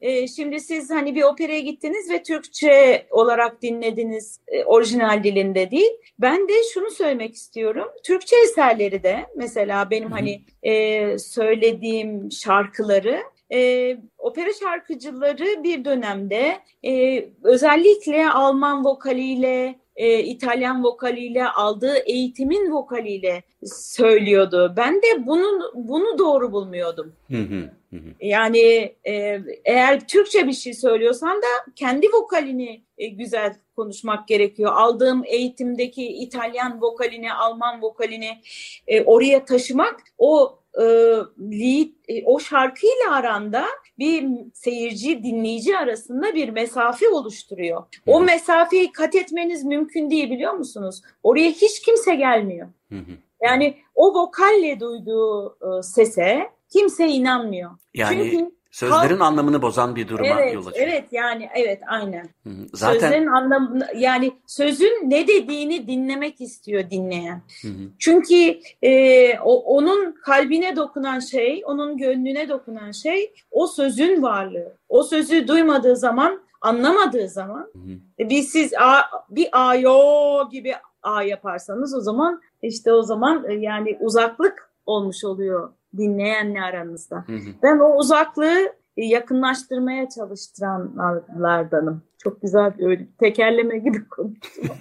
e, 0.02 0.28
şimdi 0.28 0.60
siz 0.60 0.90
hani 0.90 1.14
bir 1.14 1.22
operaya 1.22 1.60
gittiniz 1.60 2.10
ve 2.10 2.22
Türkçe 2.22 3.06
olarak 3.10 3.62
dinlediniz 3.62 4.40
e, 4.48 4.64
orijinal 4.64 5.24
dilinde 5.24 5.70
değil. 5.70 5.90
Ben 6.18 6.48
de 6.48 6.52
şunu 6.74 6.90
söylemek 6.90 7.34
istiyorum. 7.34 7.88
Türkçe 8.04 8.36
eserleri 8.36 9.02
de 9.02 9.26
mesela 9.36 9.90
benim 9.90 10.10
hani 10.10 10.42
e, 10.62 11.18
söylediğim 11.18 12.32
şarkıları 12.32 13.22
e, 13.52 13.96
opera 14.18 14.52
şarkıcıları 14.60 15.64
bir 15.64 15.84
dönemde 15.84 16.58
e, 16.84 17.24
özellikle 17.42 18.30
Alman 18.30 18.84
vokaliyle 18.84 19.82
e, 19.96 20.18
İtalyan 20.20 20.84
vokaliyle 20.84 21.48
aldığı 21.48 21.96
eğitimin 21.96 22.72
vokaliyle 22.72 23.42
söylüyordu. 23.64 24.74
Ben 24.76 24.96
de 24.96 25.26
bunu 25.26 25.72
bunu 25.74 26.18
doğru 26.18 26.52
bulmuyordum. 26.52 27.12
Yani 28.20 28.94
e, 29.04 29.40
eğer 29.64 30.08
Türkçe 30.08 30.46
bir 30.46 30.52
şey 30.52 30.74
söylüyorsan 30.74 31.36
da 31.36 31.72
kendi 31.76 32.06
vokalini 32.06 32.82
e, 32.98 33.06
güzel 33.06 33.54
konuşmak 33.76 34.28
gerekiyor. 34.28 34.72
Aldığım 34.74 35.22
eğitimdeki 35.26 36.06
İtalyan 36.06 36.82
vokalini, 36.82 37.32
Alman 37.32 37.82
vokalini 37.82 38.38
e, 38.86 39.02
oraya 39.02 39.44
taşımak 39.44 40.00
o 40.18 40.58
e, 40.78 40.84
lead, 41.38 41.88
e, 42.08 42.24
o 42.24 42.38
şarkıyla 42.38 43.12
aranda 43.12 43.64
bir 43.98 44.28
seyirci 44.54 45.22
dinleyici 45.22 45.76
arasında 45.76 46.34
bir 46.34 46.48
mesafe 46.48 47.08
oluşturuyor. 47.08 47.82
O 48.06 48.20
mesafeyi 48.20 48.92
kat 48.92 49.14
etmeniz 49.14 49.64
mümkün 49.64 50.10
değil 50.10 50.30
biliyor 50.30 50.52
musunuz? 50.52 51.02
Oraya 51.22 51.50
hiç 51.50 51.80
kimse 51.80 52.14
gelmiyor. 52.14 52.68
Yani 53.42 53.74
o 53.94 54.14
vokalle 54.14 54.80
duyduğu 54.80 55.48
e, 55.50 55.82
sese 55.82 56.50
kimse 56.72 57.08
inanmıyor. 57.08 57.70
Yani 57.94 58.30
Çünkü 58.30 58.52
Sözlerin 58.72 59.18
halk, 59.18 59.22
anlamını 59.22 59.62
bozan 59.62 59.96
bir 59.96 60.08
duruma 60.08 60.40
evet, 60.40 60.54
yol 60.54 60.66
açıyor. 60.66 60.88
Evet 60.88 61.04
yani 61.12 61.48
evet 61.54 61.82
aynen. 61.88 62.28
Zaten 62.72 63.00
Sözlerin 63.00 63.26
anlamını 63.26 63.88
yani 63.96 64.32
sözün 64.46 65.10
ne 65.10 65.28
dediğini 65.28 65.86
dinlemek 65.86 66.40
istiyor 66.40 66.90
dinleyen. 66.90 67.42
Hı 67.62 67.68
hı. 67.68 67.88
Çünkü 67.98 68.60
e, 68.82 69.38
o, 69.38 69.76
onun 69.76 70.12
kalbine 70.12 70.76
dokunan 70.76 71.18
şey, 71.18 71.62
onun 71.66 71.96
gönlüne 71.96 72.48
dokunan 72.48 72.90
şey 72.90 73.32
o 73.50 73.66
sözün 73.66 74.22
varlığı. 74.22 74.76
O 74.88 75.02
sözü 75.02 75.48
duymadığı 75.48 75.96
zaman, 75.96 76.40
anlamadığı 76.60 77.28
zaman 77.28 77.70
hı 77.72 77.78
hı. 77.78 77.98
E, 78.18 78.30
bir 78.30 78.42
siz 78.42 78.74
a, 78.74 79.00
bir 79.30 79.48
ayo 79.52 80.50
gibi 80.50 80.74
a 81.02 81.22
yaparsanız 81.22 81.94
o 81.94 82.00
zaman 82.00 82.40
işte 82.62 82.92
o 82.92 83.02
zaman 83.02 83.44
e, 83.50 83.54
yani 83.54 83.98
uzaklık 84.00 84.72
olmuş 84.86 85.24
oluyor 85.24 85.72
dinleyenle 85.96 86.62
aranızda. 86.62 87.16
Hı 87.26 87.32
hı. 87.32 87.50
Ben 87.62 87.78
o 87.78 87.96
uzaklığı 87.96 88.72
yakınlaştırmaya 88.96 90.08
çalıştıranlardanım. 90.08 92.02
Çok 92.18 92.42
güzel 92.42 92.78
bir 92.78 92.86
öyle 92.86 93.06
tekerleme 93.20 93.78
gibi 93.78 94.08
konuştum. 94.08 94.76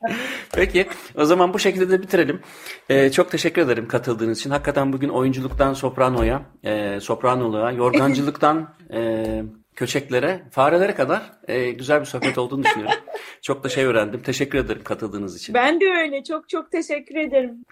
Peki 0.52 0.86
o 1.16 1.24
zaman 1.24 1.54
bu 1.54 1.58
şekilde 1.58 1.90
de 1.90 2.02
bitirelim. 2.02 2.40
Ee, 2.88 3.10
çok 3.10 3.30
teşekkür 3.30 3.62
ederim 3.62 3.88
katıldığınız 3.88 4.38
için. 4.38 4.50
Hakikaten 4.50 4.92
bugün 4.92 5.08
oyunculuktan 5.08 5.72
sopranoya, 5.72 6.42
e, 6.64 7.00
sopranoluğa, 7.00 7.72
yorgancılıktan 7.82 8.68
e, 8.92 9.42
köçeklere, 9.78 10.42
farelere 10.50 10.94
kadar 10.94 11.22
e, 11.48 11.70
güzel 11.70 12.00
bir 12.00 12.06
sohbet 12.06 12.38
olduğunu 12.38 12.64
düşünüyorum. 12.64 12.98
çok 13.42 13.64
da 13.64 13.68
şey 13.68 13.84
öğrendim. 13.84 14.22
Teşekkür 14.22 14.58
ederim 14.58 14.82
katıldığınız 14.84 15.36
için. 15.36 15.54
Ben 15.54 15.80
de 15.80 15.84
öyle. 15.84 16.24
Çok 16.24 16.48
çok 16.48 16.72
teşekkür 16.72 17.16
ederim. 17.16 17.64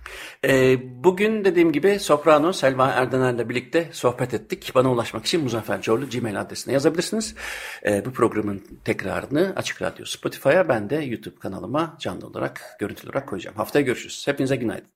E, 0.45 0.77
bugün 1.05 1.45
dediğim 1.45 1.73
gibi 1.73 1.99
Soprano 1.99 2.53
Selva 2.53 2.87
Erdener'le 2.87 3.49
birlikte 3.49 3.89
sohbet 3.93 4.35
ettik. 4.35 4.73
Bana 4.75 4.93
ulaşmak 4.93 5.27
için 5.27 5.43
Muzaffer 5.43 5.83
Corlu 5.83 6.09
Gmail 6.09 6.41
adresine 6.41 6.75
yazabilirsiniz. 6.75 7.35
E, 7.87 8.05
bu 8.05 8.13
programın 8.13 8.63
tekrarını 8.85 9.53
Açık 9.57 9.83
Radyo 9.83 10.05
Spotify'a 10.05 10.69
ben 10.69 10.91
de 10.91 10.97
YouTube 10.97 11.37
kanalıma 11.37 11.97
canlı 12.01 12.27
olarak, 12.27 12.77
görüntülü 12.81 13.11
olarak 13.11 13.29
koyacağım. 13.29 13.57
Haftaya 13.57 13.85
görüşürüz. 13.85 14.27
Hepinize 14.27 14.57
günaydın. 14.57 14.96